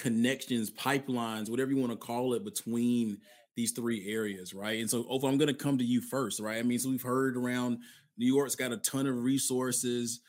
connections, 0.00 0.70
pipelines, 0.70 1.50
whatever 1.50 1.70
you 1.70 1.76
want 1.76 1.92
to 1.92 1.96
call 1.96 2.32
it, 2.32 2.42
between 2.42 3.18
these 3.54 3.72
three 3.72 4.10
areas, 4.10 4.54
right? 4.54 4.80
And 4.80 4.88
so, 4.88 5.04
Ofo, 5.04 5.28
I'm 5.28 5.36
going 5.36 5.48
to 5.48 5.54
come 5.54 5.76
to 5.76 5.84
you 5.84 6.00
first, 6.00 6.40
right? 6.40 6.58
I 6.58 6.62
mean, 6.62 6.78
so 6.78 6.88
we've 6.88 7.02
heard 7.02 7.36
around 7.36 7.78
New 8.16 8.26
York's 8.26 8.56
got 8.56 8.72
a 8.72 8.78
ton 8.78 9.06
of 9.06 9.22
resources. 9.22 10.20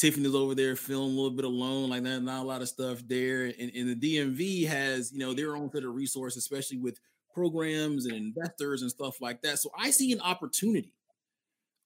Tiffanie's 0.00 0.34
over 0.34 0.54
there 0.54 0.74
feeling 0.74 1.12
a 1.12 1.14
little 1.14 1.36
bit 1.36 1.44
alone, 1.44 1.90
like 1.90 2.02
that, 2.04 2.20
not 2.22 2.42
a 2.42 2.46
lot 2.46 2.62
of 2.62 2.68
stuff 2.68 3.02
there. 3.06 3.44
And, 3.44 3.70
and 3.74 4.00
the 4.00 4.16
DMV 4.16 4.66
has, 4.68 5.12
you 5.12 5.18
know, 5.18 5.34
their 5.34 5.54
own 5.54 5.70
set 5.70 5.84
of 5.84 5.94
resources, 5.94 6.38
especially 6.38 6.78
with 6.78 6.98
programs 7.34 8.06
and 8.06 8.14
investors 8.14 8.80
and 8.80 8.90
stuff 8.90 9.20
like 9.20 9.42
that. 9.42 9.58
So 9.58 9.70
I 9.78 9.90
see 9.90 10.12
an 10.12 10.20
opportunity. 10.22 10.94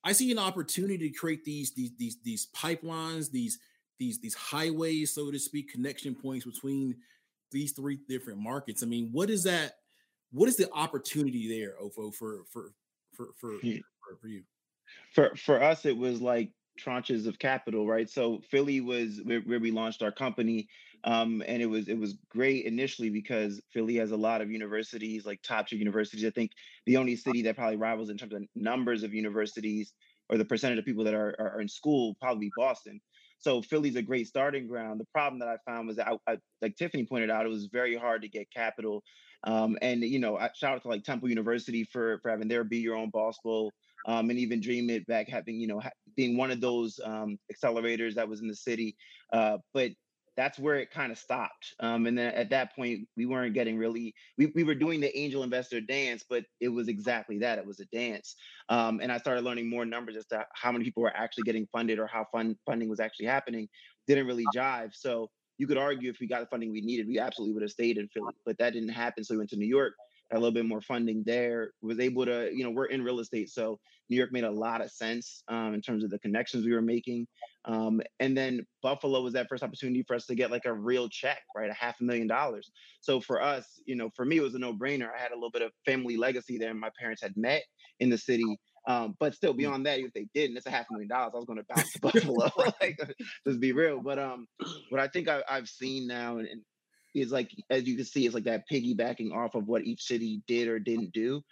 I 0.05 0.13
see 0.13 0.31
an 0.31 0.39
opportunity 0.39 1.11
to 1.11 1.19
create 1.19 1.45
these 1.45 1.73
these 1.73 1.91
these 1.99 2.17
these 2.23 2.47
pipelines, 2.55 3.33
these 3.33 3.59
these 3.99 4.21
these 4.21 4.35
highways, 4.35 5.15
so 5.15 5.31
to 5.31 5.39
speak, 5.39 5.73
connection 5.73 6.15
points 6.15 6.45
between 6.45 6.97
these 7.51 7.73
three 7.73 7.99
different 8.09 8.39
markets. 8.39 8.83
I 8.83 8.87
mean, 8.87 9.11
what 9.13 9.31
is 9.31 9.45
that? 9.45 9.75
What 10.31 10.49
is 10.49 10.57
the 10.57 10.71
opportunity 10.73 11.49
there, 11.49 11.75
Ofo, 11.83 12.15
for 12.15 12.45
for 12.53 12.73
for 13.15 13.27
for, 13.39 13.59
for, 13.59 14.17
for 14.21 14.29
you? 14.29 14.43
For 15.13 15.35
for 15.37 15.63
us, 15.63 15.87
it 15.87 15.97
was 15.97 16.21
like 16.21 16.51
tranches 16.79 17.27
of 17.27 17.39
capital, 17.39 17.87
right? 17.87 18.09
So 18.09 18.41
Philly 18.51 18.81
was 18.81 19.21
where, 19.25 19.41
where 19.41 19.61
we 19.61 19.71
launched 19.71 20.03
our 20.03 20.13
company, 20.13 20.69
um, 21.05 21.43
and 21.47 21.61
it 21.61 21.67
was 21.67 21.89
it 21.89 21.99
was 21.99 22.15
great 22.31 22.65
initially 22.65 23.11
because 23.11 23.61
Philly 23.73 23.97
has 23.97 24.13
a 24.13 24.17
lot 24.17 24.41
of 24.41 24.51
universities, 24.51 25.27
like 25.27 25.43
top 25.43 25.69
tier 25.69 25.79
universities. 25.79 26.25
I 26.25 26.31
think 26.31 26.53
the 26.87 26.97
only 26.97 27.17
city 27.17 27.43
that 27.43 27.57
probably 27.57 27.77
rivals 27.77 28.11
in 28.11 28.17
terms 28.17 28.35
of 28.35 28.43
numbers 28.55 29.03
of 29.03 29.15
universities 29.15 29.93
or 30.31 30.37
the 30.37 30.45
percentage 30.45 30.79
of 30.79 30.85
people 30.85 31.05
that 31.05 31.15
are, 31.15 31.35
are, 31.39 31.61
in 31.61 31.69
school 31.69 32.15
probably 32.21 32.51
Boston. 32.57 33.01
So 33.39 33.63
Philly's 33.63 33.97
a 33.97 34.03
great 34.03 34.27
starting 34.27 34.67
ground. 34.67 35.01
The 35.01 35.07
problem 35.15 35.39
that 35.41 35.49
I 35.49 35.57
found 35.71 35.89
was 35.89 35.97
that, 35.97 36.09
I, 36.09 36.33
I, 36.33 36.39
like 36.61 36.77
Tiffanie 36.77 37.09
pointed 37.09 37.31
out, 37.31 37.47
it 37.47 37.51
was 37.51 37.69
very 37.73 37.97
hard 37.97 38.23
to 38.23 38.29
get 38.29 38.51
capital. 38.51 39.03
Um, 39.45 39.79
and 39.81 40.03
you 40.03 40.19
know, 40.19 40.37
I 40.37 40.51
shout 40.55 40.75
out 40.75 40.83
to 40.83 40.89
like 40.89 41.05
Temple 41.05 41.29
University 41.29 41.85
for 41.85 42.19
for 42.21 42.31
having 42.31 42.49
their 42.49 42.65
Be 42.65 42.79
Your 42.79 42.97
Own 42.97 43.11
Boss 43.11 43.39
Bowl 43.45 43.73
um, 44.07 44.31
and 44.31 44.39
even 44.39 44.61
Dream 44.61 44.91
It 44.91 45.07
back 45.07 45.29
having, 45.29 45.61
you 45.61 45.69
know, 45.69 45.81
being 46.17 46.37
one 46.37 46.51
of 46.51 46.61
those 46.61 46.99
um, 47.05 47.39
accelerators 47.53 48.15
that 48.15 48.29
was 48.29 48.41
in 48.41 48.49
the 48.49 48.57
city. 48.57 48.97
Uh, 49.33 49.59
but 49.73 49.93
that's 50.39 50.57
where 50.57 50.77
it 50.77 50.93
kind 50.93 51.11
of 51.11 51.19
stopped. 51.19 51.75
Um, 51.81 52.07
and 52.07 52.17
then 52.17 52.33
at 52.33 52.51
that 52.51 52.77
point, 52.77 53.09
we 53.17 53.27
weren't 53.27 53.55
getting 53.55 53.77
really, 53.77 54.15
we, 54.39 54.47
we 54.55 54.63
were 54.63 54.77
doing 54.77 55.01
the 55.01 55.19
angel 55.19 55.43
investor 55.43 55.81
dance, 55.81 56.25
but 56.31 56.45
it 56.61 56.69
was 56.69 56.87
exactly 56.87 57.39
that. 57.41 57.59
It 57.59 57.67
was 57.67 57.81
a 57.81 57.87
dance. 57.87 58.37
Um, 58.69 59.01
and 59.03 59.11
I 59.11 59.19
started 59.19 59.43
learning 59.43 59.69
more 59.69 59.85
numbers 59.85 60.15
as 60.17 60.27
to 60.27 60.47
how 60.55 60.71
many 60.71 60.85
people 60.85 61.03
were 61.03 61.13
actually 61.15 61.43
getting 61.43 61.67
funded 61.73 61.99
or 61.99 62.07
how 62.07 62.25
fund, 62.31 62.55
funding 62.65 62.89
was 62.89 63.01
actually 63.01 63.27
happening. 63.27 63.69
Didn't 64.07 64.29
really 64.29 64.45
jive. 64.55 64.95
So 64.95 65.29
you 65.59 65.67
could 65.67 65.77
argue 65.77 66.09
if 66.09 66.21
we 66.21 66.29
got 66.29 66.39
the 66.39 66.47
funding 66.47 66.71
we 66.71 66.83
needed, 66.83 67.09
we 67.09 67.19
absolutely 67.19 67.55
would 67.55 67.63
have 67.63 67.73
stayed 67.73 67.99
in 67.99 68.07
Philly, 68.07 68.33
but 68.47 68.57
that 68.59 68.75
didn't 68.75 68.91
happen. 68.91 69.25
So 69.25 69.35
we 69.35 69.39
went 69.39 69.51
to 69.51 69.57
New 69.57 69.67
York 69.67 69.95
a 70.33 70.35
little 70.35 70.53
bit 70.53 70.67
more 70.67 70.81
funding 70.81 71.23
there 71.25 71.71
was 71.83 71.99
able 72.01 72.25
to 72.25 72.51
you 72.53 72.65
know 72.65 72.71
we're 72.71 72.87
in 72.87 73.03
real 73.03 73.21
estate 73.21 73.49
so 73.51 73.79
new 74.11 74.17
york 74.17 74.33
made 74.33 74.45
a 74.45 74.51
lot 74.51 74.81
of 74.81 74.91
sense 74.91 75.43
um, 75.49 75.75
in 75.75 75.81
terms 75.81 76.05
of 76.05 76.11
the 76.11 76.19
connections 76.19 76.65
we 76.65 76.73
were 76.73 76.83
making 76.83 77.27
um, 77.65 78.01
and 78.21 78.37
then 78.37 78.65
buffalo 78.83 79.21
was 79.23 79.33
that 79.33 79.49
first 79.49 79.63
opportunity 79.63 80.05
for 80.07 80.15
us 80.15 80.27
to 80.27 80.35
get 80.35 80.51
like 80.51 80.65
a 80.65 80.73
real 80.73 81.09
check 81.09 81.41
right 81.57 81.71
a 81.71 81.75
half 81.75 82.01
a 82.01 82.05
million 82.05 82.27
dollars 82.27 82.71
so 83.01 83.21
for 83.21 83.43
us 83.43 83.81
you 83.87 83.97
know 83.97 84.11
for 84.15 84.25
me 84.25 84.37
it 84.37 84.43
was 84.43 84.55
a 84.55 84.59
no-brainer 84.59 85.09
i 85.17 85.21
had 85.21 85.33
a 85.33 85.35
little 85.35 85.51
bit 85.51 85.63
of 85.63 85.73
family 85.85 86.17
legacy 86.17 86.59
there 86.59 86.75
my 86.75 86.91
parents 86.99 87.23
had 87.23 87.37
met 87.37 87.63
in 88.01 88.11
the 88.11 88.19
city 88.19 88.59
um, 88.89 89.15
but 89.21 89.35
still, 89.35 89.53
mm. 89.53 89.59
beyond 89.59 89.87
that, 89.87 90.01
if 90.01 90.13
they 90.15 90.27
didn't, 90.35 90.57
it's 90.57 90.67
a 90.67 90.71
half 90.71 90.87
a 90.91 90.93
million 90.93 91.09
dollars. 91.09 91.33
I 91.35 91.37
was 91.37 91.45
going 91.45 91.59
to 91.59 91.67
bounce 91.69 91.93
to 91.93 92.01
Buffalo. 92.03 92.51
like, 92.81 92.99
let's 93.47 93.59
be 93.59 93.73
real. 93.73 94.01
But 94.01 94.19
um, 94.19 94.49
what 94.89 95.01
I 95.01 95.09
think 95.09 95.29
I, 95.29 95.43
have 95.47 95.69
seen 95.69 96.09
now, 96.09 96.39
and, 96.39 96.49
and, 96.49 96.63
is 97.21 97.33
like 97.33 97.51
as 97.71 97.87
you 97.87 97.97
can 97.97 98.05
see, 98.05 98.27
it's 98.27 98.35
like 98.35 98.45
that 98.45 98.65
piggybacking 98.71 99.33
off 99.33 99.55
of 99.55 99.67
what 99.67 99.85
each 99.85 100.03
city 100.03 100.43
did 100.47 100.69
or 100.69 100.79
didn't 100.79 101.13
do. 101.13 101.43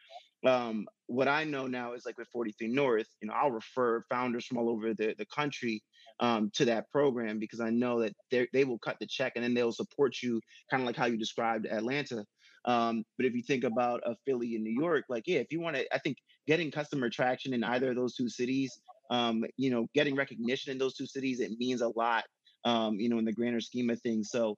Um, 0.47 0.87
what 1.07 1.29
I 1.29 1.45
know 1.45 1.67
now 1.67 1.95
is 1.95 2.05
like 2.05 2.19
with 2.19 2.29
43 2.29 2.69
North, 2.69 3.09
you 3.21 3.29
know, 3.29 3.35
I'll 3.35 3.51
refer 3.51 4.05
founders 4.11 4.47
from 4.47 4.59
all 4.59 4.69
over 4.69 4.95
the, 4.95 5.15
the 5.19 5.27
country 5.27 5.83
um, 6.21 6.51
to 6.55 6.65
that 6.67 6.91
program 6.91 7.39
because 7.39 7.61
I 7.61 7.71
know 7.71 8.01
that 8.01 8.15
they 8.53 8.65
will 8.65 8.79
cut 8.79 8.97
the 9.01 9.07
check 9.07 9.33
and 9.35 9.45
then 9.45 9.55
they'll 9.55 9.73
support 9.73 10.17
you, 10.23 10.41
kind 10.71 10.83
of 10.83 10.87
like 10.87 10.97
how 10.97 11.07
you 11.07 11.17
described 11.17 11.67
Atlanta. 11.67 12.25
Um, 12.65 13.05
but 13.17 13.27
if 13.27 13.35
you 13.35 13.43
think 13.43 13.65
about 13.65 14.03
a 14.05 14.17
Philly 14.25 14.57
in 14.57 14.65
New 14.65 14.75
York, 14.79 15.05
like 15.09 15.25
yeah, 15.27 15.39
if 15.39 15.53
you 15.53 15.61
want 15.61 15.77
to, 15.77 15.95
I 15.95 15.99
think 15.99 16.19
getting 16.47 16.71
customer 16.71 17.09
traction 17.09 17.55
in 17.55 17.63
either 17.63 17.91
of 17.91 17.97
those 17.97 18.15
two 18.15 18.29
cities, 18.29 18.81
um, 19.11 19.45
you 19.57 19.71
know, 19.71 19.87
getting 19.95 20.17
recognition 20.17 20.73
in 20.73 20.79
those 20.79 20.95
two 20.95 21.07
cities, 21.07 21.41
it 21.41 21.53
means 21.59 21.81
a 21.81 21.93
lot, 21.97 22.25
um, 22.65 22.99
you 22.99 23.09
know, 23.09 23.19
in 23.19 23.25
the 23.25 23.33
grander 23.33 23.61
scheme 23.61 23.89
of 23.91 24.01
things. 24.01 24.31
So 24.31 24.57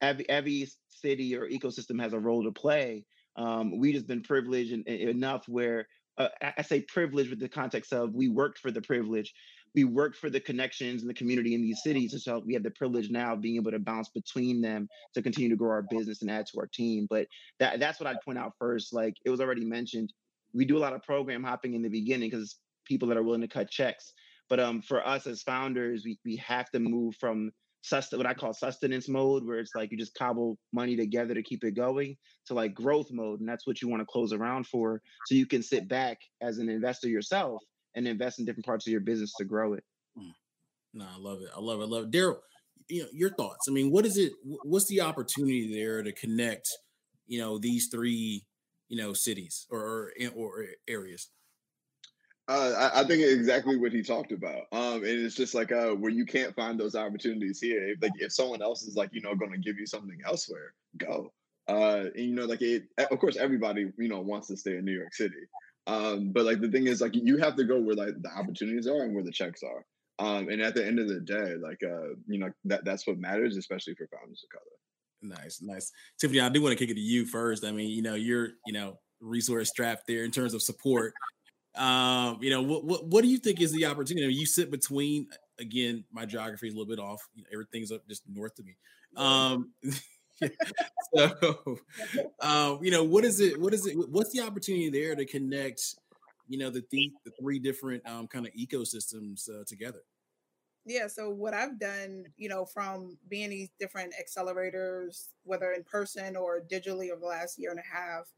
every 0.00 0.28
every 0.28 0.68
city 0.88 1.36
or 1.36 1.48
ecosystem 1.48 2.00
has 2.00 2.12
a 2.12 2.18
role 2.18 2.44
to 2.44 2.52
play. 2.52 3.04
Um, 3.36 3.78
we 3.78 3.92
just 3.92 4.06
been 4.06 4.22
privileged 4.22 4.72
enough 4.88 5.48
where 5.48 5.86
uh, 6.18 6.28
I 6.42 6.62
say 6.62 6.82
privileged 6.82 7.30
with 7.30 7.40
the 7.40 7.48
context 7.48 7.92
of 7.92 8.14
we 8.14 8.28
worked 8.28 8.58
for 8.58 8.70
the 8.70 8.82
privilege, 8.82 9.32
we 9.74 9.84
worked 9.84 10.16
for 10.16 10.28
the 10.28 10.40
connections 10.40 11.00
and 11.00 11.08
the 11.08 11.14
community 11.14 11.54
in 11.54 11.62
these 11.62 11.82
cities, 11.82 12.12
and 12.12 12.20
so 12.20 12.42
we 12.44 12.54
have 12.54 12.62
the 12.62 12.72
privilege 12.72 13.10
now 13.10 13.34
of 13.34 13.40
being 13.40 13.56
able 13.56 13.70
to 13.70 13.78
bounce 13.78 14.08
between 14.08 14.60
them 14.60 14.88
to 15.14 15.22
continue 15.22 15.48
to 15.48 15.56
grow 15.56 15.70
our 15.70 15.86
business 15.88 16.22
and 16.22 16.30
add 16.30 16.46
to 16.46 16.60
our 16.60 16.66
team. 16.66 17.06
But 17.08 17.26
that 17.58 17.80
that's 17.80 18.00
what 18.00 18.08
I'd 18.08 18.20
point 18.22 18.38
out 18.38 18.52
first. 18.58 18.92
Like 18.92 19.14
it 19.24 19.30
was 19.30 19.40
already 19.40 19.64
mentioned, 19.64 20.12
we 20.52 20.64
do 20.64 20.76
a 20.76 20.80
lot 20.80 20.92
of 20.92 21.02
program 21.02 21.44
hopping 21.44 21.74
in 21.74 21.82
the 21.82 21.88
beginning 21.88 22.30
because 22.30 22.56
people 22.84 23.08
that 23.08 23.16
are 23.16 23.22
willing 23.22 23.42
to 23.42 23.48
cut 23.48 23.70
checks. 23.70 24.12
But 24.48 24.58
um, 24.58 24.82
for 24.82 25.06
us 25.06 25.26
as 25.26 25.42
founders, 25.42 26.04
we 26.04 26.18
we 26.24 26.36
have 26.36 26.70
to 26.70 26.80
move 26.80 27.14
from 27.20 27.52
sust- 27.82 28.16
what 28.16 28.26
I 28.26 28.34
call 28.34 28.52
sustenance 28.52 29.08
mode, 29.08 29.44
where 29.44 29.58
it's 29.58 29.74
like 29.74 29.90
you 29.90 29.98
just 29.98 30.14
cobble 30.14 30.58
money 30.72 30.96
together 30.96 31.34
to 31.34 31.42
keep 31.42 31.64
it 31.64 31.72
going, 31.72 32.16
to 32.46 32.54
like 32.54 32.74
growth 32.74 33.08
mode, 33.10 33.40
and 33.40 33.48
that's 33.48 33.66
what 33.66 33.80
you 33.80 33.88
want 33.88 34.00
to 34.00 34.06
close 34.06 34.32
around 34.32 34.66
for, 34.66 35.00
so 35.26 35.34
you 35.34 35.46
can 35.46 35.62
sit 35.62 35.88
back 35.88 36.18
as 36.42 36.58
an 36.58 36.68
investor 36.68 37.08
yourself 37.08 37.62
and 37.94 38.06
invest 38.06 38.38
in 38.38 38.44
different 38.44 38.66
parts 38.66 38.86
of 38.86 38.90
your 38.90 39.00
business 39.00 39.32
to 39.38 39.44
grow 39.44 39.74
it. 39.74 39.84
Mm. 40.18 40.32
No, 40.94 41.06
I 41.06 41.18
love 41.18 41.42
it. 41.42 41.48
I 41.56 41.60
love 41.60 41.80
it. 41.80 41.84
I 41.84 41.86
love 41.86 42.04
it. 42.04 42.10
Daryl, 42.10 42.38
you 42.88 43.02
know, 43.02 43.08
your 43.12 43.30
thoughts. 43.34 43.66
I 43.68 43.72
mean, 43.72 43.90
what 43.90 44.06
is 44.06 44.16
it? 44.16 44.32
What's 44.42 44.88
the 44.88 45.00
opportunity 45.00 45.72
there 45.72 46.02
to 46.02 46.12
connect, 46.12 46.68
you 47.26 47.38
know, 47.38 47.58
these 47.58 47.88
three, 47.90 48.44
you 48.88 48.96
know, 48.96 49.12
cities 49.12 49.66
or 49.70 49.80
or, 49.80 50.12
or 50.36 50.66
areas? 50.88 51.30
Uh, 52.50 52.90
I, 52.92 53.02
I, 53.02 53.04
think 53.04 53.22
exactly 53.22 53.76
what 53.76 53.92
he 53.92 54.02
talked 54.02 54.32
about. 54.32 54.62
Um, 54.72 55.04
and 55.04 55.04
it's 55.04 55.36
just 55.36 55.54
like 55.54 55.70
uh, 55.70 55.90
where 55.90 56.10
you 56.10 56.26
can't 56.26 56.52
find 56.56 56.80
those 56.80 56.96
opportunities 56.96 57.60
here. 57.60 57.90
If, 57.90 58.02
like 58.02 58.10
if 58.18 58.32
someone 58.32 58.60
else 58.60 58.82
is 58.82 58.96
like 58.96 59.10
you 59.12 59.20
know 59.20 59.36
going 59.36 59.52
to 59.52 59.58
give 59.58 59.78
you 59.78 59.86
something 59.86 60.18
elsewhere, 60.26 60.74
go. 60.96 61.32
Uh, 61.68 62.06
and 62.16 62.24
you 62.24 62.34
know, 62.34 62.46
like 62.46 62.60
it. 62.60 62.88
Of 62.98 63.20
course, 63.20 63.36
everybody 63.36 63.92
you 63.96 64.08
know 64.08 64.20
wants 64.20 64.48
to 64.48 64.56
stay 64.56 64.76
in 64.76 64.84
New 64.84 64.98
York 64.98 65.14
City. 65.14 65.46
Um, 65.86 66.32
but 66.32 66.44
like 66.44 66.60
the 66.60 66.68
thing 66.68 66.88
is, 66.88 67.00
like 67.00 67.14
you 67.14 67.36
have 67.36 67.54
to 67.54 67.62
go 67.62 67.80
where 67.80 67.94
like 67.94 68.20
the 68.20 68.30
opportunities 68.36 68.88
are 68.88 69.02
and 69.02 69.14
where 69.14 69.22
the 69.22 69.30
checks 69.30 69.62
are. 69.62 69.84
Um, 70.18 70.48
and 70.48 70.60
at 70.60 70.74
the 70.74 70.84
end 70.84 70.98
of 70.98 71.06
the 71.06 71.20
day, 71.20 71.54
like 71.54 71.78
uh, 71.84 72.14
you 72.26 72.40
know 72.40 72.50
that 72.64 72.84
that's 72.84 73.06
what 73.06 73.18
matters, 73.18 73.56
especially 73.58 73.94
for 73.94 74.08
founders 74.08 74.44
of 74.44 74.58
color. 74.58 75.38
Nice, 75.40 75.60
nice. 75.62 75.92
Tiffanie, 76.20 76.42
I 76.42 76.48
do 76.48 76.62
want 76.62 76.76
to 76.76 76.84
kick 76.84 76.90
it 76.90 76.94
to 76.94 77.00
you 77.00 77.26
first. 77.26 77.64
I 77.64 77.70
mean, 77.70 77.90
you 77.90 78.02
know, 78.02 78.16
you're 78.16 78.48
you 78.66 78.72
know 78.72 78.98
resource 79.20 79.68
strapped 79.68 80.08
there 80.08 80.24
in 80.24 80.32
terms 80.32 80.52
of 80.52 80.62
support. 80.62 81.14
Um, 81.76 82.38
you 82.40 82.50
know, 82.50 82.62
what, 82.62 82.84
what 82.84 83.06
what 83.06 83.22
do 83.22 83.28
you 83.28 83.38
think 83.38 83.60
is 83.60 83.72
the 83.72 83.86
opportunity? 83.86 84.24
I 84.24 84.28
mean, 84.28 84.38
you 84.38 84.46
sit 84.46 84.70
between 84.70 85.28
again, 85.58 86.04
my 86.12 86.26
geography 86.26 86.68
is 86.68 86.74
a 86.74 86.76
little 86.76 86.90
bit 86.90 87.02
off. 87.02 87.20
You 87.34 87.42
know, 87.42 87.48
everything's 87.52 87.92
up 87.92 88.06
just 88.08 88.22
north 88.28 88.58
of 88.58 88.66
me. 88.66 88.76
Um 89.16 89.72
so 91.14 91.78
um, 92.40 92.78
you 92.82 92.90
know, 92.90 93.04
what 93.04 93.24
is 93.24 93.40
it? 93.40 93.60
What 93.60 93.74
is 93.74 93.86
it? 93.86 93.94
What's 94.10 94.32
the 94.32 94.40
opportunity 94.40 94.90
there 94.90 95.14
to 95.14 95.24
connect, 95.24 95.82
you 96.48 96.58
know, 96.58 96.70
the 96.70 96.82
the, 96.90 97.10
the 97.24 97.32
three 97.40 97.58
different 97.58 98.08
um 98.08 98.26
kind 98.26 98.46
of 98.46 98.52
ecosystems 98.54 99.48
uh, 99.48 99.64
together? 99.66 100.00
Yeah, 100.86 101.08
so 101.08 101.28
what 101.28 101.52
I've 101.52 101.78
done, 101.78 102.24
you 102.38 102.48
know, 102.48 102.64
from 102.64 103.18
being 103.28 103.50
these 103.50 103.68
different 103.78 104.14
accelerators, 104.20 105.28
whether 105.44 105.72
in 105.72 105.84
person 105.84 106.36
or 106.36 106.62
digitally 106.62 107.10
over 107.10 107.20
the 107.20 107.26
last 107.26 107.58
year 107.58 107.70
and 107.70 107.78
a 107.78 107.82
half, 107.82 108.32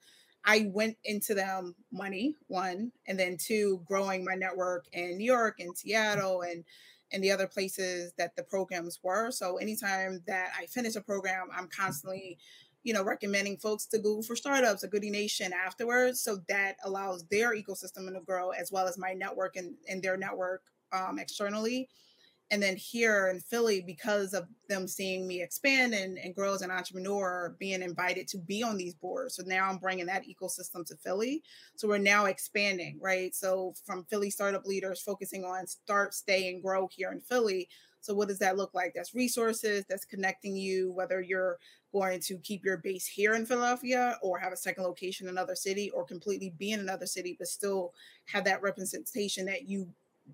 I 0.44 0.70
went 0.72 0.96
into 1.04 1.34
them 1.34 1.74
money, 1.92 2.34
one, 2.48 2.92
and 3.06 3.18
then 3.18 3.36
two, 3.38 3.82
growing 3.86 4.24
my 4.24 4.34
network 4.34 4.86
in 4.92 5.16
New 5.16 5.24
York 5.24 5.60
and 5.60 5.76
Seattle 5.76 6.42
and 6.42 6.64
and 7.12 7.22
the 7.22 7.30
other 7.30 7.46
places 7.46 8.12
that 8.16 8.34
the 8.36 8.42
programs 8.42 8.98
were. 9.02 9.30
So 9.30 9.58
anytime 9.58 10.22
that 10.26 10.48
I 10.58 10.64
finish 10.64 10.96
a 10.96 11.00
program, 11.02 11.48
I'm 11.54 11.68
constantly, 11.68 12.38
you 12.84 12.94
know, 12.94 13.04
recommending 13.04 13.58
folks 13.58 13.84
to 13.88 13.98
Google 13.98 14.22
for 14.22 14.34
Startups 14.34 14.82
or 14.82 14.88
Goody 14.88 15.10
Nation 15.10 15.52
afterwards. 15.52 16.22
So 16.22 16.38
that 16.48 16.76
allows 16.84 17.24
their 17.26 17.54
ecosystem 17.54 18.10
to 18.10 18.20
grow 18.24 18.50
as 18.50 18.72
well 18.72 18.88
as 18.88 18.96
my 18.96 19.12
network 19.12 19.56
and, 19.56 19.74
and 19.90 20.02
their 20.02 20.16
network 20.16 20.62
um, 20.90 21.18
externally 21.18 21.90
and 22.52 22.62
then 22.62 22.76
here 22.76 23.28
in 23.28 23.40
Philly, 23.40 23.80
because 23.80 24.34
of 24.34 24.46
them 24.68 24.86
seeing 24.86 25.26
me 25.26 25.40
expand 25.42 25.94
and, 25.94 26.18
and 26.18 26.34
grow 26.34 26.52
as 26.52 26.60
an 26.60 26.70
entrepreneur, 26.70 27.56
being 27.58 27.80
invited 27.80 28.28
to 28.28 28.38
be 28.38 28.62
on 28.62 28.76
these 28.76 28.94
boards. 28.94 29.36
So 29.36 29.42
now 29.46 29.70
I'm 29.70 29.78
bringing 29.78 30.04
that 30.06 30.26
ecosystem 30.26 30.84
to 30.88 30.96
Philly. 30.96 31.42
So 31.76 31.88
we're 31.88 31.96
now 31.96 32.26
expanding, 32.26 32.98
right? 33.00 33.34
So 33.34 33.72
from 33.86 34.04
Philly 34.04 34.28
startup 34.28 34.66
leaders 34.66 35.00
focusing 35.00 35.46
on 35.46 35.66
start, 35.66 36.12
stay, 36.12 36.50
and 36.52 36.62
grow 36.62 36.90
here 36.92 37.10
in 37.10 37.20
Philly. 37.20 37.70
So 38.02 38.12
what 38.12 38.28
does 38.28 38.40
that 38.40 38.58
look 38.58 38.74
like? 38.74 38.92
That's 38.94 39.14
resources, 39.14 39.86
that's 39.88 40.04
connecting 40.04 40.54
you, 40.54 40.92
whether 40.92 41.22
you're 41.22 41.58
going 41.90 42.20
to 42.20 42.36
keep 42.38 42.66
your 42.66 42.76
base 42.76 43.06
here 43.06 43.32
in 43.32 43.46
Philadelphia 43.46 44.18
or 44.22 44.38
have 44.38 44.52
a 44.52 44.56
second 44.56 44.84
location 44.84 45.26
in 45.26 45.32
another 45.32 45.54
city 45.54 45.88
or 45.90 46.04
completely 46.04 46.52
be 46.58 46.72
in 46.72 46.80
another 46.80 47.06
city, 47.06 47.34
but 47.38 47.48
still 47.48 47.94
have 48.26 48.44
that 48.44 48.60
representation 48.60 49.46
that 49.46 49.68
you 49.68 49.88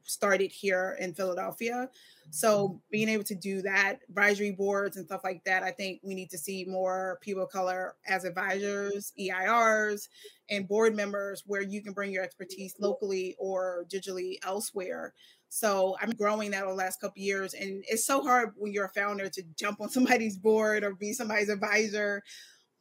started 0.05 0.51
here 0.53 0.97
in 1.01 1.15
Philadelphia. 1.15 1.89
So 2.31 2.69
mm-hmm. 2.69 2.77
being 2.91 3.09
able 3.09 3.25
to 3.25 3.35
do 3.35 3.63
that, 3.63 4.01
advisory 4.09 4.53
boards 4.53 4.97
and 4.97 5.07
stuff 5.07 5.23
like 5.25 5.45
that, 5.45 5.63
I 5.63 5.71
think 5.71 6.01
we 6.03 6.15
need 6.15 6.31
to 6.31 6.39
see 6.39 6.65
more 6.65 7.19
people 7.23 7.45
of 7.45 7.51
color 7.51 7.97
as 8.07 8.25
advisors, 8.25 9.13
EIRs, 9.19 10.09
and 10.51 10.69
board 10.69 10.95
members 10.95 11.43
where 11.47 11.63
you 11.63 11.83
can 11.83 11.93
bring 11.93 12.13
your 12.13 12.23
expertise 12.23 12.75
locally 12.79 13.37
or 13.39 13.85
digitally 13.93 14.37
elsewhere. 14.45 15.15
So 15.49 15.97
I'm 16.01 16.11
growing 16.11 16.51
that 16.51 16.65
over 16.65 16.73
the 16.73 16.79
last 16.79 17.01
couple 17.01 17.23
years. 17.23 17.55
And 17.55 17.83
it's 17.89 18.05
so 18.05 18.23
hard 18.23 18.53
when 18.57 18.73
you're 18.73 18.85
a 18.85 18.91
founder 18.91 19.29
to 19.31 19.43
jump 19.57 19.81
on 19.81 19.89
somebody's 19.91 20.37
board 20.37 20.85
or 20.85 20.95
be 20.95 21.13
somebody's 21.13 21.49
advisor, 21.49 22.23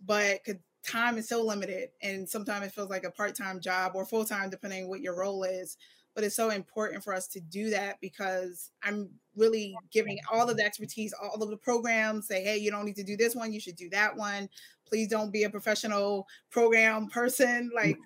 but 0.05 0.39
time 0.85 1.17
is 1.17 1.29
so 1.29 1.43
limited. 1.43 1.89
And 2.01 2.27
sometimes 2.27 2.67
it 2.67 2.73
feels 2.73 2.89
like 2.89 3.03
a 3.05 3.11
part-time 3.11 3.61
job 3.61 3.93
or 3.95 4.05
full-time, 4.05 4.49
depending 4.49 4.83
on 4.83 4.89
what 4.89 5.01
your 5.01 5.17
role 5.17 5.43
is 5.43 5.77
but 6.17 6.23
it's 6.23 6.35
so 6.35 6.49
important 6.49 7.03
for 7.03 7.13
us 7.13 7.27
to 7.27 7.39
do 7.39 7.69
that 7.69 8.01
because 8.01 8.71
I'm 8.81 9.07
really 9.35 9.75
giving 9.91 10.17
all 10.31 10.49
of 10.49 10.57
the 10.57 10.65
expertise, 10.65 11.13
all 11.13 11.43
of 11.43 11.51
the 11.51 11.57
programs, 11.57 12.27
say, 12.27 12.43
hey, 12.43 12.57
you 12.57 12.71
don't 12.71 12.85
need 12.85 12.95
to 12.95 13.03
do 13.03 13.15
this 13.15 13.35
one, 13.35 13.53
you 13.53 13.59
should 13.59 13.75
do 13.75 13.87
that 13.91 14.17
one. 14.17 14.49
Please 14.87 15.09
don't 15.09 15.31
be 15.31 15.43
a 15.43 15.49
professional 15.51 16.25
program 16.49 17.05
person. 17.05 17.69
Mm. 17.71 17.75
Like 17.75 17.97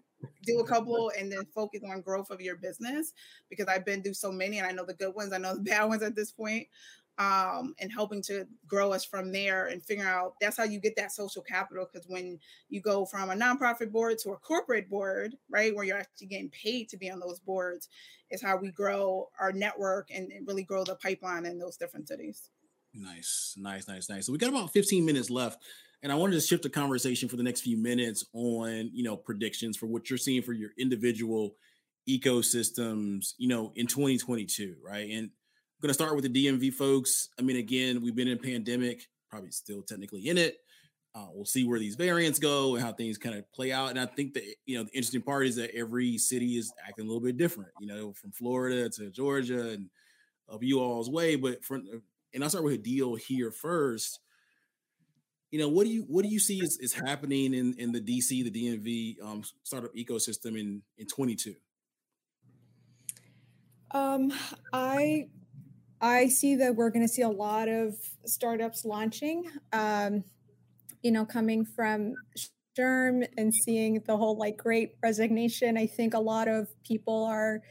do 0.43 0.59
a 0.59 0.67
couple 0.67 1.09
and 1.17 1.31
then 1.31 1.45
focus 1.55 1.83
on 1.89 2.01
growth 2.01 2.31
of 2.31 2.41
your 2.41 2.57
business 2.57 3.13
because 3.49 3.67
I've 3.67 3.85
been 3.85 4.03
through 4.03 4.15
so 4.15 4.29
many 4.29 4.57
and 4.57 4.67
I 4.67 4.73
know 4.73 4.85
the 4.85 4.93
good 4.93 5.15
ones, 5.15 5.31
I 5.31 5.37
know 5.37 5.55
the 5.55 5.61
bad 5.61 5.85
ones 5.85 6.03
at 6.03 6.13
this 6.13 6.33
point 6.33 6.67
um, 7.17 7.75
and 7.79 7.91
helping 7.91 8.21
to 8.23 8.45
grow 8.67 8.91
us 8.93 9.05
from 9.05 9.31
there 9.31 9.67
and 9.67 9.83
figure 9.83 10.07
out 10.07 10.33
that's 10.41 10.57
how 10.57 10.63
you 10.63 10.79
get 10.79 10.95
that 10.95 11.11
social 11.11 11.41
capital. 11.41 11.87
Because 11.91 12.07
when 12.07 12.39
you 12.69 12.81
go 12.81 13.05
from 13.05 13.29
a 13.29 13.35
nonprofit 13.35 13.91
board 13.91 14.17
to 14.19 14.31
a 14.31 14.37
corporate 14.37 14.89
board, 14.89 15.35
right, 15.49 15.75
where 15.75 15.83
you're 15.83 15.97
actually 15.97 16.27
getting 16.27 16.49
paid 16.49 16.89
to 16.89 16.97
be 16.97 17.09
on 17.11 17.19
those 17.19 17.39
boards, 17.39 17.89
is 18.31 18.41
how 18.41 18.57
we 18.57 18.71
grow 18.71 19.29
our 19.39 19.51
network 19.51 20.09
and 20.09 20.31
really 20.47 20.63
grow 20.63 20.83
the 20.83 20.95
pipeline 20.95 21.45
in 21.45 21.59
those 21.59 21.77
different 21.77 22.07
cities. 22.07 22.49
Nice, 22.93 23.55
nice, 23.57 23.87
nice, 23.87 24.09
nice. 24.09 24.25
So 24.25 24.31
we 24.31 24.37
got 24.37 24.49
about 24.49 24.73
15 24.73 25.05
minutes 25.05 25.29
left. 25.29 25.61
And 26.03 26.11
I 26.11 26.15
wanted 26.15 26.33
to 26.33 26.41
shift 26.41 26.63
the 26.63 26.69
conversation 26.69 27.29
for 27.29 27.35
the 27.35 27.43
next 27.43 27.61
few 27.61 27.77
minutes 27.77 28.25
on, 28.33 28.89
you 28.91 29.03
know, 29.03 29.15
predictions 29.15 29.77
for 29.77 29.85
what 29.85 30.09
you're 30.09 30.17
seeing 30.17 30.41
for 30.41 30.53
your 30.53 30.71
individual 30.79 31.55
ecosystems, 32.09 33.33
you 33.37 33.47
know, 33.47 33.71
in 33.75 33.85
2022, 33.85 34.77
right? 34.83 35.11
And 35.11 35.29
going 35.81 35.89
to 35.89 35.93
start 35.93 36.15
with 36.15 36.31
the 36.31 36.47
DMV 36.47 36.73
folks. 36.73 37.29
I 37.39 37.41
mean, 37.41 37.57
again, 37.57 38.01
we've 38.01 38.15
been 38.15 38.27
in 38.27 38.37
pandemic, 38.37 39.07
probably 39.29 39.51
still 39.51 39.81
technically 39.81 40.27
in 40.27 40.37
it. 40.37 40.57
Uh, 41.13 41.25
we'll 41.33 41.45
see 41.45 41.65
where 41.65 41.79
these 41.79 41.95
variants 41.95 42.39
go 42.39 42.75
and 42.75 42.83
how 42.83 42.93
things 42.93 43.17
kind 43.17 43.35
of 43.35 43.51
play 43.51 43.71
out. 43.71 43.89
And 43.89 43.99
I 43.99 44.05
think 44.05 44.33
that 44.35 44.43
you 44.65 44.77
know 44.77 44.85
the 44.85 44.95
interesting 44.95 45.21
part 45.21 45.45
is 45.45 45.57
that 45.57 45.75
every 45.75 46.17
city 46.17 46.57
is 46.57 46.71
acting 46.87 47.05
a 47.05 47.07
little 47.07 47.21
bit 47.21 47.37
different. 47.37 47.71
You 47.79 47.87
know, 47.87 48.13
from 48.13 48.31
Florida 48.31 48.89
to 48.89 49.09
Georgia 49.09 49.71
and 49.71 49.89
of 50.47 50.63
you 50.63 50.79
all's 50.79 51.09
way. 51.09 51.35
But 51.35 51.65
from 51.65 51.83
and 52.33 52.43
I'll 52.43 52.49
start 52.49 52.63
with 52.63 52.81
Hadil 52.81 53.19
here 53.19 53.51
first. 53.51 54.19
You 55.49 55.59
know, 55.59 55.67
what 55.67 55.85
do 55.85 55.91
you 55.91 56.05
what 56.07 56.23
do 56.23 56.29
you 56.29 56.39
see 56.39 56.59
is, 56.59 56.77
is 56.79 56.93
happening 56.93 57.53
in 57.53 57.73
in 57.73 57.91
the 57.91 57.99
DC, 57.99 58.29
the 58.29 58.51
DMV 58.51 59.21
um, 59.21 59.43
startup 59.63 59.93
ecosystem 59.95 60.57
in 60.57 60.81
in 60.97 61.07
22? 61.07 61.55
Um, 63.93 64.31
I 64.71 65.27
I 66.01 66.27
see 66.27 66.55
that 66.55 66.75
we're 66.75 66.89
going 66.89 67.05
to 67.05 67.13
see 67.13 67.21
a 67.21 67.29
lot 67.29 67.69
of 67.69 67.95
startups 68.25 68.85
launching. 68.85 69.45
Um, 69.71 70.23
you 71.03 71.11
know, 71.11 71.25
coming 71.25 71.63
from 71.63 72.15
SHRM 72.77 73.27
and 73.37 73.53
seeing 73.65 74.01
the 74.05 74.17
whole 74.17 74.35
like 74.35 74.57
great 74.57 74.95
resignation, 75.03 75.77
I 75.77 75.85
think 75.85 76.13
a 76.13 76.19
lot 76.19 76.47
of 76.47 76.67
people 76.83 77.23
are 77.25 77.61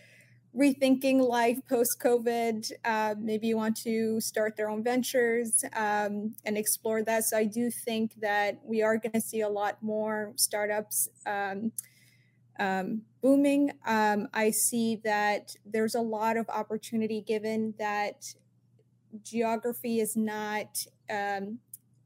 rethinking 0.56 1.20
life 1.20 1.58
post 1.68 1.96
COVID. 2.02 2.70
Uh, 2.84 3.14
maybe 3.18 3.48
you 3.48 3.56
want 3.56 3.76
to 3.78 4.20
start 4.20 4.56
their 4.56 4.68
own 4.68 4.82
ventures 4.82 5.64
um, 5.74 6.34
and 6.44 6.56
explore 6.56 7.02
that. 7.04 7.24
So 7.24 7.36
I 7.36 7.44
do 7.44 7.70
think 7.84 8.14
that 8.20 8.60
we 8.64 8.82
are 8.82 8.96
going 8.96 9.12
to 9.12 9.20
see 9.20 9.40
a 9.40 9.48
lot 9.48 9.82
more 9.82 10.32
startups. 10.36 11.08
Um, 11.26 11.72
um, 12.60 13.02
booming. 13.22 13.72
Um, 13.86 14.28
I 14.32 14.50
see 14.50 15.00
that 15.02 15.56
there's 15.64 15.96
a 15.96 16.00
lot 16.00 16.36
of 16.36 16.48
opportunity 16.48 17.22
given 17.22 17.74
that 17.78 18.34
geography 19.24 19.98
is 19.98 20.16
not 20.16 20.84
um, 21.10 21.58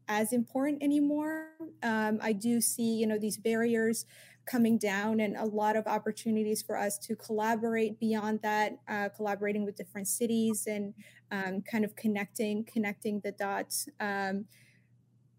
as 0.09 0.33
important 0.33 0.83
anymore. 0.83 1.49
Um, 1.83 2.19
I 2.23 2.33
do 2.33 2.61
see, 2.61 2.95
you 2.95 3.07
know, 3.07 3.19
these 3.19 3.37
barriers 3.37 4.07
coming 4.47 4.79
down 4.79 5.21
and 5.21 5.37
a 5.37 5.45
lot 5.45 5.75
of 5.75 5.87
opportunities 5.87 6.63
for 6.63 6.79
us 6.79 6.99
to 6.99 7.17
collaborate 7.17 7.99
beyond 7.99 8.41
that, 8.43 8.79
uh, 8.89 9.09
collaborating 9.17 9.65
with 9.65 9.75
different 9.75 10.07
cities 10.07 10.67
and 10.67 10.95
um, 11.33 11.63
kind 11.63 11.85
of 11.85 11.97
connecting, 11.97 12.65
connecting 12.65 13.21
the 13.21 13.33
dots. 13.33 13.89
Um, 14.01 14.47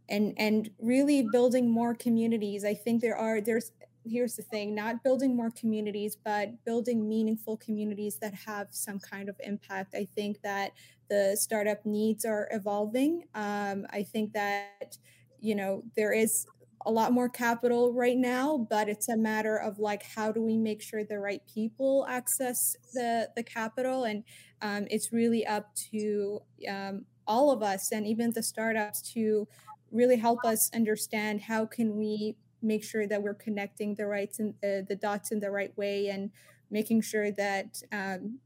and 0.09 0.33
and 0.37 0.69
really 0.79 1.27
building 1.31 1.67
more 1.67 1.95
communities 1.95 2.63
i 2.63 2.75
think 2.75 3.01
there 3.01 3.17
are 3.17 3.41
there's 3.41 3.71
here's 4.05 4.35
the 4.35 4.43
thing 4.43 4.75
not 4.75 5.03
building 5.03 5.35
more 5.35 5.51
communities 5.51 6.15
but 6.23 6.63
building 6.65 7.07
meaningful 7.07 7.57
communities 7.57 8.17
that 8.17 8.33
have 8.33 8.67
some 8.71 8.99
kind 8.99 9.29
of 9.29 9.35
impact. 9.43 9.95
I 9.95 10.05
think 10.15 10.41
that 10.41 10.71
the 11.09 11.35
startup 11.39 11.85
needs 11.85 12.25
are 12.25 12.47
evolving. 12.51 13.23
Um, 13.35 13.85
i 13.91 14.03
think 14.03 14.33
that 14.33 14.97
you 15.39 15.55
know 15.55 15.83
there 15.95 16.13
is 16.13 16.45
a 16.87 16.91
lot 16.91 17.11
more 17.11 17.29
capital 17.29 17.91
right 17.93 18.17
now 18.17 18.67
but 18.69 18.87
it's 18.87 19.09
a 19.09 19.17
matter 19.17 19.57
of 19.57 19.79
like 19.79 20.03
how 20.03 20.31
do 20.31 20.41
we 20.41 20.55
make 20.57 20.81
sure 20.81 21.03
the 21.03 21.19
right 21.19 21.41
people 21.51 22.05
access 22.07 22.75
the 22.93 23.29
the 23.35 23.43
capital? 23.43 24.05
And 24.05 24.23
um, 24.61 24.87
it's 24.89 25.11
really 25.11 25.45
up 25.45 25.73
to 25.91 26.41
um, 26.69 27.05
all 27.27 27.51
of 27.51 27.61
us 27.61 27.91
and 27.91 28.05
even 28.07 28.31
the 28.31 28.43
startups 28.43 29.01
to 29.13 29.47
really 29.91 30.17
help 30.17 30.39
us 30.45 30.69
understand 30.73 31.41
how 31.41 31.65
can 31.65 31.95
we 31.95 32.35
make 32.61 32.83
sure 32.83 33.07
that 33.07 33.21
we're 33.21 33.33
connecting 33.33 33.95
the 33.95 34.05
rights 34.05 34.39
and 34.39 34.53
uh, 34.63 34.85
the 34.87 34.97
dots 34.99 35.31
in 35.31 35.39
the 35.39 35.51
right 35.51 35.75
way 35.77 36.09
and 36.09 36.31
making 36.71 37.01
sure 37.01 37.31
that 37.31 37.81
um, 37.91 38.39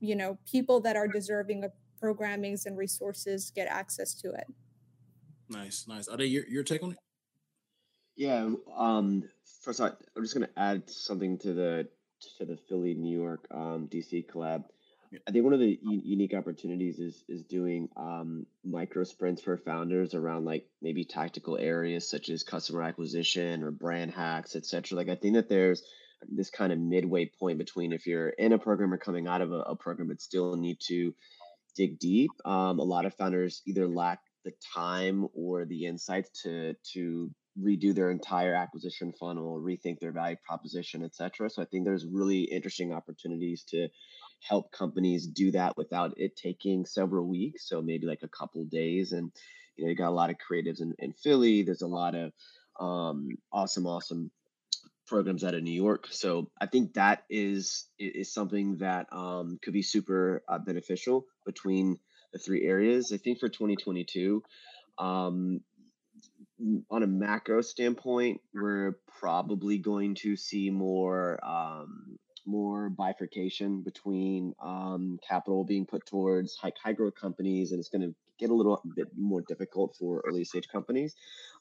you 0.00 0.14
know 0.14 0.38
people 0.50 0.80
that 0.80 0.96
are 0.96 1.08
deserving 1.08 1.64
of 1.64 1.72
programmings 2.02 2.66
and 2.66 2.76
resources 2.78 3.50
get 3.54 3.68
access 3.68 4.14
to 4.14 4.30
it. 4.32 4.46
Nice 5.48 5.86
nice. 5.88 6.08
Ade, 6.08 6.22
your, 6.22 6.46
your 6.48 6.62
take 6.62 6.82
on 6.82 6.92
it? 6.92 6.98
Yeah 8.16 8.50
um 8.76 9.24
first 9.62 9.80
all, 9.80 9.90
i'm 10.16 10.22
just 10.22 10.34
going 10.34 10.46
to 10.46 10.58
add 10.58 10.88
something 10.88 11.38
to 11.38 11.52
the 11.52 11.88
to 12.38 12.44
the 12.44 12.56
philly 12.56 12.94
new 12.94 13.16
york 13.16 13.46
um, 13.50 13.88
dc 13.88 14.26
collab 14.26 14.64
I 15.26 15.30
think 15.30 15.44
one 15.44 15.54
of 15.54 15.60
the 15.60 15.78
u- 15.82 16.02
unique 16.04 16.34
opportunities 16.34 16.98
is 16.98 17.24
is 17.28 17.42
doing 17.42 17.88
um, 17.96 18.46
micro 18.64 19.04
sprints 19.04 19.42
for 19.42 19.56
founders 19.56 20.14
around 20.14 20.44
like 20.44 20.66
maybe 20.82 21.04
tactical 21.04 21.56
areas 21.56 22.08
such 22.08 22.28
as 22.28 22.42
customer 22.42 22.82
acquisition 22.82 23.62
or 23.62 23.70
brand 23.70 24.12
hacks, 24.12 24.56
etc. 24.56 24.96
Like 24.96 25.08
I 25.08 25.14
think 25.14 25.34
that 25.34 25.48
there's 25.48 25.82
this 26.28 26.50
kind 26.50 26.72
of 26.72 26.78
midway 26.78 27.30
point 27.38 27.58
between 27.58 27.92
if 27.92 28.06
you're 28.06 28.28
in 28.28 28.52
a 28.52 28.58
program 28.58 28.92
or 28.92 28.98
coming 28.98 29.26
out 29.26 29.40
of 29.40 29.52
a, 29.52 29.60
a 29.60 29.76
program 29.76 30.08
but 30.08 30.20
still 30.20 30.56
need 30.56 30.78
to 30.88 31.14
dig 31.76 31.98
deep. 31.98 32.30
Um, 32.44 32.78
a 32.78 32.84
lot 32.84 33.06
of 33.06 33.14
founders 33.14 33.62
either 33.66 33.86
lack 33.86 34.20
the 34.44 34.52
time 34.74 35.28
or 35.34 35.64
the 35.64 35.86
insights 35.86 36.42
to 36.42 36.74
to 36.92 37.30
redo 37.60 37.94
their 37.94 38.10
entire 38.10 38.54
acquisition 38.54 39.12
funnel, 39.12 39.60
rethink 39.60 39.98
their 40.00 40.12
value 40.12 40.36
proposition, 40.46 41.02
etc. 41.02 41.50
So 41.50 41.62
I 41.62 41.64
think 41.64 41.84
there's 41.84 42.06
really 42.06 42.42
interesting 42.42 42.92
opportunities 42.92 43.64
to 43.70 43.88
help 44.40 44.70
companies 44.72 45.26
do 45.26 45.50
that 45.52 45.76
without 45.76 46.14
it 46.16 46.36
taking 46.36 46.86
several 46.86 47.26
weeks. 47.26 47.68
So 47.68 47.82
maybe 47.82 48.06
like 48.06 48.22
a 48.22 48.28
couple 48.28 48.64
days. 48.64 49.12
And 49.12 49.30
you 49.76 49.84
know, 49.84 49.90
you 49.90 49.96
got 49.96 50.08
a 50.08 50.10
lot 50.10 50.30
of 50.30 50.36
creatives 50.36 50.80
in, 50.80 50.94
in 50.98 51.12
Philly. 51.12 51.62
There's 51.62 51.82
a 51.82 51.86
lot 51.86 52.14
of 52.14 52.32
um, 52.80 53.30
awesome, 53.52 53.86
awesome 53.86 54.30
programs 55.06 55.42
out 55.42 55.54
of 55.54 55.62
New 55.62 55.72
York. 55.72 56.06
So 56.10 56.50
I 56.60 56.66
think 56.66 56.94
that 56.94 57.24
is 57.30 57.86
is 57.98 58.32
something 58.32 58.78
that 58.78 59.06
um, 59.12 59.58
could 59.62 59.72
be 59.72 59.82
super 59.82 60.42
uh, 60.48 60.58
beneficial 60.58 61.26
between 61.46 61.98
the 62.32 62.38
three 62.38 62.66
areas. 62.66 63.12
I 63.12 63.16
think 63.16 63.40
for 63.40 63.48
2022, 63.48 64.42
um, 64.98 65.60
on 66.90 67.02
a 67.02 67.06
macro 67.06 67.62
standpoint, 67.62 68.40
we're 68.52 68.98
probably 69.20 69.78
going 69.78 70.16
to 70.16 70.36
see 70.36 70.70
more 70.70 71.38
um, 71.44 72.18
more 72.48 72.88
bifurcation 72.88 73.82
between 73.82 74.54
um, 74.62 75.18
capital 75.26 75.64
being 75.64 75.86
put 75.86 76.06
towards 76.06 76.56
high, 76.56 76.72
high 76.82 76.92
growth 76.92 77.14
companies, 77.14 77.72
and 77.72 77.78
it's 77.78 77.90
going 77.90 78.02
to 78.02 78.14
get 78.38 78.50
a 78.50 78.54
little 78.54 78.82
bit 78.96 79.08
more 79.16 79.42
difficult 79.42 79.96
for 79.98 80.22
early 80.26 80.44
stage 80.44 80.68
companies. 80.68 81.14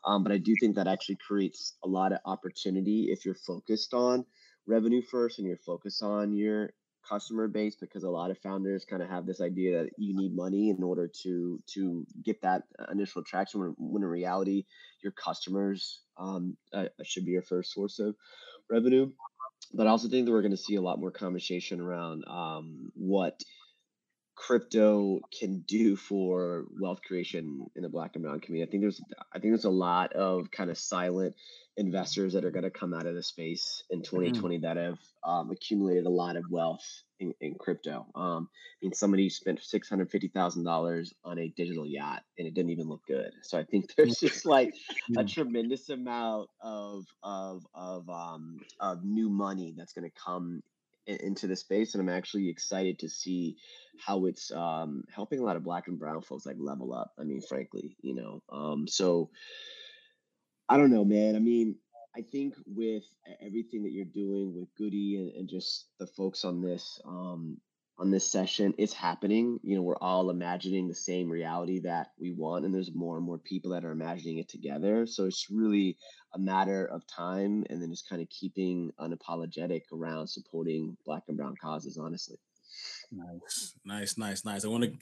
Um, 0.05 0.23
but 0.23 0.31
I 0.31 0.37
do 0.37 0.55
think 0.59 0.75
that 0.75 0.87
actually 0.87 1.17
creates 1.27 1.73
a 1.83 1.87
lot 1.87 2.13
of 2.13 2.19
opportunity 2.25 3.07
if 3.11 3.25
you're 3.25 3.35
focused 3.35 3.93
on 3.93 4.25
revenue 4.65 5.01
first 5.01 5.39
and 5.39 5.47
you're 5.47 5.57
focused 5.57 6.03
on 6.03 6.33
your 6.33 6.71
customer 7.07 7.47
base 7.47 7.75
because 7.75 8.03
a 8.03 8.09
lot 8.09 8.31
of 8.31 8.37
founders 8.39 8.85
kind 8.85 9.01
of 9.01 9.09
have 9.09 9.25
this 9.25 9.39
idea 9.39 9.83
that 9.83 9.91
you 9.97 10.15
need 10.15 10.35
money 10.35 10.69
in 10.69 10.83
order 10.83 11.07
to 11.07 11.61
to 11.65 12.05
get 12.23 12.41
that 12.41 12.63
initial 12.91 13.23
traction 13.23 13.73
when, 13.77 14.03
in 14.03 14.09
reality 14.09 14.65
your 15.01 15.13
customers 15.13 16.01
um, 16.17 16.57
uh, 16.73 16.85
should 17.03 17.25
be 17.25 17.31
your 17.31 17.41
first 17.41 17.71
source 17.73 17.99
of 17.99 18.15
revenue 18.69 19.09
but 19.73 19.87
I 19.87 19.89
also 19.89 20.07
think 20.07 20.25
that 20.25 20.31
we're 20.31 20.41
going 20.41 20.51
to 20.51 20.57
see 20.57 20.75
a 20.75 20.81
lot 20.81 20.99
more 20.99 21.11
conversation 21.11 21.81
around 21.81 22.23
um, 22.27 22.91
what 22.95 23.41
crypto 24.35 25.19
can 25.37 25.63
do 25.67 25.95
for 25.95 26.65
wealth 26.79 27.01
creation 27.05 27.65
in 27.75 27.81
the 27.81 27.89
black 27.89 28.11
and 28.13 28.23
brown 28.23 28.39
community. 28.39 28.69
I 28.69 28.71
think 28.71 28.83
there's 28.83 29.01
I 29.33 29.39
think 29.39 29.51
there's 29.51 29.65
a 29.65 29.69
lot 29.69 30.13
of 30.13 30.51
kind 30.51 30.69
of 30.69 30.77
silent 30.77 31.35
investors 31.77 32.33
that 32.33 32.43
are 32.43 32.51
going 32.51 32.63
to 32.63 32.71
come 32.71 32.93
out 32.93 33.05
of 33.05 33.13
the 33.13 33.21
space 33.21 33.83
in 33.91 34.01
2020 34.01 34.55
mm-hmm. 34.55 34.63
that 34.63 34.77
have 34.77 34.97
um, 35.23 35.51
accumulated 35.51 36.07
a 36.07 36.09
lot 36.09 36.35
of 36.35 36.43
wealth 36.49 37.03
in, 37.19 37.33
in 37.39 37.53
crypto. 37.55 38.05
Um, 38.15 38.49
I 38.51 38.85
mean, 38.85 38.93
somebody 38.93 39.29
spent 39.29 39.63
six 39.63 39.87
hundred 39.87 40.11
fifty 40.11 40.27
thousand 40.27 40.63
dollars 40.63 41.13
on 41.23 41.37
a 41.39 41.53
digital 41.55 41.85
yacht, 41.85 42.23
and 42.37 42.47
it 42.47 42.53
didn't 42.53 42.71
even 42.71 42.89
look 42.89 43.01
good. 43.07 43.31
So 43.43 43.57
I 43.57 43.63
think 43.63 43.93
there's 43.97 44.19
just 44.19 44.45
like 44.45 44.73
a 45.17 45.23
tremendous 45.23 45.89
amount 45.89 46.49
of 46.61 47.05
of 47.23 47.65
of 47.73 48.09
um, 48.09 48.59
of 48.79 49.03
new 49.03 49.29
money 49.29 49.73
that's 49.77 49.93
going 49.93 50.09
to 50.09 50.19
come 50.19 50.61
into 51.05 51.47
the 51.47 51.55
space 51.55 51.93
and 51.93 52.01
i'm 52.01 52.13
actually 52.13 52.49
excited 52.49 52.99
to 52.99 53.07
see 53.07 53.55
how 54.05 54.25
it's 54.25 54.51
um, 54.51 55.05
helping 55.09 55.39
a 55.39 55.41
lot 55.41 55.55
of 55.55 55.63
black 55.63 55.87
and 55.87 55.97
brown 55.97 56.21
folks 56.21 56.45
like 56.45 56.57
level 56.59 56.93
up 56.93 57.13
i 57.17 57.23
mean 57.23 57.39
frankly 57.39 57.95
you 58.01 58.13
know 58.13 58.43
um, 58.51 58.85
so 58.85 59.29
i 60.69 60.77
don't 60.77 60.91
know 60.91 61.05
man. 61.05 61.35
I 61.35 61.39
mean 61.39 61.75
i 62.15 62.21
think 62.21 62.55
with 62.65 63.03
everything 63.41 63.83
that 63.83 63.91
you're 63.91 64.05
doing 64.05 64.53
with 64.55 64.73
goody 64.77 65.17
and, 65.17 65.31
and 65.33 65.49
just 65.49 65.87
the 65.99 66.07
folks 66.07 66.43
on 66.45 66.61
this 66.61 66.99
um, 67.05 67.57
on 67.99 68.11
this 68.11 68.29
session 68.31 68.73
it's 68.77 68.93
happening. 68.93 69.59
You 69.63 69.75
know 69.75 69.81
we're 69.81 69.97
all 69.97 70.29
imagining 70.29 70.87
the 70.87 70.95
same 70.95 71.29
reality 71.29 71.79
that 71.81 72.11
we 72.19 72.31
want 72.31 72.65
and 72.65 72.73
there's 72.73 72.93
more 72.93 73.17
and 73.17 73.25
more 73.25 73.39
people 73.39 73.71
that 73.71 73.85
are 73.85 73.91
imagining 73.91 74.37
it 74.37 74.49
together. 74.49 75.07
So 75.07 75.25
it's 75.25 75.47
really 75.49 75.97
a 76.33 76.39
matter 76.39 76.85
of 76.85 77.07
time 77.07 77.63
and 77.69 77.81
then 77.81 77.89
just 77.89 78.07
kind 78.07 78.21
of 78.21 78.29
keeping 78.29 78.91
unapologetic 78.99 79.83
around 79.91 80.27
supporting 80.27 80.97
black 81.05 81.23
and 81.27 81.37
brown 81.37 81.55
causes 81.59 81.97
honestly. 81.97 82.37
Nice 83.11 83.73
nice 83.85 84.17
nice 84.17 84.45
nice. 84.45 84.65
I 84.65 84.67
want 84.67 84.83
to 84.83 84.93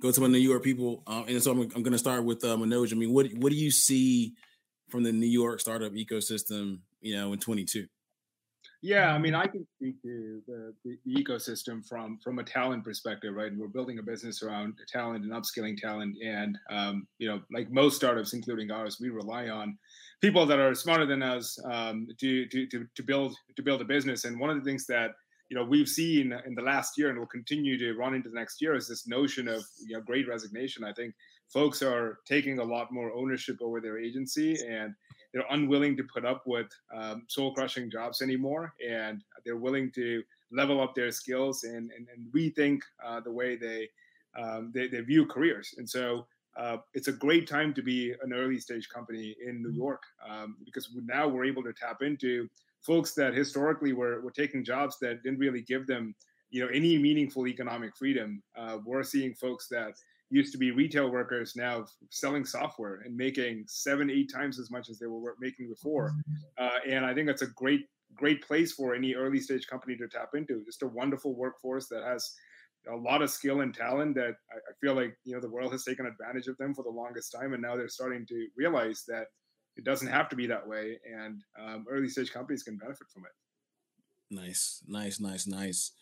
go 0.00 0.10
to 0.10 0.20
my 0.20 0.26
new 0.26 0.38
york 0.38 0.62
people 0.62 1.02
uh, 1.06 1.22
and 1.28 1.40
so 1.40 1.52
i'm, 1.52 1.60
I'm 1.60 1.82
going 1.82 1.92
to 1.92 1.98
start 1.98 2.24
with 2.24 2.44
uh, 2.44 2.56
manoj. 2.56 2.92
I 2.92 2.96
mean 2.96 3.12
what, 3.12 3.28
what 3.34 3.50
do 3.50 3.56
you 3.56 3.70
see 3.70 4.34
from 4.92 5.02
the 5.02 5.12
new 5.12 5.26
york 5.26 5.58
startup 5.58 5.92
ecosystem 5.92 6.78
you 7.00 7.16
know 7.16 7.32
in 7.32 7.40
22 7.40 7.86
yeah, 8.84 9.14
I 9.14 9.18
mean, 9.18 9.32
I 9.32 9.46
can 9.46 9.64
speak 9.76 10.02
to 10.02 10.42
the, 10.48 10.74
the, 10.84 10.98
ecosystem 11.06 11.86
from 11.86 12.18
from 12.18 12.40
a 12.40 12.44
talent 12.44 12.82
perspective, 12.82 13.32
right? 13.32 13.52
And 13.52 13.60
we're 13.60 13.68
building 13.68 14.00
a 14.00 14.02
business 14.02 14.42
around 14.42 14.74
talent 14.88 15.24
and 15.24 15.32
upskilling 15.32 15.76
talent, 15.76 16.16
and 16.20 16.58
um, 16.68 17.06
you 17.18 17.28
know, 17.28 17.40
like 17.52 17.70
most 17.70 17.94
startups, 17.94 18.32
including 18.32 18.72
ours, 18.72 18.98
we 19.00 19.08
rely 19.08 19.50
on 19.50 19.78
people 20.20 20.46
that 20.46 20.58
are 20.58 20.74
smarter 20.74 21.06
than 21.06 21.22
us 21.22 21.60
um, 21.64 22.08
to, 22.18 22.46
to 22.46 22.66
to 22.66 22.84
to 22.96 23.02
build 23.04 23.36
to 23.54 23.62
build 23.62 23.80
a 23.80 23.84
business. 23.84 24.24
And 24.24 24.40
one 24.40 24.50
of 24.50 24.56
the 24.56 24.68
things 24.68 24.84
that 24.88 25.12
you 25.48 25.56
know 25.56 25.62
we've 25.62 25.88
seen 25.88 26.36
in 26.44 26.56
the 26.56 26.62
last 26.62 26.98
year 26.98 27.10
and 27.10 27.18
will 27.20 27.26
continue 27.26 27.78
to 27.78 27.94
run 27.94 28.14
into 28.14 28.30
the 28.30 28.34
next 28.34 28.60
year 28.60 28.74
is 28.74 28.88
this 28.88 29.06
notion 29.06 29.46
of 29.46 29.64
you 29.86 29.94
know 29.94 30.00
great 30.00 30.26
resignation. 30.26 30.82
I 30.82 30.92
think 30.92 31.14
folks 31.52 31.82
are 31.82 32.18
taking 32.24 32.58
a 32.58 32.64
lot 32.64 32.92
more 32.92 33.12
ownership 33.12 33.58
over 33.60 33.80
their 33.80 33.98
agency 33.98 34.56
and 34.66 34.94
they're 35.32 35.44
unwilling 35.50 35.96
to 35.96 36.04
put 36.04 36.24
up 36.24 36.46
with 36.46 36.68
um, 36.94 37.24
soul 37.28 37.54
crushing 37.54 37.90
jobs 37.90 38.22
anymore. 38.22 38.74
And 38.86 39.22
they're 39.44 39.56
willing 39.56 39.90
to 39.92 40.22
level 40.50 40.80
up 40.80 40.94
their 40.94 41.10
skills 41.10 41.64
and, 41.64 41.90
and, 41.96 42.06
and 42.14 42.32
rethink 42.32 42.80
uh, 43.04 43.20
the 43.20 43.30
way 43.30 43.56
they, 43.56 43.88
um, 44.38 44.70
they, 44.74 44.88
they 44.88 45.00
view 45.00 45.26
careers. 45.26 45.74
And 45.78 45.88
so 45.88 46.26
uh, 46.56 46.78
it's 46.92 47.08
a 47.08 47.12
great 47.12 47.48
time 47.48 47.72
to 47.74 47.82
be 47.82 48.14
an 48.22 48.32
early 48.34 48.58
stage 48.58 48.88
company 48.88 49.34
in 49.46 49.62
New 49.62 49.70
York 49.70 50.02
um, 50.28 50.56
because 50.64 50.90
now 51.06 51.26
we're 51.26 51.46
able 51.46 51.62
to 51.62 51.72
tap 51.72 52.02
into 52.02 52.48
folks 52.82 53.12
that 53.14 53.32
historically 53.32 53.94
were, 53.94 54.20
were 54.20 54.30
taking 54.30 54.62
jobs 54.64 54.98
that 55.00 55.22
didn't 55.22 55.38
really 55.38 55.62
give 55.62 55.86
them 55.86 56.14
you 56.50 56.62
know 56.62 56.68
any 56.68 56.98
meaningful 56.98 57.48
economic 57.48 57.96
freedom. 57.96 58.42
Uh, 58.54 58.76
we're 58.84 59.02
seeing 59.02 59.32
folks 59.34 59.68
that 59.68 59.94
used 60.32 60.50
to 60.52 60.58
be 60.58 60.70
retail 60.70 61.10
workers 61.10 61.54
now 61.54 61.84
selling 62.10 62.44
software 62.44 63.02
and 63.04 63.14
making 63.14 63.64
seven, 63.66 64.10
eight 64.10 64.32
times 64.32 64.58
as 64.58 64.70
much 64.70 64.88
as 64.88 64.98
they 64.98 65.06
were 65.06 65.36
making 65.40 65.68
before. 65.68 66.14
Uh, 66.58 66.78
and 66.88 67.04
I 67.04 67.12
think 67.12 67.26
that's 67.26 67.42
a 67.42 67.48
great, 67.48 67.82
great 68.14 68.42
place 68.42 68.72
for 68.72 68.94
any 68.94 69.14
early 69.14 69.40
stage 69.40 69.66
company 69.66 69.94
to 69.96 70.08
tap 70.08 70.30
into. 70.34 70.64
Just 70.64 70.82
a 70.82 70.86
wonderful 70.86 71.34
workforce 71.34 71.86
that 71.88 72.02
has 72.02 72.34
a 72.90 72.96
lot 72.96 73.22
of 73.22 73.30
skill 73.30 73.60
and 73.60 73.74
talent 73.74 74.14
that 74.14 74.34
I, 74.50 74.56
I 74.56 74.72
feel 74.80 74.94
like 74.94 75.16
you 75.24 75.34
know 75.34 75.40
the 75.40 75.50
world 75.50 75.72
has 75.72 75.84
taken 75.84 76.06
advantage 76.06 76.48
of 76.48 76.56
them 76.56 76.74
for 76.74 76.82
the 76.82 76.90
longest 76.90 77.30
time, 77.32 77.52
and 77.52 77.62
now 77.62 77.76
they're 77.76 77.88
starting 77.88 78.26
to 78.26 78.46
realize 78.56 79.04
that 79.08 79.26
it 79.76 79.84
doesn't 79.84 80.08
have 80.08 80.28
to 80.30 80.36
be 80.36 80.46
that 80.46 80.66
way, 80.66 80.98
and 81.04 81.42
um, 81.60 81.84
early 81.90 82.08
stage 82.08 82.32
companies 82.32 82.62
can 82.62 82.76
benefit 82.76 83.06
from 83.12 83.24
it. 83.24 83.32
Nice, 84.34 84.82
nice, 84.88 85.20
nice, 85.20 85.46
nice. 85.46 85.92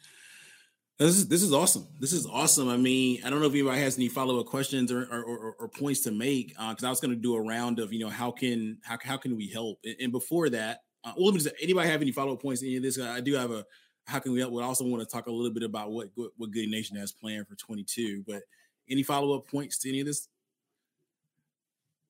This 1.01 1.17
is 1.17 1.29
this 1.29 1.43
is 1.43 1.55
awesome. 1.55 1.89
This 1.99 2.13
is 2.13 2.27
awesome. 2.27 2.69
I 2.69 2.77
mean, 2.77 3.23
I 3.25 3.31
don't 3.31 3.41
know 3.41 3.47
if 3.47 3.53
anybody 3.53 3.81
has 3.81 3.97
any 3.97 4.09
follow 4.09 4.39
up 4.39 4.45
questions 4.45 4.93
or, 4.93 5.05
or, 5.11 5.25
or, 5.25 5.57
or 5.59 5.69
points 5.69 6.01
to 6.01 6.11
make 6.11 6.49
because 6.49 6.85
uh, 6.85 6.89
I 6.89 6.91
was 6.91 7.01
going 7.01 7.15
to 7.15 7.21
do 7.21 7.35
a 7.37 7.41
round 7.41 7.79
of 7.79 7.91
you 7.91 8.01
know 8.01 8.11
how 8.11 8.31
can 8.31 8.77
how 8.83 8.99
how 9.03 9.17
can 9.17 9.35
we 9.35 9.49
help 9.49 9.79
and, 9.83 9.97
and 9.99 10.13
before 10.13 10.51
that, 10.51 10.81
uh, 11.03 11.13
well, 11.17 11.33
just, 11.33 11.49
anybody 11.63 11.89
have 11.89 12.03
any 12.03 12.13
follow 12.13 12.35
up 12.35 12.43
points? 12.43 12.63
Any 12.63 12.77
of 12.77 12.83
this? 12.83 13.01
I 13.01 13.21
do 13.21 13.33
have 13.33 13.51
a 13.51 13.65
how 14.05 14.19
can 14.19 14.33
we 14.33 14.41
help? 14.41 14.53
But 14.53 14.63
also 14.63 14.85
want 14.85 15.01
to 15.01 15.11
talk 15.11 15.27
a 15.27 15.31
little 15.31 15.55
bit 15.55 15.63
about 15.63 15.91
what 15.91 16.11
what, 16.17 16.33
what 16.37 16.51
Goody 16.51 16.71
Nation 16.71 16.99
has 16.99 17.13
planned 17.13 17.49
for 17.49 17.55
22. 17.55 18.23
But 18.27 18.43
any 18.91 19.03
follow 19.03 19.35
up 19.39 19.49
points 19.49 19.79
to 19.79 19.89
any 19.89 20.01
of 20.01 20.07
this? 20.07 20.29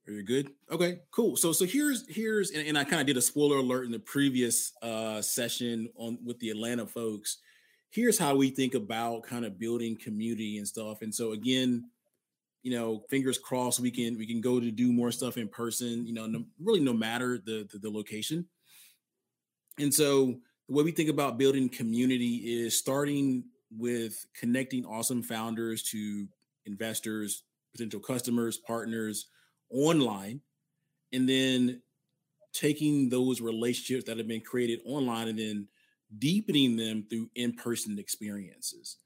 Are 0.09 0.13
you 0.13 0.25
good? 0.25 0.51
Okay, 0.69 0.99
cool. 1.13 1.37
So 1.37 1.53
so 1.53 1.65
here's 1.65 2.09
here's 2.09 2.51
and, 2.51 2.67
and 2.67 2.77
I 2.77 2.83
kind 2.83 3.01
of 3.01 3.07
did 3.07 3.17
a 3.17 3.23
spoiler 3.23 3.59
alert 3.59 3.85
in 3.85 3.93
the 3.93 4.01
previous 4.01 4.73
uh 4.83 5.23
session 5.23 5.89
on 5.95 6.19
with 6.25 6.41
the 6.41 6.51
Atlanta 6.51 6.89
folks 6.89 7.39
here's 7.91 8.19
how 8.19 8.37
we 8.37 8.51
think 8.51 8.75
about 8.75 9.25
kind 9.25 9.45
of 9.45 9.59
building 9.59 9.97
community 9.97 10.59
and 10.59 10.67
stuff. 10.67 11.03
And 11.03 11.15
so 11.15 11.33
again, 11.33 11.91
you 12.63 12.73
know, 12.73 13.05
fingers 13.09 13.39
crossed, 13.39 13.81
we 13.81 13.91
can 13.91 14.19
we 14.19 14.27
can 14.27 14.41
go 14.41 14.61
to 14.61 14.71
do 14.71 14.93
more 14.93 15.11
stuff 15.11 15.37
in 15.37 15.49
person. 15.49 16.07
You 16.07 16.15
know, 16.15 16.27
no, 16.27 16.45
really 16.63 16.81
no 16.81 16.93
matter 16.93 17.39
the, 17.39 17.69
the 17.73 17.79
the 17.79 17.91
location. 17.91 18.47
And 19.79 19.93
so 19.93 20.37
the 20.69 20.75
way 20.75 20.85
we 20.85 20.93
think 20.93 21.09
about 21.09 21.39
building 21.39 21.69
community 21.69 22.37
is 22.63 22.79
starting 22.79 23.45
with 23.77 24.27
connecting 24.39 24.85
awesome 24.85 25.23
founders 25.23 25.83
to 25.85 26.27
investors, 26.67 27.45
potential 27.73 28.01
customers, 28.01 28.59
partners 28.59 29.29
online, 29.71 30.41
and 31.13 31.29
then 31.29 31.81
taking 32.53 33.09
those 33.09 33.41
relationships 33.41 34.05
that 34.05 34.19
have 34.19 34.29
been 34.29 34.41
created 34.41 34.81
online 34.85 35.29
and 35.29 35.39
then 35.39 35.69
deepening 36.19 36.77
them 36.77 37.05
through 37.09 37.31
in-person 37.35 37.99
experiences. 37.99 38.97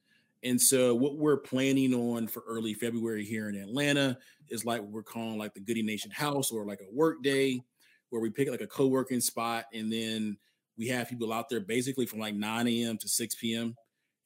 And 0.43 0.61
so 0.61 0.95
what 0.95 1.17
we're 1.17 1.39
planning 1.39 1.95
on 1.95 2.27
for 2.27 2.43
early 2.47 2.75
February 2.75 3.25
here 3.25 3.49
in 3.49 3.57
Atlanta 3.57 4.19
is 4.51 4.65
like 4.65 4.83
we're 4.83 5.03
calling 5.03 5.39
like 5.39 5.55
the 5.55 5.61
Goody 5.61 5.83
Nation 5.83 6.11
House 6.11 6.51
or 6.51 6.67
like 6.67 6.81
a 6.81 6.95
work 6.95 7.23
day 7.23 7.63
where 8.11 8.21
we 8.21 8.31
pick 8.31 8.51
like 8.51 8.61
a 8.61 8.67
co-working 8.67 9.21
spot 9.21 9.65
and 9.73 9.91
then 9.91 10.37
we 10.77 10.89
have 10.89 11.09
people 11.09 11.33
out 11.33 11.49
there 11.49 11.61
basically 11.61 12.05
from 12.05 12.19
like 12.19 12.35
9 12.35 12.69
a.m. 12.69 12.99
to 12.99 13.09
6 13.09 13.35
p.m. 13.37 13.75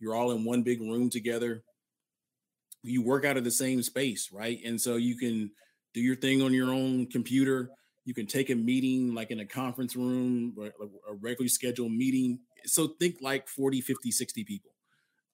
You're 0.01 0.15
all 0.15 0.33
in 0.33 0.45
one 0.45 0.63
big 0.63 0.81
room 0.81 1.09
together. 1.09 1.63
You 2.83 3.03
work 3.03 3.25
out 3.25 3.37
of 3.37 3.45
the 3.45 3.51
same 3.51 3.83
space, 3.83 4.31
right? 4.33 4.59
And 4.65 4.81
so 4.81 4.97
you 4.97 5.17
can 5.17 5.51
do 5.95 6.01
your 6.01 6.17
thing 6.17 6.43
on 6.43 6.53
your 6.53 6.73
own 6.73 7.07
computer. 7.07 7.71
You 8.05 8.15
can 8.15 8.27
take 8.27 8.51
a 8.51 8.55
meeting 8.55 9.15
like 9.15 9.31
in 9.31 9.41
a 9.41 9.47
conference 9.47 9.95
room, 9.95 10.57
a 10.59 11.15
regularly 11.15 11.49
scheduled 11.49 11.93
meeting 11.93 12.41
so 12.65 12.89
think 13.01 13.17
like 13.21 13.49
40 13.49 13.81
50 13.81 14.11
60 14.11 14.45
people 14.45 14.71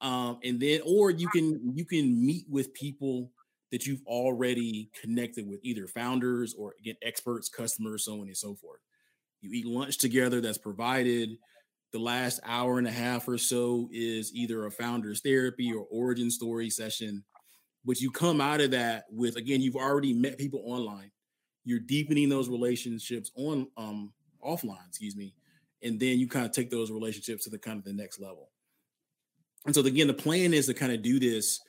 um, 0.01 0.39
and 0.45 0.61
then 0.61 0.81
or 0.85 1.11
you 1.11 1.29
can 1.29 1.73
you 1.75 1.85
can 1.85 2.25
meet 2.25 2.45
with 2.49 2.75
people 2.75 3.31
that 3.73 3.87
you've 3.87 4.07
already 4.07 4.91
connected 5.01 5.49
with 5.49 5.61
either 5.63 5.87
founders 5.87 6.55
or 6.55 6.75
again 6.79 6.97
experts 7.03 7.49
customers 7.49 8.05
so 8.05 8.21
on 8.21 8.27
and 8.27 8.37
so 8.37 8.55
forth. 8.55 8.81
You 9.41 9.51
eat 9.53 9.67
lunch 9.67 9.99
together 9.99 10.41
that's 10.41 10.59
provided. 10.59 11.31
The 11.93 11.99
last 11.99 12.41
hour 12.45 12.79
and 12.79 12.87
a 12.87 12.93
half 12.93 13.29
or 13.29 13.39
so 13.39 13.89
is 13.93 14.35
either 14.35 14.67
a 14.67 14.71
founder's 14.71 15.21
therapy 15.21 15.73
or 15.73 15.87
origin 15.91 16.31
story 16.31 16.69
session 16.69 17.25
but 17.87 18.01
you 18.01 18.11
come 18.11 18.41
out 18.41 18.61
of 18.61 18.73
that 18.73 19.05
with 19.11 19.37
again 19.37 19.63
you've 19.63 19.77
already 19.77 20.13
met 20.13 20.39
people 20.39 20.63
online. 20.67 21.11
You're 21.65 21.81
deepening 21.81 22.29
those 22.29 22.51
relationships 22.51 23.31
on 23.37 23.69
um 23.79 24.13
offline 24.45 24.87
excuse 24.87 25.17
me 25.17 25.33
and 25.85 26.01
then 26.01 26.19
you 26.19 26.27
kind 26.27 26.47
of 26.47 26.53
take 26.53 26.71
those 26.71 26.91
relationships 26.91 27.45
to 27.45 27.51
the 27.51 27.59
kind 27.59 27.79
of 27.79 27.85
the 27.85 27.93
next 27.93 28.19
level. 28.19 28.49
And 29.67 29.75
so 29.75 29.83
again, 29.83 30.09
the 30.09 30.15
plan 30.15 30.53
is 30.53 30.67
to 30.67 30.75
kind 30.75 30.93
of 30.93 31.03
do 31.03 31.21
this 31.21 31.61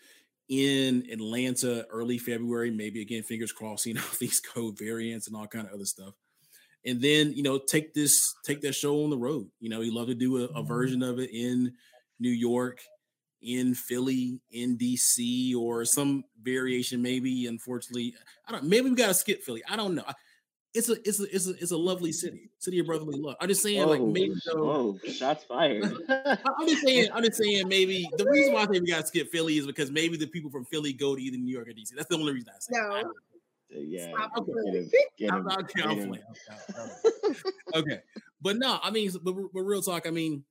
in 0.50 1.06
Atlanta 1.12 1.86
early 1.92 2.18
February, 2.18 2.72
maybe 2.72 3.02
again, 3.02 3.24
fingers 3.24 3.52
crossed, 3.52 3.84
seeing 3.84 3.98
all 4.00 4.04
these 4.20 4.40
code 4.40 4.78
variants 4.80 5.28
and 5.28 5.36
all 5.36 5.48
kind 5.48 5.68
of 5.68 5.74
other 5.74 5.86
stuff. 5.86 6.14
And 6.86 7.02
then, 7.02 7.34
you 7.34 7.44
know, 7.44 7.58
take 7.58 7.94
this, 7.94 8.36
take 8.44 8.62
that 8.62 8.76
show 8.76 9.04
on 9.04 9.10
the 9.10 9.18
road. 9.18 9.48
You 9.60 9.70
know, 9.70 9.80
we 9.80 9.90
love 9.90 10.08
to 10.08 10.16
do 10.16 10.38
a, 10.38 10.44
a 10.44 10.48
mm-hmm. 10.48 10.68
version 10.68 11.04
of 11.04 11.20
it 11.20 11.32
in 11.32 11.74
New 12.20 12.30
York, 12.30 12.80
in 13.42 13.74
Philly, 13.74 14.40
in 14.52 14.78
DC, 14.78 15.56
or 15.56 15.84
some 15.84 16.24
variation, 16.42 17.02
maybe. 17.02 17.48
Unfortunately, 17.48 18.14
I 18.48 18.52
don't 18.52 18.66
maybe 18.66 18.90
we 18.90 18.96
gotta 18.96 19.14
skip 19.14 19.42
Philly. 19.42 19.64
I 19.68 19.76
don't 19.76 19.96
know. 19.96 20.06
It's 20.76 20.90
a 20.90 20.94
it's 21.08 21.20
a 21.22 21.36
it's 21.36 21.48
a 21.48 21.52
it's 21.52 21.72
a 21.72 21.78
lovely 21.78 22.12
city, 22.12 22.50
city 22.60 22.80
of 22.80 22.86
brotherly 22.86 23.18
love. 23.18 23.38
I'm 23.40 23.48
just 23.48 23.64
saying, 23.64 23.88
like 23.88 24.02
maybe 24.02 24.36
oh, 24.52 25.00
shots 25.10 25.46
fired. 25.46 25.84
I'm 26.10 26.68
just 26.68 26.84
saying, 26.84 27.10
I'm 27.14 27.24
just 27.24 27.42
saying, 27.42 27.68
maybe 27.70 28.10
the 28.18 28.26
reason 28.26 28.54
why 28.54 28.64
I 28.64 28.66
think 28.66 28.84
we 28.84 28.92
got 28.92 29.02
to 29.02 29.08
skip 29.08 29.32
Philly 29.32 29.58
is 29.58 29.66
because 29.66 29.90
maybe 29.90 30.18
the 30.18 30.28
people 30.28 30.52
from 30.52 30.66
Philly 30.66 30.92
go 30.92 31.16
to 31.16 31.22
either 31.22 31.38
New 31.38 31.54
York 31.54 31.70
or 31.70 31.72
DC. 31.72 31.96
That's 31.96 32.10
the 32.10 32.18
only 32.18 32.34
reason 32.34 32.50
I 32.54 32.60
say. 32.60 32.74
No. 32.74 32.96
Uh, 32.98 33.04
yeah. 33.70 34.14
Okay. 34.38 34.52
Get 34.54 34.76
him, 34.76 34.92
get 35.18 35.32
I'm 35.32 35.40
him, 35.40 35.46
not 35.46 35.74
get 35.74 35.86
him. 35.86 36.18
okay, 37.76 38.00
but 38.42 38.58
no, 38.58 38.78
I 38.84 38.92
mean, 38.92 39.10
but, 39.24 39.34
but 39.54 39.62
real 39.62 39.82
talk. 39.82 40.06
I 40.06 40.12
mean, 40.12 40.44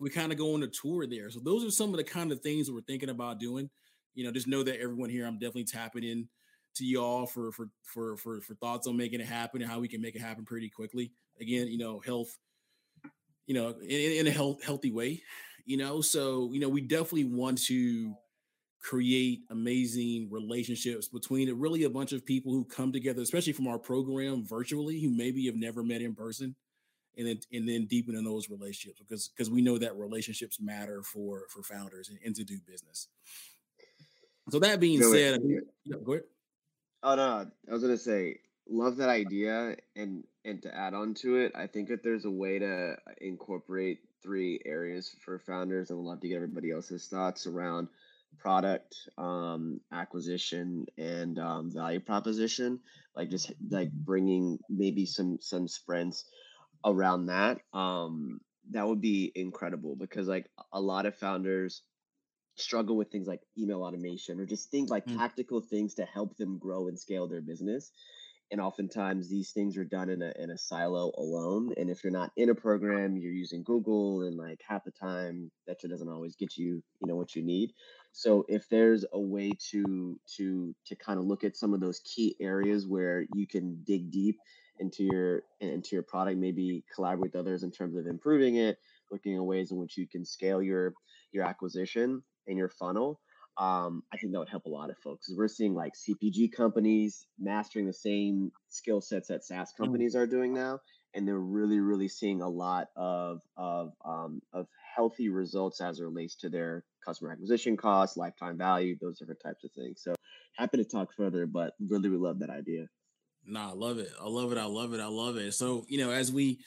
we 0.00 0.10
kind 0.10 0.32
of 0.32 0.38
go 0.38 0.54
on 0.54 0.64
a 0.64 0.68
tour 0.68 1.06
there. 1.06 1.30
So 1.30 1.38
those 1.38 1.64
are 1.64 1.70
some 1.70 1.90
of 1.90 1.98
the 1.98 2.04
kind 2.04 2.32
of 2.32 2.40
things 2.40 2.66
that 2.66 2.74
we're 2.74 2.80
thinking 2.80 3.10
about 3.10 3.38
doing. 3.38 3.70
You 4.14 4.24
know, 4.24 4.32
just 4.32 4.48
know 4.48 4.64
that 4.64 4.80
everyone 4.80 5.08
here, 5.08 5.24
I'm 5.24 5.38
definitely 5.38 5.64
tapping 5.64 6.02
in 6.02 6.28
to 6.74 6.84
y'all 6.84 7.26
for 7.26 7.52
for 7.52 7.68
for 7.82 8.16
for 8.16 8.40
for 8.40 8.54
thoughts 8.54 8.86
on 8.86 8.96
making 8.96 9.20
it 9.20 9.26
happen 9.26 9.62
and 9.62 9.70
how 9.70 9.80
we 9.80 9.88
can 9.88 10.00
make 10.00 10.14
it 10.14 10.20
happen 10.20 10.44
pretty 10.44 10.68
quickly. 10.68 11.12
Again, 11.40 11.68
you 11.68 11.78
know, 11.78 12.00
health, 12.00 12.36
you 13.46 13.54
know, 13.54 13.70
in, 13.80 14.12
in 14.18 14.26
a 14.26 14.30
health, 14.30 14.62
healthy 14.62 14.90
way, 14.90 15.22
you 15.64 15.76
know. 15.76 16.00
So, 16.00 16.50
you 16.52 16.60
know, 16.60 16.68
we 16.68 16.80
definitely 16.80 17.24
want 17.24 17.58
to 17.64 18.14
create 18.80 19.44
amazing 19.50 20.28
relationships 20.30 21.08
between 21.08 21.52
really 21.58 21.84
a 21.84 21.90
bunch 21.90 22.12
of 22.12 22.24
people 22.24 22.52
who 22.52 22.64
come 22.64 22.92
together, 22.92 23.22
especially 23.22 23.54
from 23.54 23.66
our 23.66 23.78
program 23.78 24.44
virtually, 24.44 25.00
who 25.00 25.10
maybe 25.10 25.46
have 25.46 25.56
never 25.56 25.82
met 25.82 26.02
in 26.02 26.14
person, 26.14 26.54
and 27.16 27.26
then 27.26 27.38
and 27.52 27.68
then 27.68 27.86
deepen 27.86 28.14
in 28.14 28.24
those 28.24 28.50
relationships 28.50 29.00
because 29.00 29.28
because 29.28 29.50
we 29.50 29.62
know 29.62 29.78
that 29.78 29.96
relationships 29.96 30.60
matter 30.60 31.02
for 31.02 31.44
for 31.48 31.62
founders 31.62 32.08
and, 32.08 32.18
and 32.24 32.34
to 32.36 32.44
do 32.44 32.58
business. 32.66 33.08
So 34.50 34.58
that 34.58 34.80
being 34.80 35.00
Go 35.00 35.12
said. 35.12 35.34
I 35.34 35.38
mean, 35.38 35.60
go 36.04 36.12
ahead. 36.12 36.24
Oh 37.04 37.14
no, 37.16 37.46
I 37.68 37.72
was 37.72 37.82
gonna 37.82 37.98
say, 37.98 38.38
love 38.66 38.96
that 38.96 39.10
idea, 39.10 39.76
and 39.94 40.24
and 40.46 40.62
to 40.62 40.74
add 40.74 40.94
on 40.94 41.12
to 41.16 41.36
it, 41.36 41.52
I 41.54 41.66
think 41.66 41.88
that 41.90 42.02
there's 42.02 42.24
a 42.24 42.30
way 42.30 42.58
to 42.58 42.96
incorporate 43.20 44.00
three 44.22 44.58
areas 44.64 45.14
for 45.20 45.38
founders, 45.38 45.90
and 45.90 46.00
I'd 46.00 46.04
love 46.06 46.20
to 46.20 46.28
get 46.28 46.36
everybody 46.36 46.70
else's 46.70 47.06
thoughts 47.06 47.46
around 47.46 47.88
product, 48.38 48.96
um, 49.18 49.82
acquisition, 49.92 50.86
and 50.96 51.38
um, 51.38 51.70
value 51.70 52.00
proposition. 52.00 52.80
Like 53.14 53.28
just 53.28 53.52
like 53.68 53.92
bringing 53.92 54.58
maybe 54.70 55.04
some 55.04 55.38
some 55.42 55.68
sprints 55.68 56.24
around 56.86 57.26
that. 57.26 57.60
Um, 57.74 58.40
that 58.70 58.88
would 58.88 59.02
be 59.02 59.30
incredible 59.34 59.94
because 59.94 60.26
like 60.26 60.50
a 60.72 60.80
lot 60.80 61.04
of 61.04 61.14
founders 61.14 61.82
struggle 62.56 62.96
with 62.96 63.10
things 63.10 63.26
like 63.26 63.42
email 63.58 63.82
automation 63.82 64.40
or 64.40 64.46
just 64.46 64.70
things 64.70 64.90
like 64.90 65.06
Mm. 65.06 65.16
tactical 65.16 65.60
things 65.60 65.94
to 65.94 66.04
help 66.04 66.36
them 66.36 66.58
grow 66.58 66.88
and 66.88 66.98
scale 66.98 67.28
their 67.28 67.42
business 67.42 67.90
and 68.50 68.60
oftentimes 68.60 69.28
these 69.28 69.52
things 69.52 69.76
are 69.76 69.84
done 69.84 70.10
in 70.10 70.22
a, 70.22 70.32
in 70.38 70.50
a 70.50 70.58
silo 70.58 71.12
alone 71.16 71.72
and 71.76 71.90
if 71.90 72.04
you're 72.04 72.12
not 72.12 72.30
in 72.36 72.50
a 72.50 72.54
program 72.54 73.16
you're 73.16 73.32
using 73.32 73.62
google 73.64 74.22
and 74.22 74.36
like 74.36 74.60
half 74.66 74.84
the 74.84 74.90
time 74.90 75.50
that 75.66 75.78
doesn't 75.80 76.08
always 76.08 76.36
get 76.36 76.56
you 76.56 76.82
you 77.00 77.08
know 77.08 77.16
what 77.16 77.34
you 77.34 77.42
need 77.42 77.72
so 78.12 78.44
if 78.48 78.68
there's 78.68 79.04
a 79.12 79.20
way 79.20 79.50
to 79.70 80.20
to 80.36 80.74
to 80.86 80.94
kind 80.96 81.18
of 81.18 81.24
look 81.24 81.42
at 81.44 81.56
some 81.56 81.74
of 81.74 81.80
those 81.80 82.00
key 82.00 82.36
areas 82.40 82.86
where 82.86 83.24
you 83.34 83.46
can 83.46 83.82
dig 83.84 84.10
deep 84.10 84.40
into 84.78 85.04
your 85.04 85.42
into 85.60 85.90
your 85.96 86.02
product 86.02 86.38
maybe 86.38 86.84
collaborate 86.94 87.32
with 87.32 87.36
others 87.36 87.62
in 87.62 87.70
terms 87.70 87.96
of 87.96 88.06
improving 88.06 88.56
it 88.56 88.78
looking 89.10 89.34
at 89.36 89.42
ways 89.44 89.70
in 89.70 89.78
which 89.78 89.96
you 89.96 90.06
can 90.06 90.24
scale 90.24 90.62
your 90.62 90.94
your 91.32 91.44
acquisition 91.44 92.22
and 92.46 92.58
your 92.58 92.68
funnel 92.68 93.20
um, 93.56 94.02
I 94.12 94.16
think 94.16 94.32
that 94.32 94.38
would 94.40 94.48
help 94.48 94.66
a 94.66 94.70
lot 94.70 94.90
of 94.90 94.98
folks. 94.98 95.32
We're 95.32 95.46
seeing 95.46 95.74
like 95.74 95.92
CPG 95.94 96.52
companies 96.52 97.26
mastering 97.38 97.86
the 97.86 97.92
same 97.92 98.50
skill 98.68 99.00
sets 99.00 99.28
that 99.28 99.44
SaaS 99.44 99.72
companies 99.78 100.16
are 100.16 100.26
doing 100.26 100.52
now, 100.52 100.80
and 101.14 101.26
they're 101.26 101.38
really, 101.38 101.78
really 101.78 102.08
seeing 102.08 102.42
a 102.42 102.48
lot 102.48 102.88
of 102.96 103.42
of 103.56 103.92
um, 104.04 104.42
of 104.52 104.66
healthy 104.96 105.28
results 105.28 105.80
as 105.80 106.00
it 106.00 106.02
relates 106.02 106.34
to 106.36 106.48
their 106.48 106.84
customer 107.04 107.30
acquisition 107.30 107.76
costs, 107.76 108.16
lifetime 108.16 108.58
value, 108.58 108.96
those 109.00 109.18
different 109.18 109.40
types 109.40 109.62
of 109.62 109.70
things. 109.72 110.02
So 110.02 110.14
happy 110.56 110.78
to 110.78 110.84
talk 110.84 111.14
further, 111.16 111.46
but 111.46 111.74
really, 111.78 112.08
we 112.08 112.16
love 112.16 112.40
that 112.40 112.50
idea. 112.50 112.86
Nah, 113.46 113.70
I 113.70 113.74
love 113.74 113.98
it. 113.98 114.10
I 114.20 114.26
love 114.28 114.50
it. 114.50 114.58
I 114.58 114.64
love 114.64 114.94
it. 114.94 115.00
I 115.00 115.06
love 115.06 115.36
it. 115.36 115.54
So, 115.54 115.84
you 115.88 115.98
know, 115.98 116.10
as 116.10 116.32
we 116.32 116.58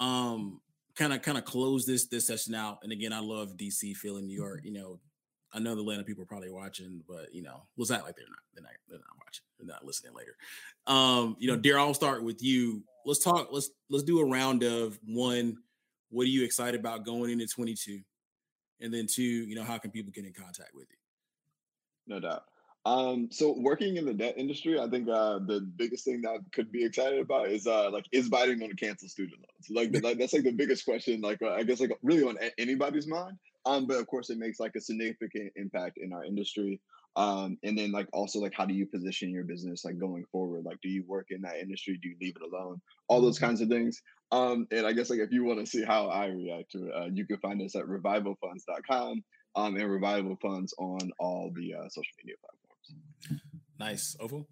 um 0.00 0.60
kind 1.00 1.14
of 1.14 1.22
kind 1.22 1.38
of 1.38 1.46
close 1.46 1.86
this 1.86 2.06
this 2.06 2.26
session 2.26 2.54
out, 2.54 2.80
and 2.82 2.92
again, 2.92 3.12
I 3.12 3.20
love 3.20 3.56
DC, 3.56 3.96
Philly, 3.96 4.22
New 4.22 4.36
York. 4.36 4.60
You 4.64 4.72
know, 4.72 5.00
I 5.52 5.58
know 5.58 5.74
the 5.74 5.80
Atlanta 5.80 6.04
people 6.04 6.22
are 6.22 6.26
probably 6.26 6.50
watching, 6.50 7.02
but 7.08 7.34
you 7.34 7.42
know, 7.42 7.62
let's 7.78 7.90
act 7.90 8.04
like 8.04 8.16
they're 8.16 8.26
not. 8.28 8.38
They're 8.54 8.62
not. 8.62 8.72
They're 8.88 8.98
not 8.98 9.16
watching. 9.24 9.44
They're 9.58 9.66
not 9.66 9.84
listening 9.84 10.12
later. 10.14 10.36
Um, 10.86 11.36
you 11.38 11.48
know, 11.50 11.56
dear, 11.56 11.78
I'll 11.78 11.94
start 11.94 12.22
with 12.22 12.42
you. 12.42 12.84
Let's 13.06 13.24
talk. 13.24 13.48
Let's 13.50 13.70
let's 13.88 14.04
do 14.04 14.20
a 14.20 14.24
round 14.24 14.62
of 14.62 14.98
one. 15.06 15.56
What 16.10 16.24
are 16.24 16.30
you 16.30 16.44
excited 16.44 16.78
about 16.78 17.06
going 17.06 17.30
into 17.30 17.46
22? 17.46 18.00
And 18.82 18.92
then 18.92 19.06
two, 19.06 19.22
you 19.22 19.54
know, 19.54 19.64
how 19.64 19.78
can 19.78 19.90
people 19.90 20.12
get 20.12 20.26
in 20.26 20.32
contact 20.32 20.70
with 20.74 20.88
you? 20.90 22.14
No 22.14 22.20
doubt. 22.20 22.44
Um, 22.86 23.28
so 23.30 23.54
working 23.58 23.96
in 23.96 24.06
the 24.06 24.14
debt 24.14 24.34
industry, 24.38 24.80
I 24.80 24.88
think 24.88 25.08
uh, 25.08 25.40
the 25.40 25.60
biggest 25.76 26.04
thing 26.04 26.22
that 26.22 26.30
I 26.30 26.38
could 26.52 26.72
be 26.72 26.84
excited 26.84 27.20
about 27.20 27.48
is 27.48 27.66
uh, 27.66 27.90
like 27.90 28.06
is 28.10 28.30
Biden 28.30 28.58
going 28.58 28.70
to 28.70 28.76
cancel 28.76 29.08
student 29.08 29.40
loans? 29.40 29.68
Like, 29.70 29.92
the, 29.92 30.00
like 30.00 30.18
that's 30.18 30.32
like 30.32 30.44
the 30.44 30.52
biggest 30.52 30.84
question. 30.86 31.20
Like 31.20 31.42
uh, 31.42 31.52
I 31.52 31.62
guess 31.62 31.80
like 31.80 31.96
really 32.02 32.24
on 32.24 32.38
a- 32.40 32.58
anybody's 32.58 33.06
mind. 33.06 33.36
Um, 33.66 33.86
but 33.86 33.98
of 33.98 34.06
course, 34.06 34.30
it 34.30 34.38
makes 34.38 34.58
like 34.58 34.74
a 34.76 34.80
significant 34.80 35.52
impact 35.56 35.98
in 35.98 36.12
our 36.12 36.24
industry. 36.24 36.80
Um, 37.16 37.58
and 37.64 37.76
then 37.76 37.92
like 37.92 38.08
also 38.12 38.38
like 38.38 38.54
how 38.54 38.64
do 38.64 38.72
you 38.72 38.86
position 38.86 39.30
your 39.30 39.44
business 39.44 39.84
like 39.84 39.98
going 39.98 40.24
forward? 40.32 40.64
Like, 40.64 40.80
do 40.80 40.88
you 40.88 41.04
work 41.06 41.26
in 41.30 41.42
that 41.42 41.58
industry? 41.58 41.98
Do 42.00 42.08
you 42.08 42.16
leave 42.20 42.36
it 42.36 42.42
alone? 42.42 42.80
All 43.08 43.20
those 43.20 43.38
kinds 43.38 43.60
of 43.60 43.68
things. 43.68 44.00
Um, 44.32 44.66
and 44.70 44.86
I 44.86 44.92
guess 44.92 45.10
like 45.10 45.18
if 45.18 45.32
you 45.32 45.44
want 45.44 45.58
to 45.58 45.66
see 45.66 45.84
how 45.84 46.06
I 46.06 46.26
react 46.26 46.70
to 46.72 46.86
it, 46.86 46.94
uh, 46.94 47.08
you 47.12 47.26
can 47.26 47.38
find 47.38 47.60
us 47.60 47.76
at 47.76 47.84
revivalfunds.com 47.84 49.24
um, 49.56 49.76
and 49.76 49.90
Revival 49.90 50.36
Funds 50.40 50.72
on 50.78 51.10
all 51.18 51.50
the 51.54 51.74
uh, 51.74 51.88
social 51.88 52.14
media 52.22 52.36
platforms. 52.40 52.59
Nice, 53.78 54.16
Ofo. 54.20 54.46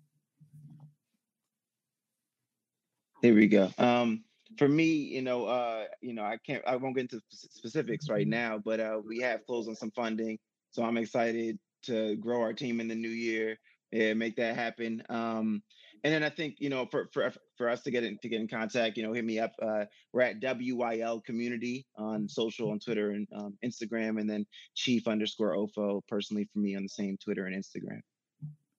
There 3.23 3.35
we 3.35 3.49
go. 3.49 3.71
Um, 3.79 4.25
for 4.59 4.69
me, 4.69 4.85
you 4.85 5.23
know, 5.23 5.47
uh, 5.47 5.85
you 6.01 6.15
know, 6.15 6.23
I 6.23 6.39
can't, 6.47 6.63
I 6.67 6.77
won't 6.77 6.95
get 6.95 7.13
into 7.13 7.21
specifics 7.31 8.09
right 8.09 8.27
now, 8.27 8.59
but 8.65 8.81
uh, 8.81 9.01
we 9.07 9.21
have 9.21 9.45
closed 9.47 9.69
on 9.69 9.75
some 9.75 9.91
funding, 9.91 10.39
so 10.71 10.83
I'm 10.83 10.97
excited 10.97 11.59
to 11.85 12.17
grow 12.17 12.41
our 12.41 12.53
team 12.53 12.81
in 12.81 12.89
the 12.89 12.95
new 12.95 13.09
year 13.09 13.59
and 13.93 14.19
make 14.19 14.37
that 14.37 14.57
happen. 14.57 15.03
Um, 15.09 15.63
and 16.05 16.15
then 16.15 16.23
I 16.23 16.31
think, 16.31 16.57
you 16.59 16.69
know, 16.69 16.87
for 16.91 17.09
for 17.13 17.33
for 17.57 17.69
us 17.69 17.83
to 17.83 17.91
get 17.91 18.05
in 18.05 18.19
to 18.23 18.29
get 18.29 18.41
in 18.41 18.49
contact, 18.49 18.97
you 18.97 19.03
know, 19.03 19.13
hit 19.13 19.25
me 19.25 19.41
up. 19.41 19.53
Uh, 19.61 19.85
we're 20.13 20.23
at 20.23 20.41
WYL 20.41 21.25
Community 21.25 21.87
on 21.97 22.29
social, 22.29 22.71
on 22.71 22.79
Twitter 22.79 23.11
and 23.11 23.27
um, 23.35 23.59
Instagram, 23.65 24.21
and 24.21 24.31
then 24.31 24.47
Chief 24.75 25.09
underscore 25.09 25.57
Ofo 25.57 26.03
personally 26.09 26.49
for 26.53 26.61
me 26.61 26.77
on 26.77 26.85
the 26.85 26.89
same 26.89 27.17
Twitter 27.23 27.47
and 27.47 27.57
Instagram. 27.57 28.01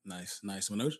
Nice, 0.09 0.39
nice. 0.43 0.69
Manoj. 0.69 0.95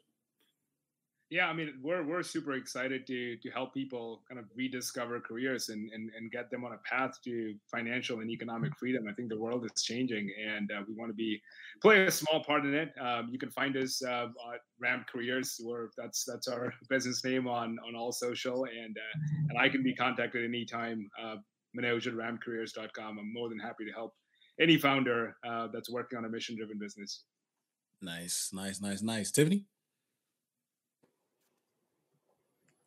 Yeah, 1.32 1.47
I 1.47 1.53
mean, 1.53 1.76
we're 1.84 2.03
we're 2.03 2.24
super 2.24 2.53
excited 2.53 3.05
to 3.07 3.38
to 3.38 3.49
help 3.51 3.74
people 3.74 4.24
kind 4.28 4.39
of 4.39 4.45
rediscover 4.55 5.20
careers 5.20 5.70
and 5.70 5.91
and, 5.91 6.12
and 6.16 6.32
get 6.32 6.49
them 6.49 6.64
on 6.64 6.74
a 6.74 6.78
path 6.78 7.18
to 7.26 7.55
financial 7.70 8.20
and 8.20 8.30
economic 8.32 8.76
freedom. 8.78 9.05
I 9.07 9.14
think 9.14 9.30
the 9.30 9.39
world 9.39 9.64
is 9.66 9.84
changing, 9.84 10.32
and 10.43 10.72
uh, 10.72 10.82
we 10.88 10.95
want 10.95 11.10
to 11.10 11.16
be 11.16 11.39
play 11.82 12.05
a 12.05 12.12
small 12.12 12.43
part 12.43 12.66
in 12.66 12.74
it. 12.74 12.89
Um, 12.99 13.30
you 13.32 13.38
can 13.38 13.51
find 13.51 13.76
us 13.78 14.01
uh, 14.03 14.28
at 14.53 14.62
Ramp 14.80 15.05
Careers, 15.12 15.60
where 15.64 15.89
that's 15.97 16.24
that's 16.24 16.47
our 16.47 16.74
business 16.89 17.24
name 17.24 17.47
on 17.47 17.78
on 17.88 17.95
all 17.95 18.12
social, 18.12 18.66
and 18.66 18.97
uh, 18.97 19.20
and 19.49 19.57
I 19.60 19.70
can 19.70 19.84
be 19.84 19.93
contacted 19.95 20.43
anytime. 20.43 21.10
Uh, 21.22 21.36
Manoj 21.78 22.07
at 22.07 22.14
rampcareers.com. 22.14 23.20
I'm 23.20 23.34
more 23.34 23.49
than 23.49 23.60
happy 23.60 23.86
to 23.86 23.91
help 23.91 24.14
any 24.60 24.78
founder 24.78 25.36
uh, 25.47 25.68
that's 25.72 25.91
working 25.91 26.18
on 26.18 26.26
a 26.26 26.30
mission 26.30 26.55
driven 26.55 26.80
business. 26.80 27.24
Nice, 28.01 28.51
nice, 28.53 28.81
nice, 28.81 29.01
nice. 29.01 29.31
Tiffanie. 29.31 29.65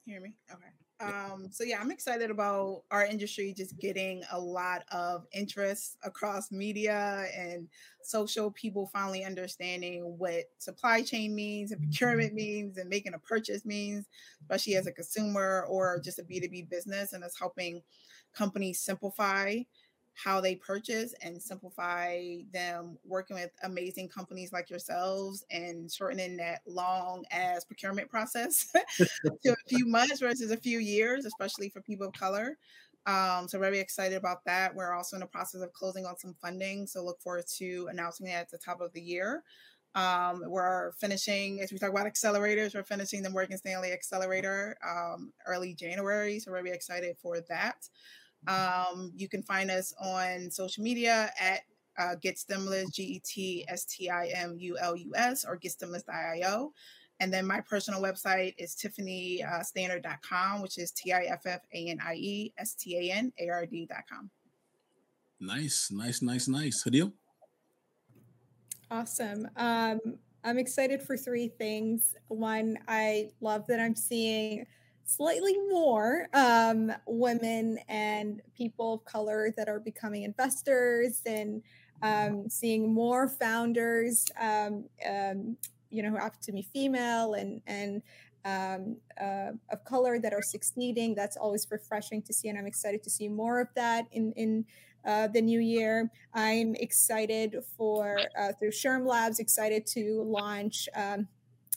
Hear 0.07 0.21
me? 0.21 0.35
Okay. 0.51 0.73
Um, 1.03 1.49
so 1.51 1.65
yeah, 1.65 1.81
I'm 1.81 1.91
excited 1.91 2.31
about 2.31 2.83
our 2.91 3.05
industry 3.05 3.53
just 3.57 3.77
getting 3.79 4.23
a 4.31 4.39
lot 4.39 4.85
of 4.93 5.27
interest 5.33 5.97
across 6.05 6.53
media 6.53 7.27
and 7.37 7.67
social 8.03 8.53
people 8.53 8.89
finally 8.93 9.25
understanding 9.25 10.15
what 10.17 10.45
supply 10.59 11.03
chain 11.03 11.35
means 11.35 11.73
and 11.73 11.81
procurement 11.81 12.35
means 12.35 12.79
and 12.79 12.89
making 12.89 13.15
a 13.15 13.19
purchase 13.19 13.65
means, 13.65 14.07
especially 14.43 14.77
as 14.77 14.87
a 14.87 14.93
consumer 14.93 15.67
or 15.69 16.01
just 16.01 16.21
a 16.21 16.23
B2B 16.23 16.69
business. 16.71 17.13
And 17.13 17.25
it's 17.25 17.39
helping 17.39 17.83
companies 18.33 18.81
simplify 18.81 19.57
how 20.15 20.41
they 20.41 20.55
purchase 20.55 21.15
and 21.23 21.41
simplify 21.41 22.37
them 22.53 22.99
working 23.05 23.37
with 23.37 23.51
amazing 23.63 24.09
companies 24.09 24.53
like 24.53 24.69
yourselves 24.69 25.45
and 25.51 25.91
shortening 25.91 26.37
that 26.37 26.61
long 26.67 27.25
as 27.31 27.65
procurement 27.65 28.09
process 28.09 28.71
to 28.99 29.53
a 29.53 29.69
few 29.69 29.87
months 29.87 30.21
versus 30.21 30.51
a 30.51 30.57
few 30.57 30.79
years, 30.79 31.25
especially 31.25 31.69
for 31.69 31.81
people 31.81 32.07
of 32.07 32.13
color. 32.13 32.59
Um, 33.07 33.49
so 33.49 33.59
very 33.59 33.81
excited 33.81 34.17
about 34.17 34.45
that. 34.45 34.75
We're 34.75 34.95
also 34.95 35.17
in 35.17 35.21
the 35.21 35.27
process 35.27 35.63
of 35.63 35.73
closing 35.73 36.07
on 36.07 36.17
some 36.19 36.35
funding, 36.41 36.87
so 36.87 37.05
look 37.05 37.21
forward 37.21 37.45
to 37.59 37.89
announcing 37.91 38.27
that 38.27 38.43
at 38.43 38.51
the 38.51 38.59
top 38.59 38.81
of 38.81 38.93
the 38.93 39.01
year. 39.01 39.43
Um, 39.95 40.43
we're 40.47 40.93
finishing, 40.93 41.61
as 41.61 41.73
we 41.73 41.79
talk 41.79 41.91
about 41.91 42.07
accelerators, 42.07 42.75
we're 42.75 42.85
finishing 42.85 43.23
the 43.23 43.31
Morgan 43.31 43.59
Stanley 43.59 43.93
Accelerator 43.93 44.77
um, 44.89 45.33
early 45.47 45.75
January. 45.75 46.39
So 46.39 46.51
we're 46.51 46.63
very 46.63 46.75
excited 46.75 47.17
for 47.21 47.41
that. 47.49 47.89
Um, 48.47 49.13
you 49.17 49.29
can 49.29 49.43
find 49.43 49.71
us 49.71 49.95
on 50.01 50.51
social 50.51 50.83
media 50.83 51.31
at 51.41 51.61
uh, 51.99 52.15
Get 52.21 52.39
Stimulus, 52.39 52.91
G 52.91 53.03
E 53.03 53.23
T 53.25 53.65
S 53.69 53.85
T 53.85 54.11
I 54.11 54.27
M 54.35 54.57
U 54.59 54.77
L 54.81 54.97
U 54.97 55.13
S, 55.15 55.45
or 55.45 55.59
GetStimulus.io. 55.59 56.73
And 57.21 57.33
then 57.33 57.47
my 57.47 57.61
personal 57.61 58.03
website 58.03 58.55
is 58.59 58.75
tiffaniestanard.com, 58.75 60.59
uh, 60.59 60.63
which 60.63 60.79
is 60.79 60.91
T 60.91 61.13
I 61.13 61.23
F 61.25 61.47
F 61.47 61.61
A 61.73 61.89
N 61.89 61.99
I 62.05 62.15
E 62.15 62.53
S 62.59 62.75
T 62.75 62.97
A 62.97 63.15
N 63.15 63.33
A 63.39 63.49
R 63.49 63.67
D.com. 63.67 64.31
Nice, 65.39 65.91
nice, 65.93 66.23
nice, 66.23 66.49
nice. 66.49 66.85
Hadil? 66.85 67.13
Awesome. 68.91 69.49
Um, 69.57 70.01
I'm 70.45 70.59
excited 70.59 71.03
for 71.03 71.17
three 71.17 71.49
things. 71.49 72.15
One, 72.29 72.79
I 72.89 73.31
love 73.41 73.67
that 73.69 73.81
I'm 73.81 73.95
seeing 73.95 74.67
slightly 75.05 75.57
more 75.71 76.29
um, 76.33 76.93
women 77.07 77.79
and 77.89 78.41
people 78.57 78.95
of 78.95 79.05
color 79.05 79.53
that 79.57 79.69
are 79.69 79.81
becoming 79.81 80.23
investors 80.23 81.21
and 81.27 81.63
um, 82.03 82.49
seeing 82.49 82.93
more 82.93 83.29
founders, 83.29 84.27
um, 84.41 84.85
um 85.09 85.57
you 85.91 86.03
know, 86.03 86.11
who 86.11 86.17
happen 86.17 86.39
to 86.43 86.53
be 86.53 86.63
female 86.63 87.35
and 87.35 87.61
and 87.67 88.03
um, 88.45 88.97
uh, 89.21 89.53
of 89.71 89.85
color 89.85 90.19
that 90.19 90.33
are 90.33 90.43
succeeding. 90.43 91.15
That's 91.15 91.37
always 91.37 91.67
refreshing 91.71 92.23
to 92.23 92.33
see, 92.33 92.49
and 92.49 92.59
I'm 92.59 92.67
excited 92.67 93.03
to 93.05 93.11
see 93.11 93.29
more 93.29 93.61
of 93.61 93.69
that 93.77 94.07
in 94.13 94.33
in 94.33 94.65
uh, 95.05 95.29
the 95.29 95.41
new 95.41 95.61
year. 95.61 96.11
I'm 96.35 96.75
excited 96.77 97.57
for 97.77 98.19
uh, 98.39 98.53
through 98.59 98.71
SHRM 98.71 99.07
Labs, 99.07 99.39
excited 99.39 99.87
to 99.89 100.23
launch. 100.23 100.89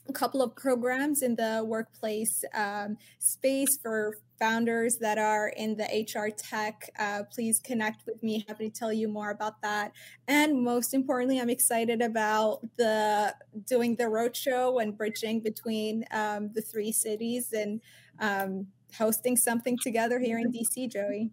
A 0.08 0.14
couple 0.14 0.41
of 0.41 0.56
programs 0.56 1.22
in 1.22 1.36
the 1.36 1.64
workplace 1.66 2.43
um, 2.53 2.97
space 3.20 3.78
for 3.78 4.18
founders 4.39 4.97
that 4.97 5.18
are 5.18 5.49
in 5.49 5.76
the 5.76 5.84
HR 5.86 6.30
tech. 6.30 6.89
Uh, 6.99 7.24
please 7.24 7.60
connect 7.60 8.06
with 8.06 8.22
me. 8.22 8.45
Happy 8.47 8.70
to 8.70 8.80
tell 8.80 8.93
you 8.93 9.08
more 9.08 9.32
about 9.32 9.62
that. 9.62 9.93
And 10.28 10.62
most 10.62 10.93
importantly, 10.93 11.39
I'm 11.39 11.49
excited 11.49 12.01
about 12.01 12.60
the 12.78 13.34
doing 13.66 13.95
the 13.95 14.06
roadshow 14.06 14.82
and 14.82 14.97
bridging 14.97 15.39
between 15.41 16.06
um, 16.12 16.51
the 16.53 16.62
three 16.62 16.91
cities 16.91 17.53
and 17.53 17.82
um, 18.20 18.68
hosting 18.97 19.36
something 19.36 19.78
together 19.82 20.20
here 20.20 20.39
in 20.39 20.51
DC, 20.51 20.91
Joey. 20.91 21.32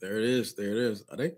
There 0.00 0.18
it 0.18 0.24
is. 0.24 0.54
There 0.54 0.70
it 0.70 0.78
is. 0.78 1.04
Are 1.10 1.16
they? 1.16 1.32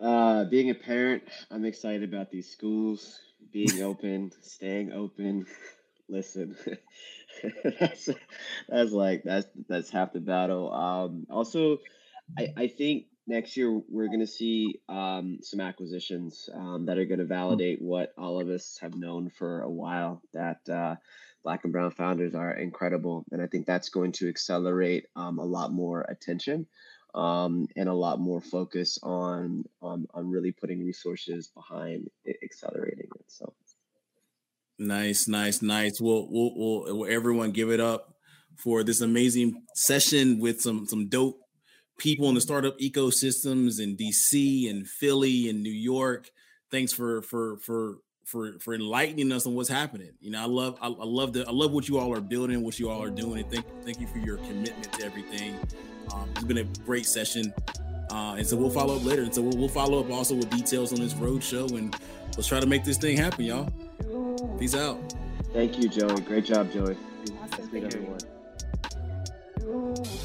Uh, 0.00 0.44
being 0.44 0.70
a 0.70 0.74
parent, 0.74 1.22
I'm 1.50 1.64
excited 1.64 2.02
about 2.02 2.28
these 2.30 2.50
schools 2.50 3.20
being 3.52 3.82
open, 3.82 4.32
staying 4.40 4.92
open. 4.92 5.46
Listen, 6.08 6.56
that's 7.64 8.08
that's 8.68 8.92
like 8.92 9.22
that's 9.24 9.46
that's 9.68 9.90
half 9.90 10.12
the 10.12 10.20
battle. 10.20 10.72
Um, 10.72 11.26
also, 11.30 11.78
I 12.38 12.52
I 12.56 12.66
think 12.68 13.06
next 13.26 13.56
year 13.56 13.80
we're 13.88 14.08
going 14.08 14.20
to 14.20 14.26
see 14.26 14.80
um, 14.88 15.38
some 15.42 15.60
acquisitions 15.60 16.48
um, 16.54 16.86
that 16.86 16.98
are 16.98 17.04
going 17.04 17.20
to 17.20 17.24
validate 17.24 17.80
what 17.80 18.12
all 18.18 18.40
of 18.40 18.48
us 18.48 18.78
have 18.80 18.94
known 18.94 19.30
for 19.30 19.62
a 19.62 19.70
while 19.70 20.20
that 20.32 20.68
uh, 20.68 20.96
black 21.44 21.64
and 21.64 21.72
brown 21.72 21.90
founders 21.90 22.34
are 22.34 22.52
incredible 22.52 23.24
and 23.32 23.42
i 23.42 23.46
think 23.46 23.66
that's 23.66 23.88
going 23.88 24.12
to 24.12 24.28
accelerate 24.28 25.06
um, 25.16 25.38
a 25.38 25.44
lot 25.44 25.72
more 25.72 26.04
attention 26.08 26.66
um, 27.14 27.66
and 27.76 27.88
a 27.88 27.94
lot 27.94 28.20
more 28.20 28.40
focus 28.40 28.98
on, 29.02 29.64
on 29.80 30.06
on 30.14 30.30
really 30.30 30.52
putting 30.52 30.84
resources 30.84 31.48
behind 31.48 32.08
accelerating 32.42 33.08
it 33.14 33.24
so. 33.26 33.52
Nice 34.78 35.28
nice 35.28 35.62
nice. 35.62 36.00
We'll, 36.00 36.26
we'll, 36.30 36.52
we'll, 36.56 36.98
we'll 36.98 37.10
everyone 37.10 37.52
give 37.52 37.70
it 37.70 37.80
up 37.80 38.14
for 38.56 38.82
this 38.82 39.00
amazing 39.00 39.62
session 39.74 40.38
with 40.38 40.60
some 40.60 40.86
some 40.86 41.08
dope 41.08 41.38
people 41.98 42.28
in 42.28 42.34
the 42.34 42.40
startup 42.40 42.76
ecosystems 42.78 43.80
in 43.80 43.96
dc 43.96 44.68
and 44.68 44.88
philly 44.88 45.48
and 45.48 45.62
new 45.62 45.70
york. 45.70 46.30
Thanks 46.70 46.92
for 46.92 47.22
for 47.22 47.58
for 47.58 47.98
for 48.24 48.58
for 48.60 48.74
enlightening 48.74 49.32
us 49.32 49.46
on 49.46 49.54
what's 49.54 49.68
happening. 49.68 50.10
You 50.20 50.30
know, 50.30 50.42
I 50.42 50.46
love 50.46 50.78
I, 50.80 50.86
I 50.86 51.04
love 51.04 51.32
the 51.32 51.46
I 51.46 51.50
love 51.50 51.72
what 51.72 51.88
you 51.88 51.98
all 51.98 52.12
are 52.12 52.20
building, 52.20 52.62
what 52.62 52.78
you 52.78 52.90
all 52.90 53.02
are 53.02 53.10
doing, 53.10 53.42
and 53.42 53.50
thank 53.50 53.66
thank 53.84 54.00
you 54.00 54.06
for 54.06 54.18
your 54.18 54.36
commitment 54.38 54.92
to 54.94 55.04
everything. 55.04 55.58
Um, 56.12 56.28
it's 56.32 56.44
been 56.44 56.58
a 56.58 56.64
great 56.84 57.06
session, 57.06 57.52
uh, 58.10 58.34
and 58.36 58.46
so 58.46 58.56
we'll 58.56 58.70
follow 58.70 58.96
up 58.96 59.04
later. 59.04 59.22
And 59.22 59.34
so 59.34 59.42
we'll, 59.42 59.56
we'll 59.56 59.68
follow 59.68 60.00
up 60.00 60.10
also 60.10 60.34
with 60.34 60.50
details 60.50 60.92
on 60.92 61.00
this 61.00 61.14
road 61.14 61.42
show, 61.42 61.66
and 61.68 61.94
let's 62.36 62.48
try 62.48 62.60
to 62.60 62.66
make 62.66 62.84
this 62.84 62.98
thing 62.98 63.16
happen, 63.16 63.44
y'all. 63.44 63.70
Peace 64.58 64.74
out. 64.74 64.98
Thank 65.52 65.78
you, 65.78 65.88
Joey. 65.88 66.20
Great 66.22 66.44
job, 66.44 66.72
Joey. 66.72 66.96
Awesome. 67.42 67.68
Thank 67.68 67.84
everyone. 67.84 68.18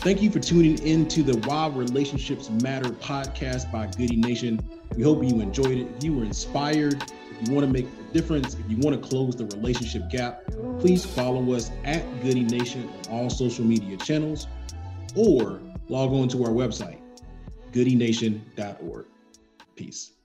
Thank 0.01 0.21
you 0.21 0.31
for 0.31 0.39
tuning 0.39 0.77
in 0.79 1.07
to 1.09 1.21
the 1.21 1.37
Why 1.47 1.67
Relationships 1.67 2.49
Matter 2.49 2.89
podcast 2.89 3.71
by 3.71 3.87
Goody 3.87 4.15
Nation. 4.15 4.59
We 4.95 5.03
hope 5.03 5.23
you 5.23 5.41
enjoyed 5.41 5.77
it. 5.77 6.03
You 6.03 6.15
were 6.15 6.23
inspired, 6.23 7.03
if 7.03 7.26
you 7.41 7.53
want 7.53 7.65
to 7.65 7.71
make 7.71 7.85
a 7.85 8.13
difference, 8.13 8.53
if 8.55 8.69
you 8.69 8.77
want 8.77 9.01
to 9.01 9.09
close 9.09 9.35
the 9.35 9.45
relationship 9.45 10.09
gap, 10.09 10.43
please 10.79 11.05
follow 11.05 11.53
us 11.53 11.71
at 11.83 12.03
Goody 12.21 12.43
Nation 12.43 12.89
on 13.09 13.23
all 13.23 13.29
social 13.29 13.65
media 13.65 13.97
channels 13.97 14.47
or 15.15 15.59
log 15.89 16.11
on 16.13 16.27
to 16.29 16.43
our 16.43 16.51
website, 16.51 16.99
goodynation.org. 17.71 19.05
Peace. 19.75 20.16